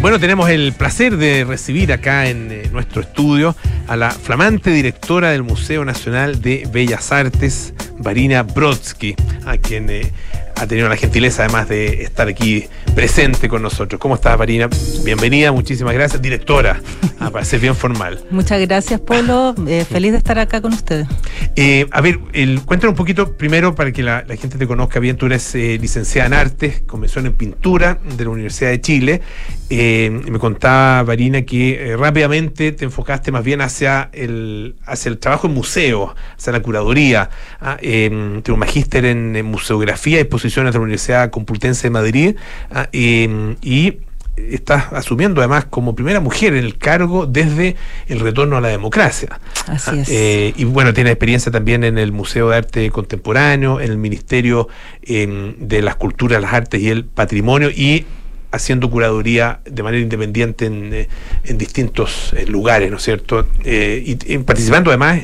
Bueno, 0.00 0.18
tenemos 0.18 0.48
el 0.48 0.72
placer 0.72 1.18
de 1.18 1.44
recibir 1.44 1.92
acá 1.92 2.28
en 2.28 2.50
eh, 2.50 2.68
nuestro 2.72 3.02
estudio 3.02 3.54
a 3.86 3.96
la 3.96 4.10
flamante 4.10 4.70
directora 4.70 5.30
del 5.30 5.42
Museo 5.42 5.84
Nacional 5.84 6.40
de 6.40 6.66
Bellas 6.72 7.12
Artes, 7.12 7.74
Varina 7.98 8.42
Brodsky, 8.44 9.14
a 9.44 9.58
quien 9.58 9.90
eh, 9.90 10.10
ha 10.56 10.66
tenido 10.66 10.88
la 10.88 10.96
gentileza 10.96 11.44
además 11.44 11.68
de 11.68 12.02
estar 12.02 12.28
aquí 12.28 12.66
presente 12.94 13.48
con 13.48 13.62
nosotros. 13.62 14.00
¿Cómo 14.00 14.14
estás, 14.14 14.38
Marina? 14.38 14.68
Bienvenida, 15.04 15.52
muchísimas 15.52 15.94
gracias. 15.94 16.22
Directora, 16.22 16.80
a 17.18 17.30
para 17.30 17.44
ser 17.44 17.60
bien 17.60 17.74
formal. 17.74 18.24
Muchas 18.30 18.60
gracias, 18.60 19.00
Polo. 19.00 19.54
Eh, 19.66 19.84
feliz 19.84 20.12
de 20.12 20.18
estar 20.18 20.38
acá 20.38 20.60
con 20.60 20.72
ustedes. 20.72 21.08
Eh, 21.56 21.86
a 21.90 22.00
ver, 22.00 22.20
el, 22.32 22.62
cuéntanos 22.62 22.92
un 22.92 22.96
poquito 22.96 23.36
primero 23.36 23.74
para 23.74 23.92
que 23.92 24.02
la, 24.02 24.24
gente 24.28 24.58
te 24.58 24.66
conozca 24.66 25.00
bien. 25.00 25.16
Tú 25.16 25.26
eres 25.26 25.54
eh, 25.54 25.78
licenciada 25.80 26.26
en 26.26 26.34
Artes, 26.34 26.82
convención 26.86 27.26
en 27.26 27.32
Pintura 27.34 27.98
de 28.16 28.24
la 28.24 28.30
Universidad 28.30 28.70
de 28.70 28.80
Chile. 28.80 29.22
me 29.70 30.38
contaba, 30.38 31.04
Marina, 31.04 31.42
que 31.42 31.96
rápidamente 31.98 32.72
te 32.72 32.84
enfocaste 32.84 33.32
más 33.32 33.42
bien 33.42 33.60
hacia 33.60 34.10
el, 34.12 34.76
hacia 34.86 35.08
el 35.08 35.18
trabajo 35.18 35.48
en 35.48 35.54
museo, 35.54 36.14
hacia 36.38 36.52
la 36.52 36.60
curaduría. 36.60 37.30
Ah, 37.60 37.78
un 37.82 38.58
magíster 38.58 39.04
en, 39.04 39.34
en 39.34 39.46
museografía 39.46 40.20
y 40.20 40.24
de 40.44 40.72
la 40.72 40.80
Universidad 40.80 41.30
Complutense 41.30 41.84
de 41.84 41.90
Madrid 41.90 42.36
ah, 42.70 42.88
y 42.92 43.98
estás 44.36 44.92
asumiendo 44.92 45.40
además 45.40 45.64
como 45.66 45.94
primera 45.94 46.20
mujer 46.20 46.54
en 46.54 46.64
el 46.64 46.76
cargo 46.76 47.26
desde 47.26 47.76
el 48.08 48.20
retorno 48.20 48.56
a 48.56 48.60
la 48.60 48.68
democracia. 48.68 49.40
Así 49.66 49.90
ah, 49.92 50.00
es. 50.00 50.08
Eh, 50.10 50.54
y 50.56 50.64
bueno, 50.64 50.92
tiene 50.92 51.10
experiencia 51.10 51.50
también 51.52 51.84
en 51.84 51.98
el 51.98 52.12
Museo 52.12 52.50
de 52.50 52.56
Arte 52.56 52.90
Contemporáneo, 52.90 53.80
en 53.80 53.90
el 53.90 53.98
Ministerio 53.98 54.68
em, 55.02 55.54
de 55.58 55.82
las 55.82 55.96
Culturas, 55.96 56.42
las 56.42 56.52
Artes 56.52 56.80
y 56.80 56.88
el 56.88 57.04
Patrimonio 57.04 57.70
y 57.70 58.04
haciendo 58.50 58.88
curaduría 58.90 59.60
de 59.64 59.82
manera 59.82 60.02
independiente 60.02 60.66
en, 60.66 60.90
eh, 60.92 61.08
distintos 61.54 62.32
eh, 62.34 62.46
lugares, 62.46 62.90
¿no 62.90 62.98
es 62.98 63.02
cierto? 63.02 63.48
y, 63.64 64.16
y, 64.32 64.38
participando 64.38 64.90
además 64.90 65.20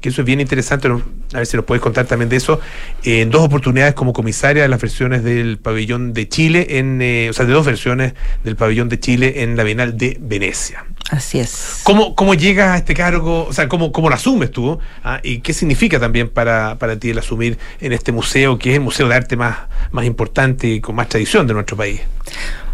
que 0.00 0.08
eso 0.08 0.22
es 0.22 0.26
bien 0.26 0.40
interesante, 0.40 0.88
a 1.32 1.38
ver 1.38 1.46
si 1.46 1.56
nos 1.56 1.64
puedes 1.64 1.82
contar 1.82 2.06
también 2.06 2.28
de 2.28 2.36
eso, 2.36 2.60
en 3.02 3.30
dos 3.30 3.42
oportunidades 3.42 3.94
como 3.94 4.12
comisaria 4.12 4.62
de 4.62 4.68
las 4.68 4.80
versiones 4.80 5.24
del 5.24 5.58
pabellón 5.58 6.12
de 6.12 6.28
Chile, 6.28 6.78
en, 6.78 7.00
eh, 7.00 7.28
o 7.30 7.32
sea, 7.32 7.46
de 7.46 7.52
dos 7.52 7.64
versiones 7.64 8.14
del 8.44 8.56
pabellón 8.56 8.88
de 8.88 9.00
Chile 9.00 9.42
en 9.42 9.56
la 9.56 9.64
Bienal 9.64 9.96
de 9.96 10.18
Venecia. 10.20 10.84
Así 11.10 11.40
es. 11.40 11.80
¿Cómo, 11.84 12.14
cómo 12.14 12.34
llegas 12.34 12.70
a 12.70 12.76
este 12.76 12.94
cargo? 12.94 13.46
O 13.46 13.52
sea, 13.52 13.68
¿cómo, 13.68 13.92
cómo 13.92 14.08
lo 14.08 14.14
asumes 14.14 14.50
tú? 14.50 14.78
Ah, 15.02 15.20
¿Y 15.22 15.40
qué 15.40 15.52
significa 15.52 15.98
también 15.98 16.28
para, 16.28 16.78
para 16.78 16.98
ti 16.98 17.10
el 17.10 17.18
asumir 17.18 17.58
en 17.80 17.92
este 17.92 18.12
museo, 18.12 18.58
que 18.58 18.70
es 18.70 18.76
el 18.76 18.82
museo 18.82 19.08
de 19.08 19.14
arte 19.14 19.36
más, 19.36 19.56
más 19.90 20.04
importante 20.04 20.68
y 20.68 20.80
con 20.80 20.94
más 20.94 21.08
tradición 21.08 21.46
de 21.46 21.54
nuestro 21.54 21.76
país? 21.76 22.00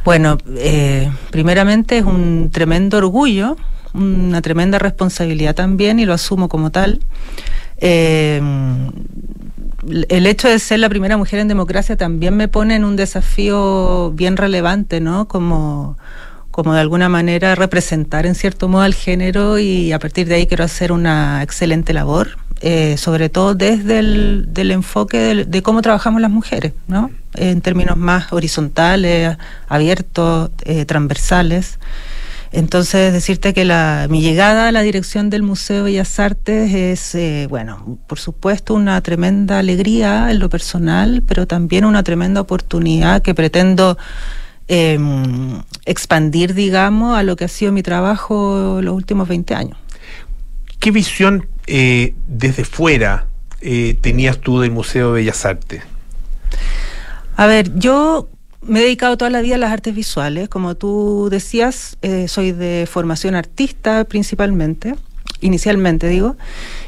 Bueno, 0.05 0.39
eh, 0.57 1.11
primeramente 1.31 1.99
es 1.99 2.05
un 2.05 2.51
tremendo 2.51 2.99
orgullo 2.99 3.57
una 3.95 4.43
tremenda 4.43 4.79
responsabilidad 4.79 5.55
también 5.55 5.99
y 5.99 6.05
lo 6.05 6.13
asumo 6.13 6.49
como 6.49 6.71
tal. 6.71 7.01
Eh, 7.81 8.41
el 10.09 10.27
hecho 10.27 10.49
de 10.49 10.59
ser 10.59 10.81
la 10.81 10.89
primera 10.89 11.17
mujer 11.17 11.39
en 11.39 11.49
democracia 11.49 11.97
también 11.97 12.37
me 12.37 12.49
pone 12.49 12.77
en 12.77 12.85
un 12.85 12.97
desafío 12.97 14.11
bien 14.13 14.37
relevante, 14.37 15.01
¿no? 15.01 15.29
Como, 15.29 15.97
como 16.51 16.75
de 16.75 16.81
alguna 16.81 17.09
manera 17.09 17.55
representar 17.55 18.27
en 18.27 18.35
cierto 18.35 18.69
modo 18.69 18.83
al 18.83 18.95
género 18.95 19.59
y 19.59 19.93
a 19.93 19.99
partir 19.99 20.29
de 20.29 20.37
ahí 20.37 20.47
quiero 20.47 20.65
hacer 20.65 20.93
una 20.93 21.43
excelente 21.43 21.93
labor, 21.93 22.39
eh, 22.61 22.97
sobre 22.97 23.29
todo 23.29 23.55
desde 23.55 24.01
el 24.01 24.71
enfoque 24.71 25.47
de, 25.47 25.63
cómo 25.63 25.81
trabajamos 25.83 26.21
las 26.21 26.31
mujeres, 26.31 26.73
¿no? 26.89 27.11
En 27.35 27.61
términos 27.61 27.97
más 27.97 28.33
horizontales, 28.33 29.37
abiertos, 29.69 30.51
eh, 30.65 30.85
transversales. 30.85 31.79
Entonces, 32.51 33.13
decirte 33.13 33.53
que 33.53 33.65
la, 33.65 34.07
mi 34.09 34.23
llegada 34.23 34.69
a 34.69 34.73
la 34.73 34.81
dirección 34.83 35.29
del 35.29 35.43
Museo 35.43 35.79
de 35.79 35.83
Bellas 35.83 36.19
Artes 36.19 36.73
es, 36.73 37.15
eh, 37.15 37.47
bueno, 37.49 37.99
por 38.07 38.19
supuesto, 38.19 38.75
una 38.75 39.01
tremenda 39.03 39.59
alegría 39.59 40.31
en 40.31 40.39
lo 40.39 40.49
personal, 40.49 41.23
pero 41.27 41.47
también 41.47 41.85
una 41.85 42.03
tremenda 42.03 42.41
oportunidad 42.41 43.21
que 43.21 43.35
pretendo 43.35 43.99
em, 44.67 45.61
expandir, 45.85 46.55
digamos, 46.55 47.19
a 47.19 47.23
lo 47.23 47.37
que 47.37 47.45
ha 47.45 47.49
sido 47.49 47.73
mi 47.73 47.83
trabajo 47.83 48.81
los 48.83 48.95
últimos 48.95 49.29
20 49.29 49.55
años. 49.55 49.79
¿Qué 50.79 50.91
visión 50.91 51.49
eh, 51.67 52.15
desde 52.27 52.65
fuera 52.65 53.27
eh, 53.61 53.99
tenías 54.01 54.39
tú 54.39 54.61
del 54.61 54.71
Museo 54.71 55.09
de 55.09 55.21
Bellas 55.21 55.45
Artes? 55.45 55.83
A 57.37 57.47
ver, 57.47 57.75
yo 57.79 58.29
me 58.63 58.81
he 58.81 58.83
dedicado 58.83 59.17
toda 59.17 59.31
la 59.31 59.41
vida 59.41 59.55
a 59.55 59.59
las 59.59 59.73
artes 59.73 59.95
visuales. 59.95 60.49
Como 60.49 60.75
tú 60.75 61.29
decías, 61.31 61.97
eh, 62.03 62.29
soy 62.29 62.53
de 62.53 62.89
formación 62.91 63.35
artista 63.35 64.05
principalmente, 64.05 64.95
inicialmente 65.41 66.09
digo, 66.09 66.37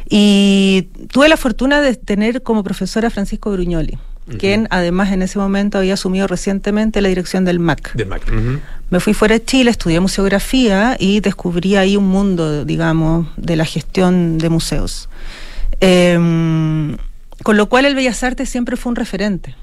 y 0.09 0.89
tuve 1.13 1.29
la 1.29 1.37
fortuna 1.37 1.81
de 1.81 1.95
tener 1.95 2.43
como 2.43 2.65
profesora 2.65 3.09
a 3.09 3.11
Francisco 3.11 3.53
Bruñoli, 3.53 3.99
quien 4.39 4.67
además 4.71 5.13
en 5.13 5.23
ese 5.23 5.39
momento 5.39 5.79
había 5.79 5.95
asumido 5.95 6.27
recientemente 6.27 7.01
la 7.01 7.09
dirección 7.09 7.45
del 7.45 7.59
MAC. 7.61 7.95
Del 7.95 8.09
MAC. 8.09 8.31
Me 8.91 9.01
fui 9.01 9.15
fuera 9.15 9.35
de 9.35 9.45
Chile, 9.45 9.71
estudié 9.71 10.01
museografía 10.01 10.97
y 10.99 11.21
descubrí 11.21 11.77
ahí 11.77 11.97
un 11.97 12.09
mundo, 12.09 12.65
digamos, 12.65 13.29
de 13.37 13.57
la 13.57 13.65
gestión 13.65 14.39
de 14.39 14.49
museos. 14.49 15.09
Em, 15.81 16.97
con 17.43 17.57
lo 17.57 17.69
cual 17.69 17.87
el 17.87 17.95
Bellas 17.95 18.23
Artes 18.23 18.49
siempre 18.49 18.77
fue 18.77 18.91
un 18.91 18.97
referente. 18.97 19.55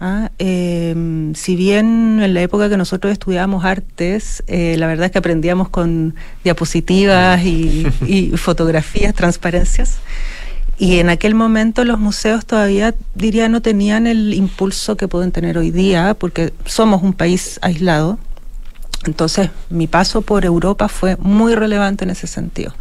¿Ah? 0.00 0.30
Em, 0.38 1.34
si 1.34 1.56
bien 1.56 2.20
en 2.22 2.34
la 2.34 2.42
época 2.42 2.68
que 2.68 2.76
nosotros 2.76 3.12
estudiábamos 3.12 3.64
artes, 3.64 4.42
eh, 4.46 4.76
la 4.78 4.86
verdad 4.86 5.06
es 5.06 5.12
que 5.12 5.18
aprendíamos 5.18 5.68
con 5.68 6.14
diapositivas 6.42 7.44
y, 7.44 7.86
y 8.06 8.36
fotografías, 8.36 9.14
transparencias, 9.14 9.98
y 10.80 10.98
en 10.98 11.10
aquel 11.10 11.34
momento 11.34 11.84
los 11.84 11.98
museos 11.98 12.46
todavía, 12.46 12.94
diría, 13.14 13.50
no 13.50 13.60
tenían 13.60 14.06
el 14.06 14.32
impulso 14.32 14.96
que 14.96 15.08
pueden 15.08 15.30
tener 15.30 15.58
hoy 15.58 15.70
día, 15.70 16.14
porque 16.18 16.54
somos 16.64 17.02
un 17.02 17.12
país 17.12 17.58
aislado. 17.60 18.18
Entonces, 19.04 19.50
mi 19.68 19.88
paso 19.88 20.22
por 20.22 20.46
Europa 20.46 20.88
fue 20.88 21.16
muy 21.18 21.54
relevante 21.54 22.04
en 22.04 22.10
ese 22.10 22.26
sentido, 22.26 22.72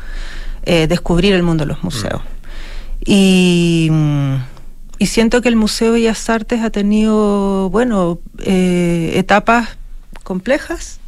eh, 0.63 0.87
descubrir 0.87 1.33
el 1.33 1.43
mundo 1.43 1.65
de 1.65 1.73
los 1.73 1.83
museos. 1.83 2.21
Y, 3.05 3.91
y, 4.99 5.05
siento 5.07 5.41
que 5.41 5.49
el 5.49 5.55
Museo 5.55 5.93
de 5.93 5.99
Bellas 5.99 6.29
Artes 6.29 6.61
ha 6.61 6.69
tenido, 6.69 7.69
bueno, 7.69 8.19
eh, 8.39 9.13
etapas 9.15 9.77
complejas, 10.23 10.99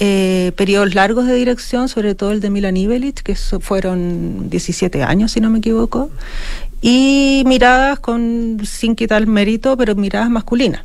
eh, 0.00 0.52
periodos 0.56 0.94
largos 0.94 1.26
de 1.26 1.34
dirección, 1.34 1.88
sobre 1.88 2.14
todo 2.14 2.32
el 2.32 2.40
de 2.40 2.50
Milan 2.50 2.76
Ivelic, 2.76 3.22
que 3.22 3.36
fueron 3.36 4.50
17 4.50 5.02
años, 5.02 5.32
si 5.32 5.40
no 5.40 5.50
me 5.50 5.58
equivoco, 5.58 6.10
y 6.82 7.44
miradas 7.46 8.00
con, 8.00 8.58
sin 8.64 8.96
quitar 8.96 9.26
mérito, 9.26 9.76
pero 9.76 9.94
miradas 9.94 10.30
masculinas. 10.30 10.82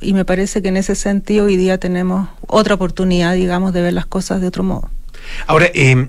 Y 0.00 0.12
me 0.12 0.24
parece 0.24 0.62
que 0.62 0.68
en 0.68 0.76
ese 0.76 0.94
sentido 0.94 1.46
hoy 1.46 1.56
día 1.56 1.78
tenemos 1.78 2.28
otra 2.46 2.74
oportunidad, 2.74 3.34
digamos, 3.34 3.72
de 3.72 3.82
ver 3.82 3.92
las 3.92 4.06
cosas 4.06 4.40
de 4.40 4.46
otro 4.46 4.62
modo. 4.62 4.88
Ahora, 5.46 5.66
eh, 5.74 6.06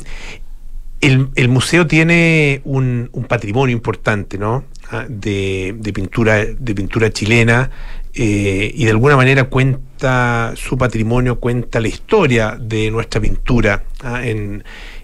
el, 1.02 1.50
museo 1.50 1.88
tiene 1.88 2.62
un, 2.64 3.10
patrimonio 3.28 3.76
importante, 3.76 4.38
¿no? 4.38 4.66
Ah, 4.90 5.06
de, 5.08 5.76
de, 5.78 5.94
pintura, 5.94 6.46
de 6.46 6.76
pintura 6.76 7.12
chilena, 7.12 7.70
eh, 8.14 8.72
y 8.76 8.86
de 8.86 8.92
alguna 8.92 9.16
manera 9.16 9.46
cuenta 9.46 10.54
su 10.56 10.78
patrimonio, 10.78 11.40
cuenta 11.40 11.80
la 11.80 11.88
historia 11.88 12.58
de 12.60 12.92
nuestra 12.92 13.22
pintura. 13.22 13.84
¿ah? 14.04 14.22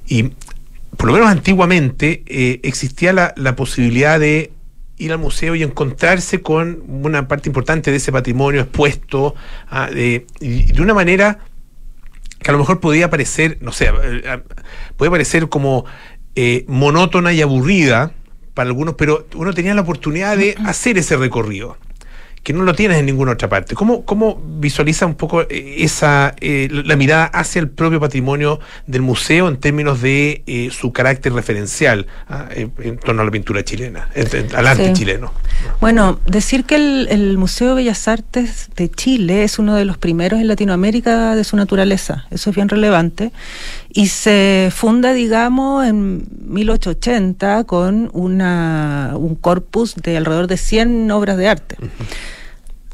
y 0.10 0.24
por 0.95 1.08
lo 1.08 1.14
menos 1.14 1.30
antiguamente 1.30 2.24
eh, 2.26 2.60
existía 2.64 3.14
la, 3.14 3.56
posibilidad 3.56 4.20
de 4.20 4.52
ir 4.98 5.12
al 5.12 5.20
museo 5.20 5.54
y 5.56 5.64
encontrarse 5.64 6.41
con 6.41 6.84
una 6.88 7.28
parte 7.28 7.50
importante 7.50 7.91
de 7.91 7.98
ese 7.98 8.12
patrimonio 8.12 8.62
expuesto 8.62 9.36
¿ah? 9.70 9.89
de, 9.89 10.26
de 10.39 10.82
una 10.82 10.93
manera 10.93 11.39
que 12.48 12.52
a 12.52 12.54
lo 12.54 12.60
mejor 12.60 12.80
podía 12.80 13.10
parecer, 13.10 13.58
no 13.60 13.74
sé, 13.74 13.91
eh, 13.91 14.41
puede 14.95 15.12
parecer 15.12 15.50
como 15.50 15.84
monótona 16.68 17.34
y 17.34 17.41
aburrida 17.41 18.14
para 18.54 18.70
algunos, 18.70 18.93
pero 18.93 19.28
uno 19.36 19.54
tenía 19.54 19.74
la 19.74 19.82
oportunidad 19.82 20.38
de 20.38 20.56
hacer 20.64 20.98
ese 20.98 21.18
recorrido 21.18 21.76
que 22.48 22.54
no 22.54 22.64
lo 22.64 22.74
tienes 22.74 23.00
en 23.00 23.06
ninguna 23.06 23.34
otra 23.34 23.50
parte. 23.50 23.76
¿Cómo, 23.76 24.06
cómo 24.06 24.41
visualiza 24.41 25.06
un 25.06 25.16
poco 25.16 25.41
eh, 25.41 25.76
esa 25.80 26.34
eh, 26.39 26.70
la 26.72 26.95
mirada 26.95 27.26
hacia 27.26 27.60
el 27.60 27.68
propio 27.68 28.00
patrimonio 28.00 28.62
del 28.86 29.02
museo 29.02 29.50
en 29.50 29.58
términos 29.58 30.02
de 30.02 30.43
eh, 30.48 30.70
su 30.72 30.93
carácter 30.93 31.34
referencial 31.34 32.08
ah, 32.30 32.48
en, 32.56 33.00
torno 33.00 33.22
a 33.22 33.26
la 33.26 33.32
pintura 33.32 33.66
chilena, 33.66 34.08
al 34.56 34.66
arte 34.66 34.93
chileno? 34.93 35.34
Bueno, 35.82 36.22
decir 36.26 36.64
que 36.64 36.76
el, 36.76 37.38
Museo 37.38 37.72
de 37.72 37.76
Bellas 37.76 38.08
Artes 38.08 38.70
de 38.78 38.89
Chile 38.89 39.43
es 39.43 39.60
uno 39.60 39.76
de 39.76 39.84
los 39.84 39.98
primeros 39.98 40.39
en 40.39 40.48
Latinoamérica 40.48 41.36
de 41.36 41.43
su 41.43 41.58
naturaleza, 41.58 42.28
eso 42.32 42.52
es 42.52 42.56
bien 42.56 42.70
relevante, 42.70 43.34
y 43.89 44.07
se 44.07 44.69
funda, 44.73 45.13
digamos, 45.13 45.85
en 45.85 46.27
1880 46.47 47.63
con 47.63 48.09
una, 48.13 49.13
un 49.15 49.35
corpus 49.35 49.95
de 49.95 50.17
alrededor 50.17 50.47
de 50.47 50.57
100 50.57 51.11
obras 51.11 51.38
de 51.38 51.47
arte. 51.47 51.77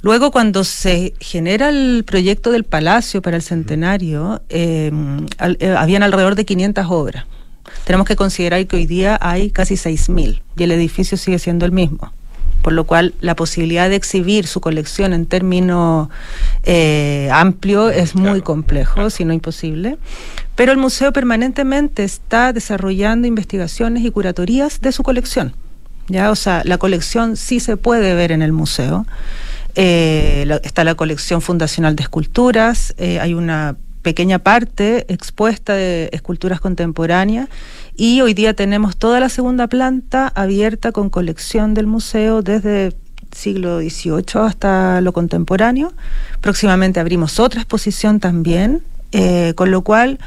Luego, 0.01 0.31
cuando 0.31 0.65
se 0.65 1.13
genera 1.19 1.69
el 1.69 2.03
proyecto 2.05 2.51
del 2.51 2.65
Palacio 2.65 3.21
para 3.21 3.37
el 3.37 3.41
Centenario, 3.41 4.41
em, 4.49 5.25
eh, 5.59 5.75
habían 5.77 6.03
alrededor 6.03 6.35
de 6.35 6.43
500 6.43 6.87
obras. 6.89 7.25
Tenemos 7.85 8.05
que 8.05 8.17
considerar 8.17 8.67
que 8.67 8.75
hoy 8.75 8.85
día 8.85 9.17
hay 9.21 9.49
casi 9.49 9.77
6.000 9.77 10.41
y 10.57 10.63
el 10.63 10.71
edificio 10.71 11.17
sigue 11.17 11.39
siendo 11.39 11.65
el 11.65 11.71
mismo. 11.71 12.11
Por 12.61 12.73
lo 12.73 12.85
cual, 12.85 13.13
la 13.19 13.35
posibilidad 13.35 13.89
de 13.89 13.95
exhibir 13.95 14.47
su 14.47 14.61
colección 14.61 15.13
en 15.13 15.25
términos 15.25 16.07
eh, 16.63 17.29
amplio 17.31 17.89
es 17.89 18.15
muy 18.15 18.41
complejo, 18.41 19.09
si 19.09 19.25
no 19.25 19.33
imposible. 19.33 19.97
Pero 20.55 20.71
el 20.71 20.77
museo 20.77 21.11
permanentemente 21.11 22.03
está 22.03 22.53
desarrollando 22.53 23.27
investigaciones 23.27 24.03
y 24.03 24.11
curatorías 24.11 24.81
de 24.81 24.91
su 24.91 25.03
colección. 25.03 25.55
¿ya? 26.07 26.31
O 26.31 26.35
sea, 26.35 26.61
la 26.65 26.77
colección 26.77 27.37
sí 27.37 27.59
se 27.59 27.77
puede 27.77 28.13
ver 28.13 28.31
en 28.31 28.41
el 28.41 28.51
museo. 28.51 29.05
Eh, 29.75 30.47
está 30.63 30.83
la 30.83 30.95
colección 30.95 31.41
fundacional 31.41 31.95
de 31.95 32.03
esculturas, 32.03 32.93
eh, 32.97 33.19
hay 33.19 33.33
una 33.33 33.75
pequeña 34.03 34.37
parte 34.37 35.11
expuesta 35.11 35.73
de 35.73 36.09
esculturas 36.11 36.59
contemporáneas 36.59 37.47
y 37.95 38.21
hoy 38.21 38.35
día 38.35 38.53
tenemos 38.53 38.97
toda 38.97 39.19
la 39.19 39.29
segunda 39.29 39.67
planta 39.67 40.31
abierta 40.35 40.91
con 40.91 41.09
colección 41.09 41.73
del 41.73 41.87
museo 41.87 42.43
desde 42.43 42.93
siglo 43.31 43.79
XVIII 43.79 44.41
hasta 44.45 45.01
lo 45.01 45.11
contemporáneo. 45.13 45.93
Próximamente 46.41 46.99
abrimos 46.99 47.39
otra 47.39 47.61
exposición 47.61 48.19
también, 48.19 48.83
eh, 49.13 49.53
con 49.55 49.71
lo 49.71 49.81
cual 49.83 50.19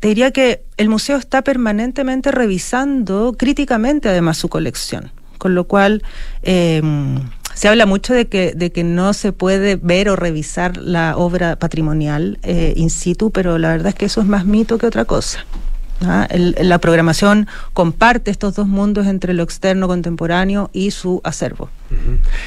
te 0.00 0.08
diría 0.08 0.30
que 0.30 0.64
el 0.76 0.88
museo 0.88 1.16
está 1.16 1.42
permanentemente 1.42 2.30
revisando 2.30 3.34
críticamente 3.38 4.08
además 4.08 4.36
su 4.36 4.48
colección, 4.48 5.12
con 5.38 5.54
lo 5.54 5.64
cual 5.64 6.02
eh, 6.42 6.82
se 7.56 7.68
habla 7.68 7.86
mucho 7.86 8.12
de 8.12 8.26
que, 8.26 8.52
de 8.52 8.70
que 8.70 8.84
no 8.84 9.14
se 9.14 9.32
puede 9.32 9.76
ver 9.76 10.10
o 10.10 10.16
revisar 10.16 10.76
la 10.76 11.16
obra 11.16 11.56
patrimonial 11.56 12.38
eh, 12.42 12.74
in 12.76 12.90
situ, 12.90 13.30
pero 13.30 13.56
la 13.58 13.68
verdad 13.68 13.88
es 13.88 13.94
que 13.94 14.04
eso 14.04 14.20
es 14.20 14.26
más 14.26 14.44
mito 14.44 14.76
que 14.76 14.86
otra 14.86 15.06
cosa. 15.06 15.46
¿Ah? 16.02 16.28
la 16.30 16.78
programación 16.78 17.46
comparte 17.72 18.30
estos 18.30 18.54
dos 18.54 18.66
mundos 18.66 19.06
entre 19.06 19.32
lo 19.34 19.42
externo 19.42 19.88
contemporáneo 19.88 20.70
y 20.72 20.90
su 20.90 21.20
acervo. 21.24 21.70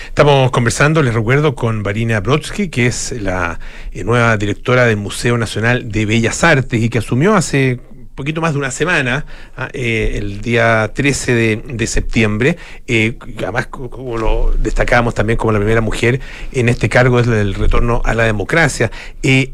Estamos 0.08 0.52
conversando, 0.52 1.02
les 1.02 1.14
recuerdo, 1.14 1.56
con 1.56 1.84
Varina 1.84 2.20
Brodsky, 2.20 2.70
que 2.70 2.88
es 2.88 3.14
la 3.22 3.60
eh, 3.92 4.04
nueva 4.04 4.36
directora 4.38 4.86
del 4.86 4.98
Museo 4.98 5.38
Nacional 5.38 5.92
de 5.92 6.06
Bellas 6.06 6.44
Artes 6.44 6.82
y 6.82 6.90
que 6.90 6.98
asumió 6.98 7.36
hace 7.36 7.80
poquito 8.20 8.42
más 8.42 8.52
de 8.52 8.60
una 8.60 8.70
semana, 8.70 9.26
ah, 9.56 9.70
eh, 9.72 10.16
el 10.16 10.42
día 10.42 10.92
13 10.94 11.62
de, 11.64 11.88
septiembre, 11.88 12.58
eh, 12.86 13.18
además 13.38 13.68
como 13.68 14.18
lo 14.18 14.54
destacábamos 14.60 15.16
también 15.16 15.38
como 15.38 15.54
la 15.54 15.60
primera 15.60 15.80
mujer 15.80 16.20
en 16.52 16.68
este 16.68 16.90
cargo 16.90 17.22
es 17.22 17.28
el 17.28 17.54
retorno 17.54 18.02
a 18.04 18.14
la 18.14 18.26
democracia. 18.26 18.92
Eh, 19.24 19.54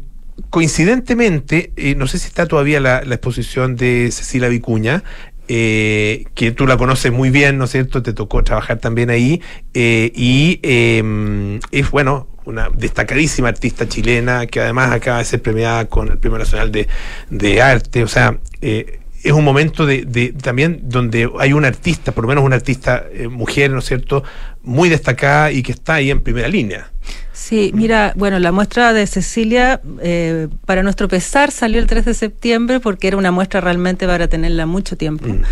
coincidentemente, 0.50 1.72
no 1.96 2.06
sé 2.06 2.18
si 2.18 2.28
está 2.28 2.46
todavía 2.46 2.80
la, 2.80 2.98
exposición 3.00 3.76
de 3.76 4.10
Cecilia 4.12 4.48
Vicuña, 4.48 5.02
que 5.46 6.54
tú 6.56 6.66
la 6.66 6.76
conoces 6.76 7.12
muy 7.12 7.30
bien, 7.30 7.58
¿no 7.58 7.64
es 7.64 7.70
cierto? 7.70 8.02
Te 8.02 8.12
tocó 8.12 8.42
trabajar 8.42 8.78
también 8.78 9.10
ahí. 9.10 9.40
y 9.74 10.60
em, 10.62 11.60
es, 11.70 11.90
bueno, 11.90 12.28
una 12.46 12.70
destacadísima 12.70 13.48
artista 13.48 13.88
chilena 13.88 14.46
que 14.46 14.60
además 14.60 14.92
acaba 14.92 15.18
de 15.18 15.24
ser 15.24 15.42
premiada 15.42 15.86
con 15.86 16.08
el 16.08 16.18
Premio 16.18 16.38
Nacional 16.38 16.72
de, 16.72 17.62
Arte. 17.62 18.04
O 18.04 18.08
sea, 18.08 18.38
eh, 18.62 19.00
es 19.22 19.32
un 19.32 19.44
momento 19.44 19.84
de, 19.84 20.34
también 20.40 20.80
donde 20.84 21.28
hay 21.38 21.52
una 21.52 21.68
artista, 21.68 22.12
por 22.12 22.24
lo 22.24 22.28
menos 22.28 22.44
una 22.44 22.56
artista 22.56 23.04
eh, 23.12 23.28
mujer, 23.28 23.70
¿no 23.72 23.80
es 23.80 23.84
cierto?, 23.84 24.22
muy 24.62 24.88
destacada 24.88 25.50
y 25.50 25.62
que 25.62 25.72
está 25.72 25.94
ahí 25.94 26.10
en 26.10 26.20
primera 26.20 26.48
línea. 26.48 26.90
Sí, 27.36 27.70
mira, 27.74 28.14
bueno, 28.16 28.38
la 28.38 28.50
muestra 28.50 28.94
de 28.94 29.06
Cecilia, 29.06 29.82
eh, 30.00 30.48
para 30.64 30.82
nuestro 30.82 31.06
pesar, 31.06 31.50
salió 31.50 31.78
el 31.78 31.86
3 31.86 32.06
de 32.06 32.14
septiembre 32.14 32.80
porque 32.80 33.08
era 33.08 33.18
una 33.18 33.30
muestra 33.30 33.60
realmente 33.60 34.06
para 34.06 34.26
tenerla 34.26 34.64
mucho 34.64 34.96
tiempo. 34.96 35.28
Mm. 35.28 35.42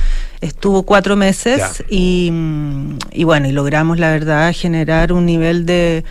Estuvo 0.40 0.84
cuatro 0.84 1.14
meses 1.14 1.84
y, 1.90 2.32
y 3.12 3.24
bueno, 3.24 3.48
y 3.48 3.52
logramos, 3.52 3.98
la 3.98 4.10
verdad, 4.12 4.54
generar 4.56 5.12
un 5.12 5.26
nivel 5.26 5.66
de 5.66 6.04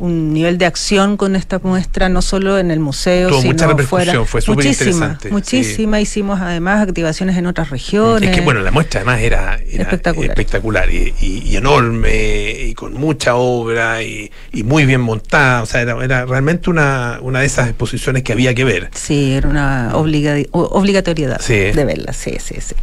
un 0.00 0.32
nivel 0.32 0.56
de 0.56 0.64
acción 0.64 1.18
con 1.18 1.36
esta 1.36 1.58
muestra, 1.62 2.08
no 2.08 2.22
solo 2.22 2.58
en 2.58 2.70
el 2.70 2.80
museo, 2.80 3.28
Tuvo 3.28 3.42
sino 3.42 3.52
mucha 3.52 3.66
repercusión, 3.66 4.06
fuera. 4.06 4.24
fue 4.24 4.40
súper 4.40 4.64
muchísima, 4.64 4.90
interesante. 4.90 5.30
muchísima. 5.30 5.96
sí. 5.98 6.02
Hicimos 6.02 6.40
además 6.40 6.80
activaciones 6.88 7.36
en 7.36 7.46
otras 7.46 7.68
regiones. 7.68 8.30
Es 8.30 8.34
que 8.36 8.42
bueno, 8.42 8.60
la 8.60 8.70
muestra 8.70 9.00
además 9.00 9.20
era, 9.20 9.60
era 9.70 9.82
espectacular, 9.82 10.30
espectacular 10.30 10.90
y, 10.90 11.14
y, 11.20 11.42
y, 11.50 11.56
enorme 11.56 12.50
y 12.50 12.74
con 12.74 12.94
mucha 12.94 13.34
obra 13.36 14.02
y, 14.02 14.30
y, 14.52 14.62
muy 14.62 14.86
bien 14.86 15.02
montada. 15.02 15.62
O 15.62 15.66
sea, 15.66 15.82
era, 15.82 16.02
era 16.02 16.24
realmente 16.24 16.70
una, 16.70 17.18
una, 17.20 17.40
de 17.40 17.46
esas 17.46 17.68
exposiciones 17.68 18.22
que 18.22 18.32
había 18.32 18.54
que 18.54 18.64
ver. 18.64 18.88
Sí, 18.94 19.34
era 19.34 19.48
una 19.48 19.90
obliga 19.94 20.34
obligatoriedad 20.52 21.40
sí. 21.42 21.54
de 21.54 21.84
verla, 21.84 22.14
sí, 22.14 22.36
sí, 22.40 22.54
sí. 22.60 22.74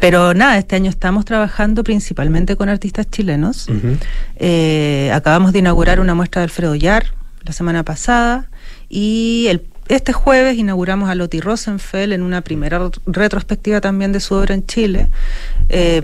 Pero 0.00 0.32
nada, 0.32 0.56
este 0.56 0.76
año 0.76 0.88
estamos 0.88 1.26
trabajando 1.26 1.84
principalmente 1.84 2.56
con 2.56 2.70
artistas 2.70 3.10
chilenos. 3.10 3.68
Uh 3.68 3.72
-huh. 3.72 3.98
eh, 4.36 5.10
acabamos 5.12 5.52
de 5.52 5.58
inaugurar 5.58 6.00
una 6.00 6.14
muestra 6.14 6.40
de 6.40 6.48
Alfredo 6.62 7.12
la 7.44 7.52
semana 7.52 7.82
pasada 7.82 8.48
y 8.88 9.48
este 9.88 10.12
jueves 10.12 10.56
inauguramos 10.56 11.10
a 11.10 11.16
Loti 11.16 11.40
Rosenfeld 11.40 12.12
en 12.12 12.22
una 12.22 12.42
primera 12.42 12.88
retrospectiva 13.04 13.80
también 13.80 14.12
de 14.12 14.20
su 14.20 14.36
obra 14.36 14.54
en 14.54 14.64
Chile. 14.64 15.08
Eh, 15.68 16.00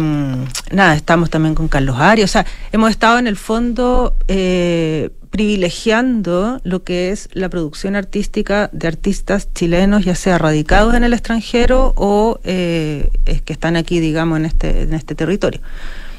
nada, 0.73 0.97
estamos 0.97 1.31
también 1.31 1.55
con 1.55 1.69
Carlos 1.69 1.97
Arias. 1.99 2.31
O 2.31 2.33
sea, 2.33 2.47
hemos 2.73 2.91
estado 2.91 3.21
en 3.21 3.29
el 3.29 3.37
fondo 3.37 4.17
eh, 4.27 5.11
privilegiando 5.31 6.61
lo 6.65 6.83
que 6.83 7.11
es 7.11 7.29
la 7.35 7.49
producción 7.49 7.95
artística 7.95 8.69
de 8.73 8.89
artistas 8.89 9.49
chilenos, 9.55 10.05
ya 10.05 10.17
sea 10.17 10.39
radicados 10.39 10.95
en 10.95 11.05
el 11.05 11.13
extranjero 11.13 11.93
o 11.97 12.41
eh, 12.43 13.11
que 13.45 13.53
están 13.53 13.77
aquí, 13.77 14.01
digamos, 14.01 14.39
en 14.39 14.47
este, 14.47 14.83
en 14.83 14.95
este 14.95 15.15
territorio. 15.15 15.61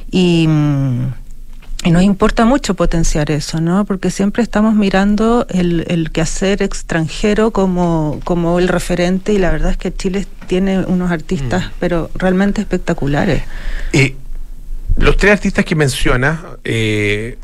Y. 0.10 0.48
Y 1.86 1.92
nos 1.92 2.04
importa 2.04 2.44
mucho 2.44 2.74
potenciar 2.74 3.32
eso, 3.32 3.62
¿no? 3.62 3.86
Porque 3.86 4.12
siempre 4.12 4.44
estamos 4.44 4.76
mirando 4.76 5.48
el, 5.50 5.86
el 5.88 6.12
quehacer 6.12 6.62
extranjero 6.62 7.52
como, 7.52 8.20
como 8.26 8.60
el 8.60 8.68
referente 8.68 9.32
y 9.32 9.38
la 9.38 9.50
verdad 9.50 9.72
es 9.72 9.78
que 9.78 9.94
Chile 9.94 10.28
tiene 10.48 10.80
unos 10.80 11.10
artistas, 11.10 11.68
mm. 11.68 11.72
pero 11.80 12.12
realmente 12.16 12.60
espectaculares. 12.60 13.44
Eh, 13.94 14.16
los 14.98 15.16
tres 15.16 15.34
artistas 15.34 15.64
que 15.64 15.76
menciona, 15.76 16.42
eh, 16.66 17.38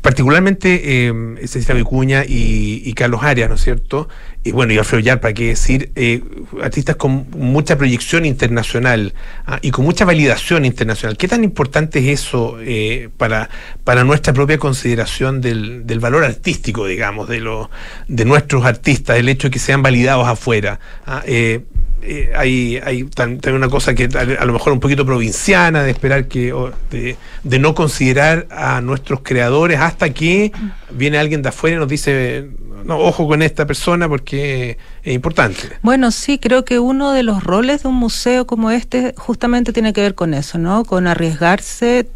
particularmente 0.00 1.08
eh, 1.08 1.12
Cecilia 1.48 1.74
Vicuña 1.74 2.24
y, 2.26 2.92
Carlos 2.94 3.22
Arias, 3.24 3.48
¿no 3.48 3.56
es 3.56 3.62
cierto? 3.62 4.08
Y 4.44 4.52
bueno, 4.52 4.72
y 4.72 4.78
Alfredo 4.78 5.00
Yar, 5.00 5.20
para 5.20 5.34
qué 5.34 5.48
decir, 5.48 5.90
eh, 5.96 6.22
artistas 6.62 6.94
con 6.94 7.28
mucha 7.32 7.76
proyección 7.76 8.24
internacional 8.24 9.12
¿ah? 9.44 9.58
y 9.60 9.72
con 9.72 9.84
mucha 9.84 10.04
validación 10.04 10.64
internacional. 10.64 11.16
¿Qué 11.16 11.26
tan 11.26 11.42
importante 11.42 11.98
es 11.98 12.20
eso 12.20 12.58
eh, 12.60 13.08
para, 13.16 13.50
para 13.82 14.04
nuestra 14.04 14.32
propia 14.32 14.56
consideración 14.56 15.40
del, 15.40 15.84
del 15.84 15.98
valor 15.98 16.24
artístico, 16.24 16.86
digamos, 16.86 17.28
de, 17.28 17.40
lo, 17.40 17.68
de 18.06 18.24
nuestros 18.24 18.64
artistas, 18.64 19.18
el 19.18 19.28
hecho 19.28 19.48
de 19.48 19.52
que 19.52 19.58
sean 19.58 19.82
validados 19.82 20.28
afuera? 20.28 20.78
¿ah? 21.06 21.24
Eh, 22.02 22.30
hay, 22.36 22.78
hay 22.84 23.04
también 23.04 23.54
una 23.54 23.68
cosa 23.68 23.94
que 23.94 24.04
a, 24.04 24.44
lo 24.44 24.52
mejor 24.52 24.72
un 24.72 24.80
poquito 24.80 25.04
provinciana 25.04 25.82
de 25.82 25.90
esperar 25.90 26.28
que 26.28 26.54
de, 26.90 27.16
de, 27.42 27.58
no 27.58 27.74
considerar 27.74 28.46
a 28.50 28.80
nuestros 28.80 29.20
creadores 29.22 29.80
hasta 29.80 30.10
que 30.10 30.52
viene 30.90 31.18
alguien 31.18 31.42
de 31.42 31.48
afuera 31.48 31.76
y 31.76 31.78
nos 31.80 31.88
dice 31.88 32.48
no, 32.86 32.98
ojo 32.98 33.26
con 33.26 33.42
esta 33.42 33.66
persona 33.66 34.08
porque 34.08 34.78
es 35.02 35.14
importante. 35.14 35.58
Bueno, 35.82 36.10
sí, 36.12 36.38
creo 36.38 36.64
que 36.64 36.78
uno 36.78 37.12
de 37.12 37.24
los 37.24 37.42
roles 37.42 37.82
de 37.82 37.88
un 37.88 37.96
museo 37.96 38.46
como 38.46 38.70
este 38.70 39.12
justamente 39.16 39.72
tiene 39.72 39.92
que 39.92 40.02
ver 40.02 40.14
con 40.14 40.34
eso, 40.34 40.58
¿no? 40.58 40.84
Con 40.84 41.06
arriesgarse 41.06 42.08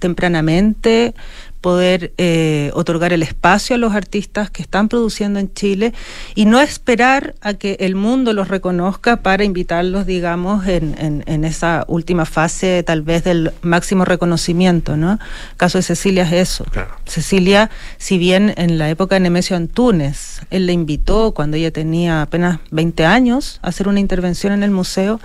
tempranamente, 0.00 1.14
poder 1.60 2.12
eh, 2.18 2.70
otorgar 2.74 3.12
el 3.12 3.22
espacio 3.22 3.76
a 3.76 3.78
los 3.78 3.94
artistas 3.94 4.50
que 4.50 4.62
están 4.62 4.88
produciendo 4.88 5.38
en 5.38 5.52
Chile 5.52 5.92
y 6.34 6.44
no 6.44 6.60
esperar 6.60 7.34
a 7.40 7.54
que 7.54 7.76
el 7.80 7.94
mundo 7.94 8.32
los 8.32 8.48
reconozca 8.48 9.22
para 9.22 9.44
invitarlos, 9.44 10.06
digamos, 10.06 10.66
en, 10.66 10.94
en, 10.98 11.24
en 11.26 11.44
esa 11.44 11.84
última 11.88 12.24
fase 12.24 12.82
tal 12.82 13.02
vez 13.02 13.24
del 13.24 13.52
máximo 13.62 14.04
reconocimiento, 14.04 14.96
¿no? 14.96 15.12
El 15.12 15.56
caso 15.56 15.78
de 15.78 15.82
Cecilia 15.82 16.22
es 16.24 16.32
eso. 16.32 16.64
Claro. 16.64 16.94
Cecilia, 17.06 17.70
si 17.98 18.18
bien 18.18 18.54
en 18.56 18.78
la 18.78 18.90
época 18.90 19.16
de 19.16 19.20
Nemesio 19.20 19.56
Antunes, 19.56 20.40
él 20.50 20.66
le 20.66 20.72
invitó 20.72 21.32
cuando 21.32 21.56
ella 21.56 21.70
tenía 21.70 22.22
apenas 22.22 22.60
20 22.70 23.04
años 23.04 23.58
a 23.62 23.68
hacer 23.68 23.88
una 23.88 24.00
intervención 24.00 24.52
en 24.52 24.62
el 24.62 24.70
museo, 24.70 25.20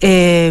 eh, 0.00 0.50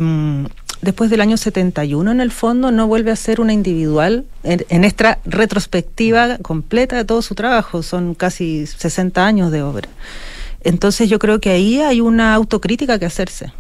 después 0.82 1.10
del 1.10 1.22
año 1.22 1.38
71 1.38 2.12
en 2.12 2.22
el 2.22 2.32
fondo 2.32 2.72
no 2.72 2.88
vuelve 2.88 3.12
a 3.12 3.16
ser 3.16 3.42
una 3.42 3.54
individual 3.54 4.26
en, 4.44 4.66
en, 4.70 4.84
esta 4.84 5.20
retrospectiva 5.26 6.38
completa 6.40 6.96
de 6.98 7.06
todo 7.06 7.22
su 7.22 7.36
trabajo, 7.36 7.84
son 7.84 8.16
casi 8.16 8.66
60 8.66 9.26
años 9.26 9.52
de 9.52 9.62
obra. 9.62 9.90
Entonces 10.64 11.10
yo 11.10 11.20
creo 11.20 11.40
que 11.40 11.50
ahí 11.50 11.80
hay 11.80 12.02
una 12.02 12.34
autocrítica 12.34 13.00
que 13.00 13.06
hacerse, 13.06 13.52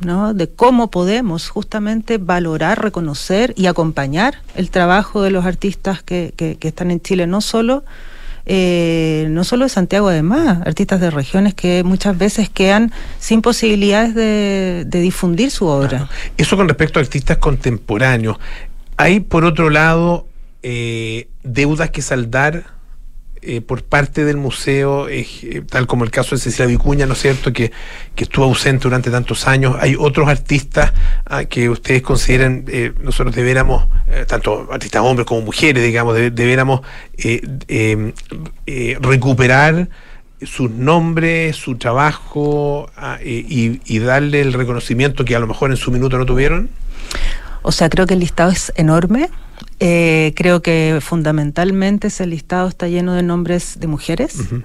¿no? 0.00 0.34
De 0.34 0.48
cómo 0.48 0.90
podemos 0.90 1.48
justamente 1.48 2.18
valorar, 2.18 2.82
reconocer 2.82 3.54
y 3.56 3.66
acompañar 3.66 4.36
el 4.54 4.70
trabajo 4.70 5.22
de 5.22 5.30
los 5.30 5.46
artistas 5.46 6.02
que, 6.02 6.34
que, 6.36 6.56
que 6.56 6.68
están 6.68 6.90
en 6.90 7.00
Chile, 7.00 7.26
no 7.26 7.40
solo 7.40 7.84
eh, 8.46 9.26
no 9.30 9.44
solo 9.44 9.64
de 9.64 9.68
Santiago 9.68 10.08
además, 10.08 10.60
artistas 10.66 11.00
de 11.00 11.10
regiones 11.10 11.54
que 11.54 11.84
muchas 11.84 12.16
veces 12.18 12.48
quedan 12.48 12.92
sin 13.18 13.42
posibilidades 13.42 14.14
de, 14.14 14.84
difundir 14.90 15.50
su 15.50 15.66
obra. 15.66 16.08
Eso 16.36 16.56
con 16.56 16.68
respecto 16.68 16.98
a 16.98 17.02
artistas 17.02 17.38
contemporáneos. 17.38 18.38
Hay, 18.96 19.20
por 19.20 19.44
otro 19.44 19.70
lado, 19.70 20.26
eh, 20.62 21.28
deudas 21.42 21.90
que 21.90 22.02
saldar 22.02 22.71
eh, 23.44 23.60
por 23.60 23.82
parte 23.82 24.24
del 24.24 24.36
museo, 24.36 25.08
eh, 25.08 25.26
tal 25.68 25.88
como 25.88 26.04
el 26.04 26.12
caso 26.12 26.36
de 26.36 26.40
Cecilia 26.40 26.66
Vicuña, 26.66 27.06
¿no 27.06 27.14
es 27.14 27.22
cierto?, 27.22 27.52
que, 27.52 27.72
que 28.14 28.22
estuvo 28.22 28.44
ausente 28.44 28.84
durante 28.84 29.10
tantos 29.10 29.48
años. 29.48 29.74
Hay 29.80 29.96
otros 29.98 30.28
artistas 30.28 30.92
ah, 31.26 31.44
que 31.44 31.68
ustedes 31.68 32.02
consideran, 32.02 32.64
eh, 32.68 32.92
nosotros 33.00 33.34
debiéramos, 33.34 33.88
tanto 34.28 34.68
artistas 34.70 35.02
hombres 35.02 35.26
como 35.26 35.40
mujeres, 35.40 35.82
digamos, 35.82 36.14
de, 36.14 36.30
debiéramos 36.30 36.82
recuperar 39.00 39.88
sus 40.42 40.70
nombres, 40.70 41.56
su 41.56 41.76
trabajo 41.76 42.90
ah, 42.96 43.18
y 43.24 43.98
darle 43.98 44.40
el 44.40 44.52
reconocimiento 44.52 45.24
que 45.24 45.34
a 45.34 45.40
lo 45.40 45.48
mejor 45.48 45.72
en 45.72 45.76
su 45.76 45.90
minuto 45.90 46.16
no 46.16 46.26
tuvieron? 46.26 46.70
O 47.62 47.72
sea, 47.72 47.88
creo 47.88 48.06
que 48.06 48.14
el 48.14 48.20
listado 48.20 48.50
es 48.50 48.72
enorme. 48.76 49.30
Eh, 49.84 50.32
creo 50.36 50.62
que 50.62 51.00
fundamentalmente 51.00 52.06
ese 52.06 52.24
listado 52.24 52.68
está 52.68 52.86
lleno 52.86 53.14
de 53.14 53.24
nombres 53.24 53.80
de 53.80 53.88
mujeres. 53.88 54.36
Uh 54.36 54.42
-huh. 54.42 54.62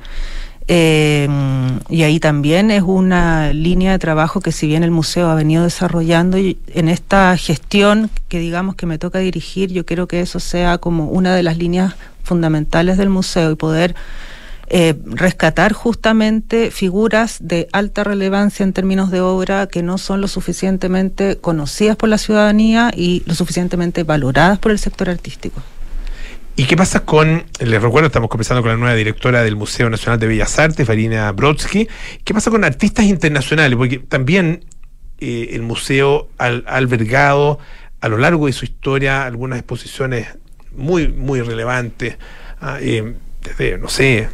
eh, 0.67 1.27
y 1.89 2.03
ahí 2.03 2.19
también 2.19 2.69
es 2.69 2.83
una 2.83 3.51
línea 3.51 3.93
de 3.93 3.97
trabajo 3.97 4.41
que 4.41 4.51
si 4.51 4.67
bien 4.67 4.83
el 4.83 4.91
museo 4.91 5.29
ha 5.29 5.33
venido 5.33 5.63
desarrollando 5.63 6.37
y 6.37 6.59
en 6.71 6.87
esta 6.87 7.35
gestión 7.35 8.11
que 8.27 8.37
digamos 8.37 8.75
que 8.75 8.85
me 8.85 8.99
toca 8.99 9.17
dirigir, 9.17 9.71
yo 9.71 9.87
quiero 9.87 10.07
que 10.07 10.19
eso 10.19 10.39
sea 10.39 10.77
como 10.77 11.05
una 11.05 11.33
de 11.35 11.41
las 11.41 11.57
líneas 11.57 11.95
fundamentales 12.21 12.97
del 12.97 13.09
museo 13.09 13.49
y 13.51 13.55
poder 13.55 13.95
eh, 14.69 14.95
rescatar 15.05 15.71
justamente 15.71 16.71
figuras 16.71 17.37
de 17.39 17.69
alta 17.71 18.03
relevancia 18.03 18.63
en 18.63 18.73
términos 18.73 19.11
de 19.11 19.21
obra 19.21 19.67
que 19.67 19.81
no 19.81 19.97
son 19.97 20.19
lo 20.19 20.27
suficientemente 20.27 21.37
conocidas 21.37 21.95
por 21.95 22.09
la 22.09 22.17
ciudadanía 22.17 22.91
y 22.93 23.23
lo 23.25 23.33
suficientemente 23.33 24.03
valoradas 24.03 24.59
por 24.59 24.71
el 24.71 24.79
sector 24.79 25.09
artístico. 25.09 25.63
¿Y 26.57 26.65
qué 26.65 26.75
pasa 26.75 27.05
con, 27.05 27.45
les 27.59 27.81
recuerdo, 27.81 28.07
estamos 28.07 28.29
conversando 28.29 28.61
con 28.61 28.71
la 28.71 28.77
nueva 28.77 28.95
directora 28.95 29.41
del 29.43 29.55
Museo 29.55 29.89
Nacional 29.89 30.19
de 30.19 30.27
Bellas 30.27 30.59
Artes, 30.59 30.85
Farina 30.85 31.31
Brodsky, 31.31 31.87
¿qué 32.25 32.33
pasa 32.33 32.49
con 32.49 32.65
artistas 32.65 33.05
internacionales? 33.05 33.77
Porque 33.77 33.99
también 33.99 34.65
eh, 35.19 35.49
el 35.53 35.61
museo 35.61 36.29
ha, 36.39 36.47
albergado 36.47 37.59
a 38.01 38.09
lo 38.09 38.17
largo 38.17 38.47
de 38.47 38.53
su 38.53 38.65
historia 38.65 39.25
algunas 39.25 39.59
exposiciones 39.59 40.27
muy, 40.75 41.07
muy 41.07 41.41
relevantes, 41.41 42.17
ah, 42.59 42.79
eh, 42.81 43.13
desde, 43.43 43.77
no 43.77 43.87
sé, 43.87 44.27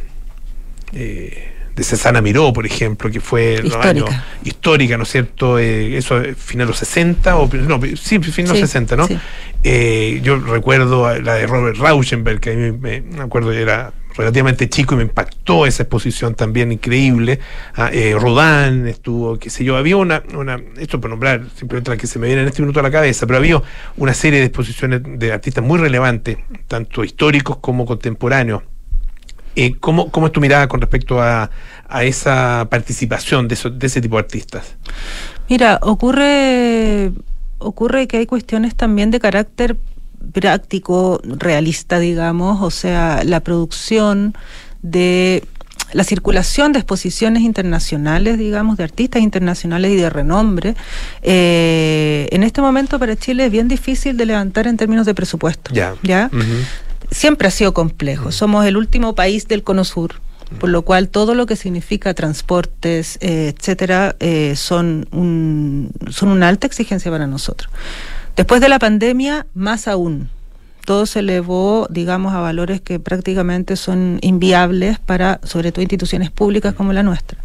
eh, 0.94 1.52
de 1.74 1.82
Cesana 1.82 2.20
Miró, 2.20 2.52
por 2.52 2.66
ejemplo, 2.66 3.10
que 3.10 3.20
fue 3.20 3.54
histórica, 3.54 3.88
años, 3.88 4.10
histórica 4.44 4.96
¿no 4.96 5.02
es 5.02 5.10
cierto? 5.10 5.58
Eh, 5.58 5.96
eso, 5.96 6.22
final 6.36 6.66
de 6.66 6.70
los 6.70 6.78
60, 6.78 7.36
o 7.36 7.48
no, 7.52 7.80
sí, 7.96 8.20
fin 8.20 8.44
de 8.44 8.50
los 8.50 8.58
sí, 8.58 8.66
60, 8.66 8.96
¿no? 8.96 9.06
Sí. 9.08 9.18
Eh, 9.64 10.20
yo 10.22 10.38
recuerdo 10.38 11.18
la 11.20 11.34
de 11.34 11.46
Robert 11.46 11.76
Rauschenberg, 11.78 12.38
que 12.38 12.52
a 12.52 12.54
mí 12.54 12.72
me, 12.72 13.00
me 13.00 13.22
acuerdo 13.22 13.50
era 13.50 13.92
relativamente 14.16 14.68
chico 14.68 14.94
y 14.94 14.98
me 14.98 15.02
impactó 15.04 15.66
esa 15.66 15.82
exposición 15.82 16.34
también 16.34 16.72
increíble. 16.72 17.40
Ah, 17.74 17.90
eh, 17.92 18.14
Rodin 18.18 18.86
estuvo, 18.86 19.38
qué 19.38 19.50
sé 19.50 19.64
yo, 19.64 19.76
había 19.76 19.96
una, 19.96 20.22
una, 20.34 20.60
esto 20.78 21.00
por 21.00 21.10
nombrar 21.10 21.44
simplemente 21.56 21.90
la 21.90 21.96
que 21.96 22.06
se 22.06 22.18
me 22.18 22.26
viene 22.26 22.42
en 22.42 22.48
este 22.48 22.62
minuto 22.62 22.80
a 22.80 22.82
la 22.82 22.90
cabeza, 22.90 23.26
pero 23.26 23.38
había 23.38 23.62
una 23.96 24.14
serie 24.14 24.38
de 24.38 24.46
exposiciones 24.46 25.02
de 25.04 25.32
artistas 25.32 25.64
muy 25.64 25.78
relevantes, 25.78 26.38
tanto 26.68 27.04
históricos 27.04 27.58
como 27.58 27.84
contemporáneos. 27.86 28.62
Eh, 29.56 29.76
¿cómo, 29.78 30.10
¿Cómo 30.10 30.26
es 30.26 30.32
tu 30.32 30.40
mirada 30.40 30.68
con 30.68 30.80
respecto 30.80 31.20
a, 31.20 31.50
a 31.88 32.04
esa 32.04 32.66
participación 32.70 33.48
de, 33.48 33.54
eso, 33.54 33.70
de 33.70 33.86
ese 33.86 34.00
tipo 34.00 34.16
de 34.16 34.22
artistas? 34.22 34.76
Mira, 35.48 35.78
ocurre, 35.82 37.12
ocurre 37.58 38.06
que 38.08 38.18
hay 38.18 38.26
cuestiones 38.26 38.74
también 38.74 39.10
de 39.10 39.20
carácter 39.20 39.76
práctico, 40.32 41.20
realista, 41.24 41.98
digamos, 41.98 42.62
o 42.62 42.70
sea, 42.70 43.22
la 43.24 43.40
producción 43.40 44.34
de 44.82 45.44
la 45.92 46.02
circulación 46.02 46.72
de 46.72 46.80
exposiciones 46.80 47.42
internacionales, 47.42 48.36
digamos, 48.36 48.76
de 48.76 48.84
artistas 48.84 49.22
internacionales 49.22 49.92
y 49.92 49.96
de 49.96 50.10
renombre, 50.10 50.74
eh, 51.22 52.26
en 52.32 52.42
este 52.42 52.60
momento 52.60 52.98
para 52.98 53.14
Chile 53.16 53.46
es 53.46 53.52
bien 53.52 53.68
difícil 53.68 54.16
de 54.16 54.26
levantar 54.26 54.66
en 54.66 54.76
términos 54.76 55.06
de 55.06 55.14
presupuesto. 55.14 55.72
Ya. 55.72 55.94
¿ya? 56.02 56.30
Siempre 57.10 57.48
ha 57.48 57.50
sido 57.50 57.74
complejo. 57.74 58.32
Somos 58.32 58.64
el 58.66 58.76
último 58.76 59.14
país 59.14 59.48
del 59.48 59.62
Cono 59.62 59.84
Sur 59.84 60.20
por 60.58 60.70
lo 60.70 60.82
cual 60.82 61.08
todo 61.08 61.34
lo 61.34 61.46
que 61.46 61.56
significa 61.56 62.14
transportes, 62.14 63.18
eh, 63.20 63.52
etcétera, 63.56 64.16
eh, 64.20 64.54
son, 64.56 65.08
un, 65.10 65.90
son 66.10 66.28
una 66.28 66.48
alta 66.48 66.66
exigencia 66.66 67.10
para 67.10 67.26
nosotros. 67.26 67.72
Después 68.36 68.60
de 68.60 68.68
la 68.68 68.78
pandemia, 68.78 69.46
más 69.54 69.88
aún. 69.88 70.28
Todo 70.84 71.06
se 71.06 71.20
elevó, 71.20 71.86
digamos, 71.88 72.34
a 72.34 72.40
valores 72.40 72.80
que 72.80 73.00
prácticamente 73.00 73.76
son 73.76 74.18
inviables 74.20 74.98
para, 74.98 75.40
sobre 75.42 75.72
todo, 75.72 75.80
instituciones 75.80 76.30
públicas 76.30 76.74
como 76.74 76.92
la 76.92 77.02
nuestra. 77.02 77.38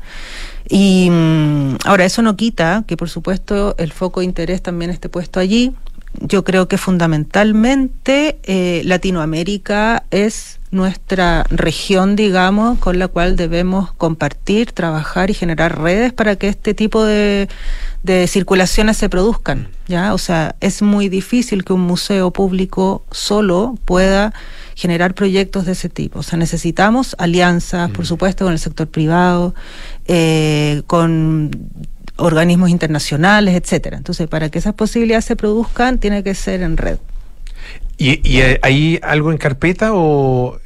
Y 0.68 1.10
mm, 1.10 1.78
ahora, 1.86 2.06
eso 2.06 2.22
no 2.22 2.36
quita 2.36 2.84
que, 2.86 2.98
por 2.98 3.10
supuesto, 3.10 3.76
el 3.78 3.94
foco 3.94 4.20
de 4.20 4.26
interés 4.26 4.62
también 4.62 4.92
esté 4.92 5.08
puesto 5.08 5.40
allí. 5.40 5.74
Yo 6.22 6.44
creo 6.44 6.68
que 6.68 6.78
fundamentalmente 6.78 8.40
eh, 8.44 8.82
Latinoamérica 8.86 10.04
es 10.12 10.60
nuestra 10.72 11.46
región, 11.50 12.16
digamos, 12.16 12.78
con 12.80 13.00
la 13.00 13.08
cual 13.08 13.36
debemos 13.36 13.92
compartir, 13.94 14.72
trabajar 14.72 15.30
y 15.30 15.34
generar 15.34 15.80
redes 15.82 16.14
para 16.14 16.36
que 16.36 16.48
este 16.48 16.74
tipo 16.74 17.04
de, 17.04 17.50
de 18.04 18.28
circulaciones 18.28 18.98
se 18.98 19.10
produzcan, 19.10 19.70
¿ya? 19.88 20.14
O 20.14 20.18
sea, 20.18 20.56
es 20.60 20.82
muy 20.82 21.10
difícil 21.10 21.64
que 21.64 21.74
un 21.74 21.82
museo 21.82 22.32
público 22.32 23.04
solo 23.12 23.76
pueda 23.86 24.34
generar 24.76 25.14
proyectos 25.14 25.66
de 25.66 25.74
ese 25.74 25.90
tipo. 25.90 26.20
O 26.20 26.24
sea, 26.24 26.38
necesitamos 26.38 27.16
alianzas, 27.20 27.90
por 27.92 28.06
supuesto, 28.06 28.46
con 28.46 28.54
el 28.54 28.60
sector 28.60 28.88
privado, 28.88 29.54
eh, 30.08 30.84
con 30.88 31.52
organismos 32.20 32.70
internacionales, 32.70 33.56
etcétera. 33.56 33.98
Entonces, 33.98 34.28
para 34.28 34.50
que 34.50 34.60
esas 34.60 34.74
posibilidades 34.74 35.26
se 35.26 35.36
produzcan, 35.36 36.00
tiene 36.00 36.24
que 36.24 36.36
ser 36.36 36.62
en 36.62 36.78
red. 36.78 37.00
¿Y, 37.98 38.28
y 38.28 38.42
hay 38.62 39.00
algo 39.02 39.32
en 39.32 39.38
carpeta 39.38 39.92
o 39.94 40.60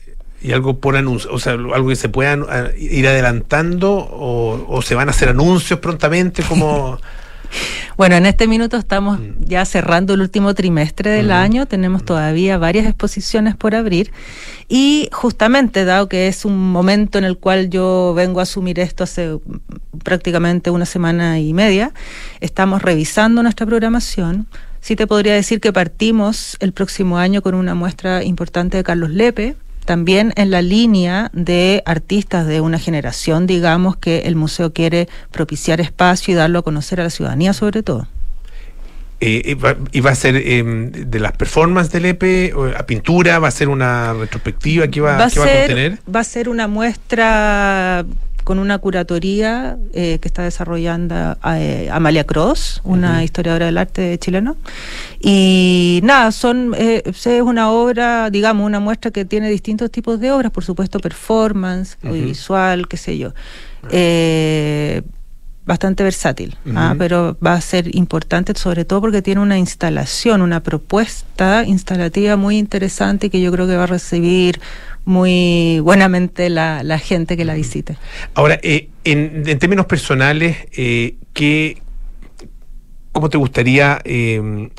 y 0.43 0.51
algo 0.51 0.77
por 0.77 0.97
anuncio, 0.97 1.31
o 1.31 1.39
sea, 1.39 1.53
algo 1.53 1.87
que 1.87 1.95
se 1.95 2.09
pueda 2.09 2.37
ir 2.77 3.07
adelantando 3.07 3.93
o, 3.93 4.65
o 4.67 4.81
se 4.81 4.93
van 4.93 5.07
a 5.07 5.11
hacer 5.11 5.29
anuncios 5.29 5.79
prontamente 5.79 6.43
como... 6.43 6.99
Bueno, 7.97 8.15
en 8.15 8.25
este 8.25 8.47
minuto 8.47 8.77
estamos 8.77 9.19
mm. 9.19 9.45
ya 9.45 9.65
cerrando 9.65 10.13
el 10.13 10.21
último 10.21 10.53
trimestre 10.53 11.11
del 11.11 11.31
año, 11.31 11.65
tenemos 11.65 12.03
todavía 12.03 12.57
varias 12.57 12.85
exposiciones 12.85 13.55
por 13.55 13.75
abrir 13.75 14.11
y 14.67 15.09
justamente 15.11 15.85
dado 15.85 16.09
que 16.09 16.27
es 16.27 16.45
un 16.45 16.71
momento 16.71 17.17
en 17.17 17.23
el 17.23 17.37
cual 17.37 17.69
yo 17.69 18.13
vengo 18.15 18.39
a 18.39 18.43
asumir 18.43 18.79
esto 18.79 19.03
hace 19.03 19.37
prácticamente 20.03 20.69
una 20.69 20.85
semana 20.85 21.39
y 21.39 21.53
media, 21.53 21.93
estamos 22.41 22.81
revisando 22.81 23.43
nuestra 23.43 23.65
programación. 23.65 24.47
Sí 24.81 24.97
te 24.97 25.07
podría 25.07 25.33
decir 25.33 25.61
que 25.61 25.71
partimos 25.71 26.57
el 26.59 26.73
próximo 26.73 27.17
año 27.17 27.41
con 27.41 27.55
una 27.55 27.73
muestra 27.73 28.23
importante 28.23 28.75
de 28.75 28.83
Carlos 28.83 29.11
Lepe, 29.11 29.55
también 29.85 30.33
en 30.35 30.51
la 30.51 30.61
línea 30.61 31.29
de 31.33 31.83
artistas 31.85 32.47
de 32.47 32.61
una 32.61 32.79
generación, 32.79 33.47
digamos, 33.47 33.97
que 33.97 34.19
el 34.19 34.35
museo 34.35 34.73
quiere 34.73 35.07
propiciar 35.31 35.81
espacio 35.81 36.33
y 36.33 36.35
darlo 36.35 36.59
a 36.59 36.61
conocer 36.63 36.99
a 37.01 37.03
la 37.03 37.09
ciudadanía 37.09 37.53
sobre 37.53 37.83
todo. 37.83 38.07
Eh, 39.25 39.55
¿Y 39.93 40.01
va 40.01 40.11
a 40.11 40.15
ser 40.15 40.35
em, 40.35 40.91
de 40.91 41.19
las 41.19 41.31
performances 41.31 41.93
del 41.93 42.05
EPE, 42.07 42.53
a 42.77 42.85
pintura? 42.85 43.39
¿Va 43.39 43.47
a 43.47 43.51
ser 43.51 43.69
una 43.69 44.11
retrospectiva? 44.13 44.89
¿Qué 44.89 44.99
va, 44.99 45.15
va, 45.17 45.25
a, 45.25 45.29
ser, 45.29 45.39
va 45.39 45.45
a 45.45 45.57
contener? 45.59 45.99
Va 46.13 46.19
a 46.19 46.23
ser 46.25 46.49
una 46.49 46.67
muestra 46.67 48.05
con 48.43 48.59
una 48.59 48.77
curatoría 48.77 49.77
eh, 49.93 50.19
que 50.19 50.27
está 50.27 50.43
desarrollando 50.43 51.37
eh, 51.55 51.89
Amalia 51.91 52.25
Cross, 52.25 52.81
una 52.83 53.23
historiadora 53.23 53.67
del 53.67 53.77
arte 53.77 54.17
chileno. 54.19 54.57
Y 55.19 56.01
nada, 56.03 56.31
son 56.31 56.73
eh, 56.77 57.03
es 57.05 57.25
una 57.41 57.71
obra, 57.71 58.29
digamos, 58.29 58.65
una 58.65 58.79
muestra 58.79 59.11
que 59.11 59.25
tiene 59.25 59.49
distintos 59.49 59.91
tipos 59.91 60.19
de 60.19 60.31
obras, 60.31 60.51
por 60.51 60.63
supuesto, 60.63 60.99
performance, 60.99 61.97
visual, 62.01 62.87
qué 62.87 62.97
sé 62.97 63.17
yo. 63.17 63.33
Bastante 65.65 66.03
versátil, 66.03 66.57
¿ah? 66.75 66.95
pero 66.97 67.37
va 67.45 67.53
a 67.53 67.61
ser 67.61 67.95
importante 67.95 68.53
sobre 68.55 68.85
todo 68.85 69.01
porque 69.01 69.21
tiene 69.21 69.41
una 69.41 69.57
instalación, 69.57 70.41
una 70.41 70.61
propuesta 70.61 71.63
instalativa 71.65 72.35
muy 72.35 72.57
interesante 72.57 73.29
que 73.29 73.41
yo 73.41 73.51
creo 73.51 73.67
que 73.67 73.77
va 73.77 73.83
a 73.83 73.87
recibir 73.87 74.59
muy 75.05 75.79
buenamente 75.79 76.49
la, 76.49 76.83
la 76.83 76.99
gente 76.99 77.37
que 77.37 77.45
la 77.45 77.53
visite. 77.53 77.97
Ahora, 78.33 78.59
eh, 78.61 78.89
en, 79.03 79.43
en, 79.45 79.59
términos 79.59 79.85
personales, 79.85 80.57
eh, 80.75 81.15
¿qué, 81.33 81.81
¿cómo 83.11 83.29
te 83.29 83.37
gustaría 83.37 84.01
eh, 84.03 84.69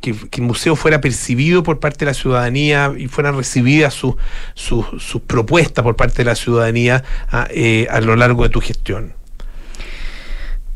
que, 0.00 0.10
el 0.10 0.42
museo 0.42 0.76
fuera 0.76 1.00
percibido 1.00 1.62
por 1.62 1.78
parte 1.80 2.00
de 2.00 2.06
la 2.06 2.14
ciudadanía 2.14 2.92
y 2.96 3.06
fueran 3.08 3.36
recibidas 3.36 3.94
sus 3.94 4.14
su, 4.54 4.84
su 4.98 5.20
propuestas 5.22 5.82
por 5.82 5.96
parte 5.96 6.18
de 6.18 6.24
la 6.24 6.34
ciudadanía 6.34 7.04
a, 7.28 7.48
eh, 7.50 7.86
a 7.90 8.00
lo 8.00 8.16
largo 8.16 8.42
de 8.42 8.48
tu 8.48 8.60
gestión? 8.60 9.14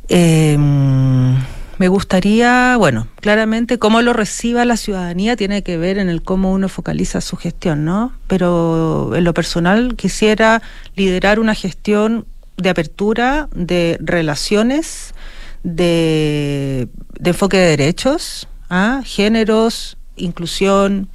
Eh, 0.09 0.57
me 1.79 1.89
gustaría, 1.89 2.77
bueno, 2.77 3.09
claramente 3.21 3.79
cómo 3.79 4.01
lo 4.01 4.13
reciba 4.13 4.65
la 4.65 4.77
ciudadanía 4.77 5.35
tiene 5.35 5.63
que 5.63 5.77
ver 5.77 5.99
en 5.99 6.09
el 6.09 6.23
cómo 6.23 6.53
uno 6.53 6.69
focaliza 6.69 7.21
su 7.21 7.37
gestión, 7.37 7.85
¿no? 7.85 8.13
Pero 8.29 9.17
en 9.17 9.25
lo 9.25 9.35
personal 9.35 9.97
quisiera 9.97 10.63
liderar 10.95 11.41
una 11.41 11.55
gestión 11.55 12.27
de 12.57 12.71
apertura, 12.71 13.49
de 13.55 13.99
relaciones, 14.01 15.15
de, 15.65 16.89
enfoque 17.25 17.57
de 17.57 17.77
derechos, 17.77 18.47
¿ah? 18.71 19.03
géneros, 19.05 19.97
inclusión, 20.15 21.09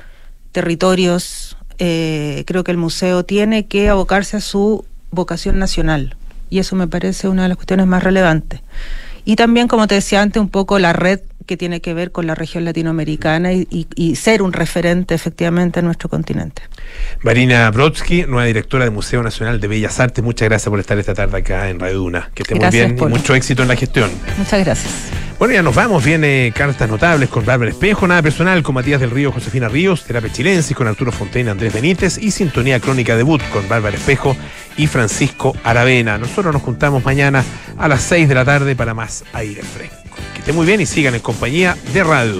territorios. 0.52 1.56
Eh, 1.78 2.44
creo 2.46 2.66
que 2.66 2.72
el 2.72 2.78
museo 2.78 3.24
tiene 3.24 3.68
que 3.68 3.88
abocarse 3.88 4.36
a 4.36 4.42
su 4.42 4.86
vocación 5.12 5.58
nacional 5.58 6.18
y 6.50 6.60
eso 6.60 6.76
me 6.76 6.88
parece 6.88 7.28
una 7.28 7.44
de 7.44 7.50
las 7.50 7.58
cuestiones 7.58 7.88
más 7.88 8.04
relevantes. 8.04 8.62
Y 9.26 9.36
también, 9.36 9.68
como 9.68 9.88
te 9.88 9.96
decía 9.96 10.22
antes, 10.22 10.42
un 10.42 10.50
poco 10.50 10.80
la 10.80 10.94
red 10.94 11.20
que 11.46 11.58
tiene 11.58 11.82
que 11.82 11.96
ver 11.96 12.12
con 12.12 12.28
la 12.28 12.36
región 12.36 12.64
latinoamericana 12.64 13.52
y, 13.54 14.16
ser 14.16 14.44
un 14.44 14.54
referente 14.54 15.16
efectivamente 15.16 15.80
en 15.80 15.88
nuestro 15.88 16.08
continente. 16.08 16.62
Marina 17.24 17.72
Brodsky, 17.72 18.26
nueva 18.28 18.46
directora 18.46 18.84
del 18.84 18.94
Museo 18.94 19.24
Nacional 19.24 19.60
de 19.60 19.68
Bellas 19.68 20.00
Artes, 20.00 20.24
muchas 20.24 20.48
gracias 20.48 20.70
por 20.70 20.80
estar 20.80 21.00
esta 21.00 21.16
tarde 21.16 21.40
acá 21.40 21.70
en 21.70 21.80
Radio 21.80 21.98
Duna. 21.98 22.30
Que 22.36 22.44
esté 22.44 22.54
muy 22.54 22.70
bien 22.70 22.96
y 23.00 23.06
mucho 23.06 23.34
éxito 23.34 23.64
en 23.64 23.68
la 23.68 23.76
gestión. 23.76 24.12
Muchas 24.38 24.64
gracias. 24.64 24.94
Bueno, 25.40 25.56
ya 25.56 25.64
nos 25.64 25.74
vamos. 25.74 26.04
Viene 26.04 26.54
cartas 26.56 26.88
notables 26.88 27.30
con 27.30 27.46
Bárbara 27.46 27.72
Espejo, 27.72 28.08
nada 28.08 28.22
personal 28.22 28.62
con 28.62 28.76
Matías 28.76 29.00
del 29.00 29.10
Río, 29.10 29.32
Josefina 29.32 29.70
Ríos, 29.70 30.04
Terapia 30.04 30.32
Chilensis 30.32 30.78
con 30.78 30.86
Arturo 30.86 31.12
Fontaine, 31.12 31.50
Andrés 31.50 31.74
Benítez 31.74 32.18
y 32.18 32.30
Sintonía 32.30 32.80
Crónica 32.80 33.16
Debut 33.16 33.42
con 33.52 33.68
Bárbara 33.68 33.96
Espejo 33.96 34.36
y 34.80 34.88
Francisco 34.88 35.54
Aravena. 35.66 36.18
Nosotros 36.18 36.54
nos 36.54 36.64
juntamos 36.64 37.04
mañana 37.04 37.44
a 37.78 37.90
las 37.90 38.02
6 38.04 38.30
de 38.30 38.36
la 38.36 38.46
tarde 38.46 38.78
para 38.78 38.94
más 38.94 39.26
aire 39.34 39.62
fresco. 39.62 39.98
Que 40.34 40.40
esté 40.40 40.54
muy 40.54 40.66
bien 40.66 40.80
y 40.80 40.86
sigan 40.86 41.14
en 41.16 41.22
compañía 41.22 41.78
de 41.94 42.02
Radio 42.02 42.34